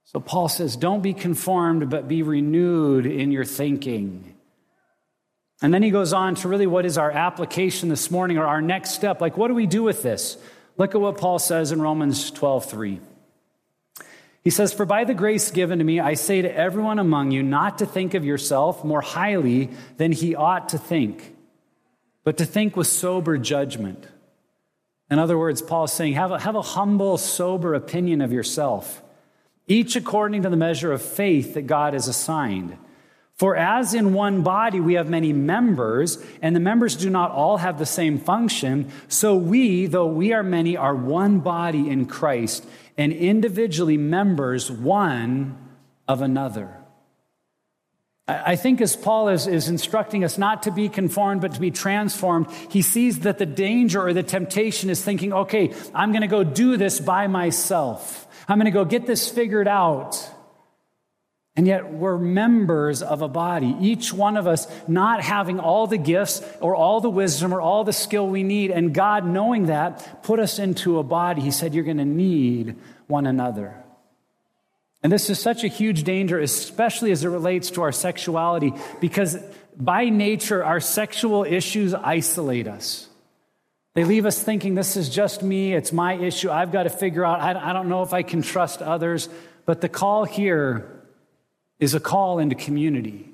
So 0.05 0.18
Paul 0.18 0.49
says, 0.49 0.77
don't 0.77 1.03
be 1.03 1.12
conformed, 1.12 1.91
but 1.91 2.09
be 2.09 2.22
renewed 2.22 3.05
in 3.05 3.31
your 3.31 3.45
thinking. 3.45 4.35
And 5.61 5.75
then 5.75 5.83
he 5.83 5.91
goes 5.91 6.14
on 6.14 6.37
to 6.37 6.49
really 6.49 6.66
what 6.66 6.87
is 6.87 6.97
our 6.97 7.11
application 7.11 7.91
this 7.91 8.11
morning 8.11 8.39
or 8.39 8.47
our 8.47 8.62
next 8.62 8.91
step. 8.91 9.20
Like, 9.20 9.37
what 9.37 9.49
do 9.49 9.55
we 9.55 9.66
do 9.66 9.83
with 9.83 10.03
this? 10.03 10.39
Look 10.79 10.95
at 10.95 11.01
what 11.01 11.18
Paul 11.18 11.39
says 11.39 11.70
in 11.70 11.83
Romans 11.83 12.31
12 12.31 12.64
3. 12.64 13.01
He 14.45 14.51
says, 14.51 14.75
For 14.75 14.85
by 14.85 15.05
the 15.05 15.15
grace 15.15 15.51
given 15.51 15.79
to 15.79 15.85
me, 15.85 15.99
I 15.99 16.15
say 16.15 16.43
to 16.43 16.55
everyone 16.55 16.99
among 16.99 17.31
you 17.31 17.43
not 17.43 17.79
to 17.79 17.87
think 17.87 18.13
of 18.13 18.27
yourself 18.27 18.85
more 18.85 19.01
highly 19.01 19.71
than 19.97 20.13
he 20.13 20.37
ought 20.37 20.69
to 20.69 20.79
think, 20.79 21.35
but 22.23 22.37
to 22.37 22.45
think 22.45 22.77
with 22.77 22.87
sober 22.87 23.39
judgment. 23.39 24.07
In 25.11 25.19
other 25.19 25.39
words, 25.39 25.63
Paul 25.63 25.85
is 25.85 25.93
saying, 25.93 26.15
have 26.15 26.31
a, 26.31 26.39
have 26.39 26.57
a 26.57 26.63
humble, 26.63 27.17
sober 27.17 27.75
opinion 27.75 28.21
of 28.21 28.33
yourself, 28.33 29.03
each 29.67 29.97
according 29.97 30.43
to 30.43 30.51
the 30.51 30.57
measure 30.57 30.93
of 30.93 31.01
faith 31.01 31.55
that 31.55 31.67
God 31.67 31.95
has 31.95 32.07
assigned. 32.07 32.77
For 33.37 33.57
as 33.57 33.95
in 33.95 34.14
one 34.14 34.43
body 34.43 34.78
we 34.78 34.95
have 34.95 35.09
many 35.09 35.32
members, 35.32 36.24
and 36.41 36.55
the 36.55 36.61
members 36.61 36.95
do 36.95 37.11
not 37.11 37.32
all 37.32 37.57
have 37.57 37.78
the 37.78 37.87
same 37.87 38.18
function, 38.18 38.91
so 39.09 39.35
we, 39.35 39.87
though 39.87 40.07
we 40.07 40.32
are 40.32 40.45
many, 40.45 40.76
are 40.76 40.95
one 40.95 41.41
body 41.41 41.91
in 41.91 42.07
Christ, 42.07 42.64
and 42.97 43.12
individually 43.12 43.97
members 43.97 44.70
one 44.70 45.59
of 46.07 46.22
another. 46.22 46.76
I 48.26 48.57
think 48.57 48.80
as 48.80 48.97
Paul 48.97 49.28
is, 49.28 49.47
is 49.47 49.68
instructing 49.68 50.24
us 50.24 50.39
not 50.39 50.62
to 50.62 50.70
be 50.70 50.89
conformed, 50.89 51.43
but 51.43 51.55
to 51.55 51.61
be 51.61 51.70
transformed, 51.70 52.47
he 52.70 52.80
sees 52.80 53.20
that 53.20 53.39
the 53.39 53.47
danger 53.47 54.01
or 54.01 54.14
the 54.14 54.22
temptation 54.22 54.89
is 54.89 55.03
thinking, 55.03 55.32
okay, 55.32 55.74
I'm 55.95 56.12
going 56.12 56.22
to 56.22 56.28
go 56.28 56.43
do 56.43 56.78
this 56.78 57.01
by 57.01 57.26
myself. 57.26 58.26
I'm 58.49 58.59
going 58.59 58.64
to 58.64 58.70
go 58.70 58.87
get 58.87 59.07
this 59.07 59.28
figured 59.28 59.68
out. 59.68 60.30
And 61.57 61.69
yet 61.69 61.93
we're 61.93 62.19
members 62.19 63.01
of 63.01 63.23
a 63.23 63.29
body, 63.29 63.77
each 63.81 64.13
one 64.13 64.37
of 64.37 64.49
us 64.49 64.67
not 64.89 65.23
having 65.23 65.61
all 65.61 65.87
the 65.87 65.99
gifts 65.99 66.43
or 66.61 66.75
all 66.75 67.01
the 67.01 67.11
wisdom 67.11 67.55
or 67.55 67.61
all 67.61 67.85
the 67.85 67.93
skill 67.93 68.27
we 68.27 68.43
need. 68.43 68.73
And 68.73 68.93
God, 68.93 69.25
knowing 69.25 69.67
that, 69.67 70.25
put 70.25 70.41
us 70.41 70.59
into 70.59 70.99
a 70.99 71.05
body. 71.05 71.43
He 71.43 71.53
said, 71.53 71.73
You're 71.73 71.85
going 71.85 71.99
to 71.99 72.05
need 72.05 72.77
one 73.07 73.27
another. 73.27 73.77
And 75.05 75.13
this 75.13 75.31
is 75.31 75.39
such 75.39 75.63
a 75.63 75.69
huge 75.69 76.03
danger, 76.03 76.41
especially 76.41 77.13
as 77.13 77.23
it 77.25 77.29
relates 77.29 77.71
to 77.73 77.83
our 77.83 77.93
sexuality, 77.93 78.73
because 79.01 79.37
by 79.77 80.09
nature, 80.09 80.65
our 80.65 80.81
sexual 80.81 81.45
issues 81.45 81.95
isolate 81.95 82.67
us. 82.67 83.09
They 83.93 84.05
leave 84.05 84.27
us 84.27 84.43
thinking, 84.43 84.75
this 84.75 84.97
is 84.97 85.09
just 85.09 85.43
me, 85.43 85.75
it's 85.75 85.93
my 85.93 86.15
issue, 86.15 86.51
I've 86.51 86.73
got 86.73 86.85
to 86.85 86.91
figure 86.91 87.25
out, 87.25 87.41
I 87.41 87.73
don't 87.73 87.89
know 87.89 88.03
if 88.03 88.13
I 88.13 88.23
can 88.23 88.43
trust 88.43 88.83
others. 88.83 89.29
But 89.67 89.81
the 89.81 89.89
call 89.89 90.25
here 90.25 90.94
is 91.79 91.95
a 91.95 92.01
call 92.01 92.39
into 92.39 92.55
community. 92.55 93.31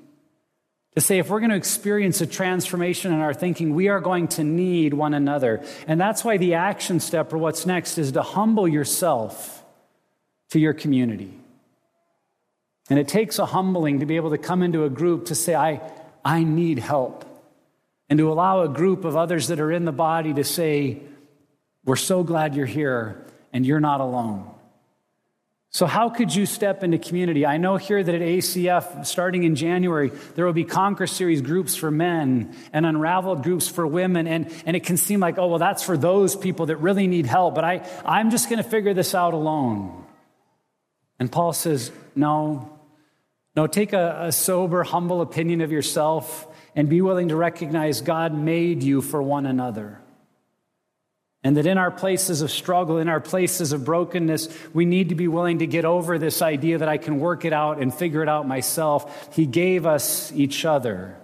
To 0.95 1.01
say, 1.01 1.19
if 1.19 1.29
we're 1.29 1.39
going 1.39 1.51
to 1.51 1.55
experience 1.55 2.19
a 2.19 2.27
transformation 2.27 3.13
in 3.13 3.19
our 3.19 3.33
thinking, 3.33 3.75
we 3.75 3.87
are 3.87 4.01
going 4.01 4.27
to 4.29 4.43
need 4.43 4.93
one 4.93 5.13
another. 5.13 5.63
And 5.87 6.01
that's 6.01 6.25
why 6.25 6.35
the 6.37 6.55
action 6.55 6.99
step, 6.99 7.31
or 7.31 7.37
what's 7.37 7.65
next, 7.65 7.97
is 7.97 8.11
to 8.13 8.21
humble 8.21 8.67
yourself 8.67 9.63
to 10.49 10.59
your 10.59 10.73
community. 10.73 11.33
And 12.89 12.99
it 12.99 13.07
takes 13.07 13.39
a 13.39 13.45
humbling 13.45 14.01
to 14.01 14.05
be 14.05 14.17
able 14.17 14.31
to 14.31 14.37
come 14.37 14.61
into 14.61 14.83
a 14.83 14.89
group 14.89 15.27
to 15.27 15.35
say, 15.35 15.55
I, 15.55 15.79
I 16.25 16.43
need 16.43 16.77
help. 16.79 17.23
And 18.09 18.19
to 18.19 18.29
allow 18.29 18.63
a 18.63 18.67
group 18.67 19.05
of 19.05 19.15
others 19.15 19.47
that 19.47 19.61
are 19.61 19.71
in 19.71 19.85
the 19.85 19.93
body 19.93 20.33
to 20.33 20.43
say, 20.43 21.01
We're 21.85 21.95
so 21.95 22.23
glad 22.23 22.53
you're 22.53 22.65
here 22.65 23.25
and 23.53 23.65
you're 23.65 23.79
not 23.79 24.01
alone. 24.01 24.49
So, 25.73 25.85
how 25.85 26.09
could 26.09 26.35
you 26.35 26.45
step 26.45 26.83
into 26.83 26.97
community? 26.97 27.45
I 27.45 27.55
know 27.55 27.77
here 27.77 28.03
that 28.03 28.13
at 28.13 28.19
ACF, 28.19 29.05
starting 29.05 29.45
in 29.45 29.55
January, 29.55 30.11
there 30.35 30.45
will 30.45 30.51
be 30.51 30.65
Conquer 30.65 31.07
Series 31.07 31.41
groups 31.41 31.77
for 31.77 31.89
men 31.89 32.53
and 32.73 32.85
Unraveled 32.85 33.41
groups 33.41 33.69
for 33.69 33.87
women. 33.87 34.27
And, 34.27 34.51
and 34.65 34.75
it 34.75 34.83
can 34.83 34.97
seem 34.97 35.21
like, 35.21 35.37
oh, 35.37 35.47
well, 35.47 35.59
that's 35.59 35.81
for 35.81 35.95
those 35.95 36.35
people 36.35 36.65
that 36.65 36.75
really 36.77 37.07
need 37.07 37.25
help. 37.25 37.55
But 37.55 37.63
I, 37.63 37.89
I'm 38.05 38.31
just 38.31 38.49
going 38.49 38.61
to 38.61 38.69
figure 38.69 38.93
this 38.93 39.15
out 39.15 39.33
alone. 39.33 40.03
And 41.19 41.31
Paul 41.31 41.53
says, 41.53 41.89
no. 42.15 42.77
No, 43.55 43.65
take 43.65 43.93
a, 43.93 44.23
a 44.23 44.31
sober, 44.33 44.83
humble 44.83 45.21
opinion 45.21 45.61
of 45.61 45.71
yourself 45.71 46.47
and 46.75 46.89
be 46.89 46.99
willing 46.99 47.29
to 47.29 47.37
recognize 47.37 48.01
God 48.01 48.33
made 48.33 48.83
you 48.83 49.01
for 49.01 49.23
one 49.23 49.45
another. 49.45 50.00
And 51.43 51.57
that 51.57 51.65
in 51.65 51.79
our 51.79 51.89
places 51.89 52.41
of 52.41 52.51
struggle, 52.51 52.99
in 52.99 53.09
our 53.09 53.19
places 53.19 53.71
of 53.71 53.83
brokenness, 53.83 54.47
we 54.73 54.85
need 54.85 55.09
to 55.09 55.15
be 55.15 55.27
willing 55.27 55.59
to 55.59 55.67
get 55.67 55.85
over 55.85 56.19
this 56.19 56.41
idea 56.41 56.77
that 56.77 56.87
I 56.87 56.97
can 56.97 57.19
work 57.19 57.45
it 57.45 57.53
out 57.53 57.81
and 57.81 57.91
figure 57.91 58.21
it 58.21 58.29
out 58.29 58.47
myself. 58.47 59.35
He 59.35 59.47
gave 59.47 59.87
us 59.87 60.31
each 60.33 60.65
other. 60.65 61.17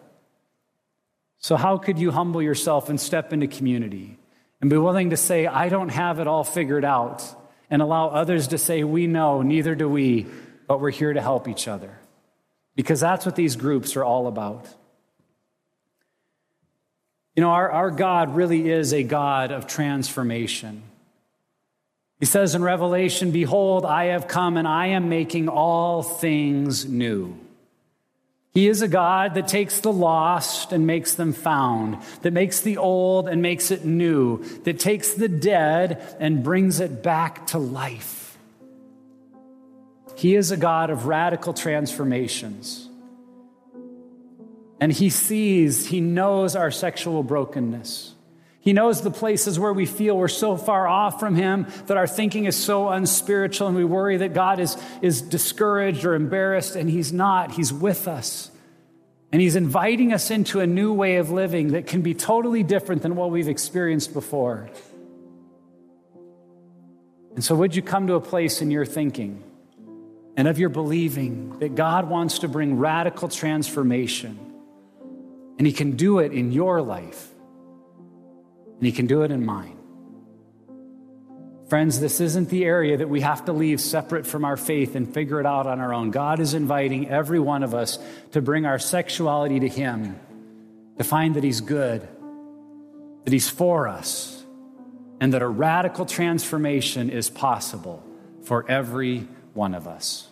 So, 1.38 1.56
how 1.56 1.78
could 1.78 2.00
you 2.00 2.12
humble 2.12 2.42
yourself 2.42 2.90
and 2.90 3.00
step 3.00 3.32
into 3.32 3.48
community 3.48 4.18
and 4.60 4.70
be 4.70 4.78
willing 4.78 5.12
to 5.12 5.18
say, 5.18 5.46
I 5.46 5.70
don't 5.70 5.90
have 5.90 6.20
it 6.20 6.28
all 6.28 6.44
figured 6.44 6.84
out, 6.84 7.24
and 7.70 7.82
allow 7.82 8.08
others 8.08 8.48
to 8.50 8.58
say, 8.58 8.84
We 8.84 9.06
know, 9.08 9.44
neither 9.44 9.76
do 9.76 9.88
we, 9.88 10.26
but 10.68 10.82
we're 10.82 10.90
here 10.90 11.14
to 11.14 11.22
help 11.22 11.48
each 11.48 11.68
other? 11.68 11.98
Because 12.76 13.00
that's 13.00 13.26
what 13.26 13.36
these 13.36 13.56
groups 13.56 13.96
are 13.96 14.04
all 14.04 14.28
about. 14.28 14.68
You 17.38 17.42
know, 17.42 17.52
our, 17.52 17.70
our 17.70 17.92
God 17.92 18.36
really 18.36 18.68
is 18.68 18.94
a 18.94 19.04
God 19.04 19.52
of 19.52 19.68
transformation. 19.68 20.82
He 22.20 22.26
says 22.26 22.56
in 22.56 22.64
Revelation, 22.64 23.30
Behold, 23.30 23.86
I 23.86 24.06
have 24.06 24.28
come 24.28 24.58
and 24.58 24.68
I 24.68 24.88
am 24.88 25.08
making 25.08 25.48
all 25.48 26.02
things 26.02 26.88
new. 26.88 27.38
He 28.56 28.68
is 28.68 28.82
a 28.82 28.88
God 28.88 29.36
that 29.36 29.48
takes 29.48 29.82
the 29.82 29.94
lost 29.94 30.74
and 30.74 30.88
makes 30.88 31.14
them 31.14 31.32
found, 31.32 32.00
that 32.24 32.34
makes 32.34 32.62
the 32.62 32.78
old 32.78 33.28
and 33.28 33.40
makes 33.40 33.70
it 33.70 33.86
new, 33.86 34.44
that 34.64 34.80
takes 34.80 35.14
the 35.14 35.30
dead 35.30 36.18
and 36.20 36.44
brings 36.44 36.80
it 36.80 37.04
back 37.04 37.46
to 37.48 37.60
life. 37.60 38.36
He 40.16 40.36
is 40.36 40.50
a 40.50 40.58
God 40.58 40.90
of 40.90 41.06
radical 41.06 41.54
transformations. 41.54 42.87
And 44.80 44.92
he 44.92 45.10
sees, 45.10 45.88
he 45.88 46.02
knows 46.02 46.56
our 46.56 46.72
sexual 46.72 47.24
brokenness. 47.24 48.14
He 48.68 48.74
knows 48.74 49.02
the 49.02 49.12
places 49.12 49.58
where 49.58 49.72
we 49.72 49.86
feel 49.86 50.18
we're 50.18 50.28
so 50.28 50.58
far 50.58 50.90
off 50.90 51.22
from 51.22 51.36
Him, 51.36 51.68
that 51.86 51.96
our 51.96 52.06
thinking 52.06 52.44
is 52.44 52.58
so 52.58 52.90
unspiritual, 52.90 53.70
and 53.70 53.78
we 53.78 53.86
worry 53.86 54.18
that 54.18 54.34
God 54.34 54.60
is, 54.60 54.76
is 55.02 55.22
discouraged 55.22 56.04
or 56.04 56.16
embarrassed, 56.16 56.76
and 56.76 56.90
He's 56.90 57.14
not. 57.14 57.54
He's 57.54 57.72
with 57.72 58.10
us. 58.10 58.52
And 59.32 59.42
He's 59.42 59.56
inviting 59.56 60.12
us 60.12 60.32
into 60.32 60.60
a 60.60 60.68
new 60.68 60.92
way 60.92 61.16
of 61.16 61.32
living 61.32 61.70
that 61.70 61.88
can 61.88 62.02
be 62.02 62.14
totally 62.14 62.62
different 62.62 63.04
than 63.04 63.16
what 63.16 63.32
we've 63.32 63.48
experienced 63.48 64.12
before. 64.12 64.70
And 67.36 67.42
so, 67.42 67.56
would 67.56 67.74
you 67.74 67.82
come 67.82 68.08
to 68.08 68.16
a 68.16 68.22
place 68.22 68.62
in 68.62 68.70
your 68.70 68.86
thinking 68.86 69.42
and 70.36 70.46
of 70.46 70.60
your 70.60 70.68
believing 70.68 71.58
that 71.60 71.76
God 71.76 72.10
wants 72.10 72.40
to 72.40 72.50
bring 72.50 72.80
radical 72.80 73.30
transformation? 73.30 74.47
And 75.58 75.66
He 75.66 75.74
can 75.74 75.96
do 75.96 76.20
it 76.20 76.32
in 76.32 76.52
your 76.52 76.82
life, 76.82 77.30
and 78.76 78.86
He 78.86 78.92
can 78.92 79.08
do 79.08 79.24
it 79.24 79.32
in 79.32 79.46
mine. 79.46 79.78
Friends, 81.70 82.00
this 82.00 82.22
isn't 82.22 82.50
the 82.50 82.64
area 82.64 82.96
that 82.98 83.10
we 83.10 83.22
have 83.22 83.44
to 83.46 83.52
leave 83.52 83.82
separate 83.82 84.26
from 84.26 84.46
our 84.46 84.56
faith 84.56 84.96
and 84.96 85.14
figure 85.14 85.40
it 85.42 85.46
out 85.46 85.68
on 85.68 85.82
our 85.82 85.94
own. 85.94 86.12
God 86.12 86.40
is 86.40 86.54
inviting 86.54 87.10
every 87.10 87.40
one 87.40 87.62
of 87.62 87.74
us 87.74 88.00
to 88.32 88.42
bring 88.42 88.66
our 88.66 88.80
sexuality 88.80 89.60
to 89.60 89.68
Him, 89.68 90.18
to 90.98 91.04
find 91.04 91.36
that 91.36 91.44
He's 91.44 91.60
good, 91.60 92.08
that 93.26 93.34
He's 93.34 93.50
for 93.50 93.90
us, 93.90 94.46
and 95.20 95.34
that 95.34 95.42
a 95.42 95.48
radical 95.48 96.06
transformation 96.06 97.10
is 97.10 97.30
possible 97.30 98.02
for 98.44 98.70
every 98.70 99.28
one 99.54 99.74
of 99.76 99.88
us. 99.88 100.30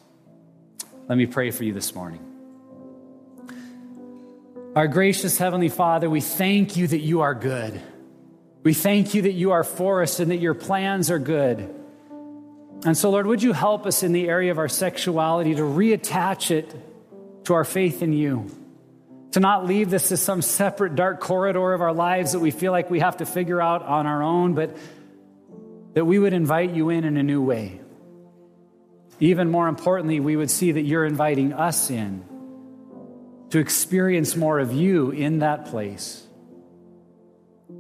Let 1.10 1.18
me 1.18 1.26
pray 1.26 1.52
for 1.52 1.66
you 1.66 1.74
this 1.74 1.94
morning. 1.94 2.35
Our 4.76 4.90
gracious 4.90 5.38
Heavenly 5.38 5.70
Father, 5.70 6.10
we 6.10 6.20
thank 6.20 6.76
you 6.76 6.86
that 6.86 7.00
you 7.00 7.22
are 7.22 7.34
good. 7.34 7.80
We 8.64 8.74
thank 8.74 9.14
you 9.14 9.22
that 9.22 9.32
you 9.32 9.52
are 9.52 9.64
for 9.64 10.02
us 10.02 10.20
and 10.20 10.32
that 10.32 10.40
your 10.40 10.54
plans 10.54 11.10
are 11.10 11.20
good. 11.20 11.74
And 12.84 12.98
so, 12.98 13.10
Lord, 13.10 13.26
would 13.26 13.42
you 13.42 13.54
help 13.54 13.86
us 13.86 14.04
in 14.04 14.12
the 14.12 14.28
area 14.28 14.52
of 14.52 14.58
our 14.58 14.68
sexuality 14.68 15.56
to 15.56 15.62
reattach 15.62 16.52
it 16.52 16.76
to 17.46 17.54
our 17.54 17.64
faith 17.64 18.02
in 18.02 18.12
you? 18.12 18.52
To 19.32 19.40
not 19.40 19.66
leave 19.66 19.90
this 19.90 20.12
as 20.12 20.22
some 20.22 20.42
separate 20.42 20.96
dark 20.96 21.22
corridor 21.22 21.72
of 21.72 21.80
our 21.82 21.94
lives 21.94 22.34
that 22.34 22.40
we 22.40 22.52
feel 22.52 22.74
like 22.74 22.90
we 22.90 23.00
have 23.00 23.18
to 23.18 23.26
figure 23.26 23.62
out 23.62 23.82
on 23.82 24.06
our 24.06 24.22
own, 24.22 24.56
but 24.56 24.76
that 25.94 26.04
we 26.04 26.20
would 26.20 26.34
invite 26.34 26.72
you 26.72 26.90
in 26.90 27.06
in 27.06 27.16
a 27.16 27.24
new 27.24 27.42
way. 27.42 27.80
Even 29.22 29.50
more 29.50 29.70
importantly, 29.70 30.20
we 30.20 30.36
would 30.36 30.52
see 30.52 30.74
that 30.74 30.82
you're 30.82 31.06
inviting 31.06 31.54
us 31.54 31.90
in 31.90 32.26
to 33.50 33.60
experience 33.60 34.36
more 34.36 34.60
of 34.60 34.74
you 34.74 35.12
in 35.12 35.40
that 35.40 35.66
place. 35.68 36.26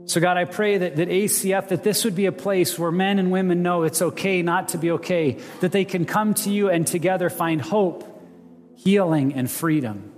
So, 0.05 0.21
God, 0.21 0.37
I 0.37 0.45
pray 0.45 0.77
that, 0.77 0.97
that 0.97 1.09
ACF, 1.09 1.69
that 1.69 1.83
this 1.83 2.05
would 2.05 2.15
be 2.15 2.27
a 2.27 2.31
place 2.31 2.77
where 2.77 2.91
men 2.91 3.17
and 3.17 3.31
women 3.31 3.63
know 3.63 3.83
it's 3.83 4.01
okay 4.01 4.41
not 4.43 4.69
to 4.69 4.77
be 4.77 4.91
okay, 4.91 5.39
that 5.61 5.71
they 5.71 5.85
can 5.85 6.05
come 6.05 6.35
to 6.35 6.51
you 6.51 6.69
and 6.69 6.85
together 6.85 7.29
find 7.29 7.61
hope, 7.61 8.03
healing, 8.75 9.33
and 9.33 9.49
freedom. 9.49 10.11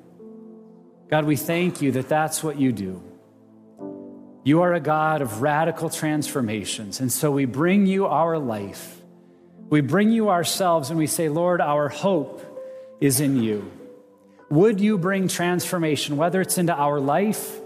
God, 1.10 1.24
we 1.24 1.38
thank 1.38 1.82
you 1.82 1.94
that 1.94 2.10
that's 2.10 2.44
what 2.44 2.60
you 2.60 2.74
do. 2.74 3.02
You 4.44 4.62
are 4.62 4.74
a 4.74 4.80
God 4.80 5.22
of 5.22 5.42
radical 5.42 5.90
transformations. 5.90 7.00
And 7.00 7.12
so 7.12 7.32
we 7.32 7.46
bring 7.46 7.86
you 7.86 8.08
our 8.08 8.38
life. 8.38 9.02
We 9.70 9.82
bring 9.82 10.12
you 10.12 10.30
ourselves 10.30 10.90
and 10.90 10.98
we 10.98 11.08
say, 11.08 11.30
Lord, 11.30 11.62
our 11.62 11.90
hope 11.90 12.44
is 13.00 13.20
in 13.20 13.42
you. 13.42 13.72
Would 14.50 14.80
you 14.80 14.98
bring 14.98 15.28
transformation, 15.28 16.16
whether 16.16 16.40
it's 16.40 16.58
into 16.58 16.74
our 16.74 17.00
life, 17.00 17.60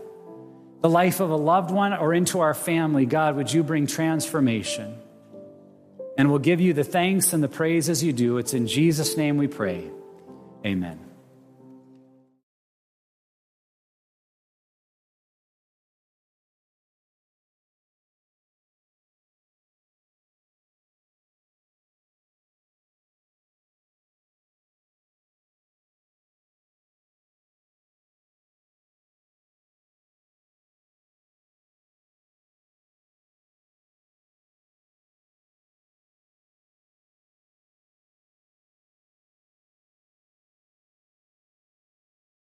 the 0.81 0.89
life 0.89 1.19
of 1.19 1.29
a 1.29 1.35
loved 1.35 1.69
one, 1.69 1.93
or 1.93 2.13
into 2.13 2.39
our 2.39 2.53
family? 2.53 3.05
God, 3.05 3.35
would 3.35 3.53
you 3.53 3.63
bring 3.63 3.85
transformation? 3.85 4.97
And 6.17 6.29
we'll 6.29 6.39
give 6.39 6.59
you 6.59 6.73
the 6.73 6.83
thanks 6.83 7.33
and 7.33 7.43
the 7.43 7.47
praise 7.47 7.87
as 7.89 8.03
you 8.03 8.13
do. 8.13 8.37
It's 8.37 8.53
in 8.53 8.67
Jesus' 8.67 9.15
name 9.15 9.37
we 9.37 9.47
pray. 9.47 9.89
Amen. 10.65 11.10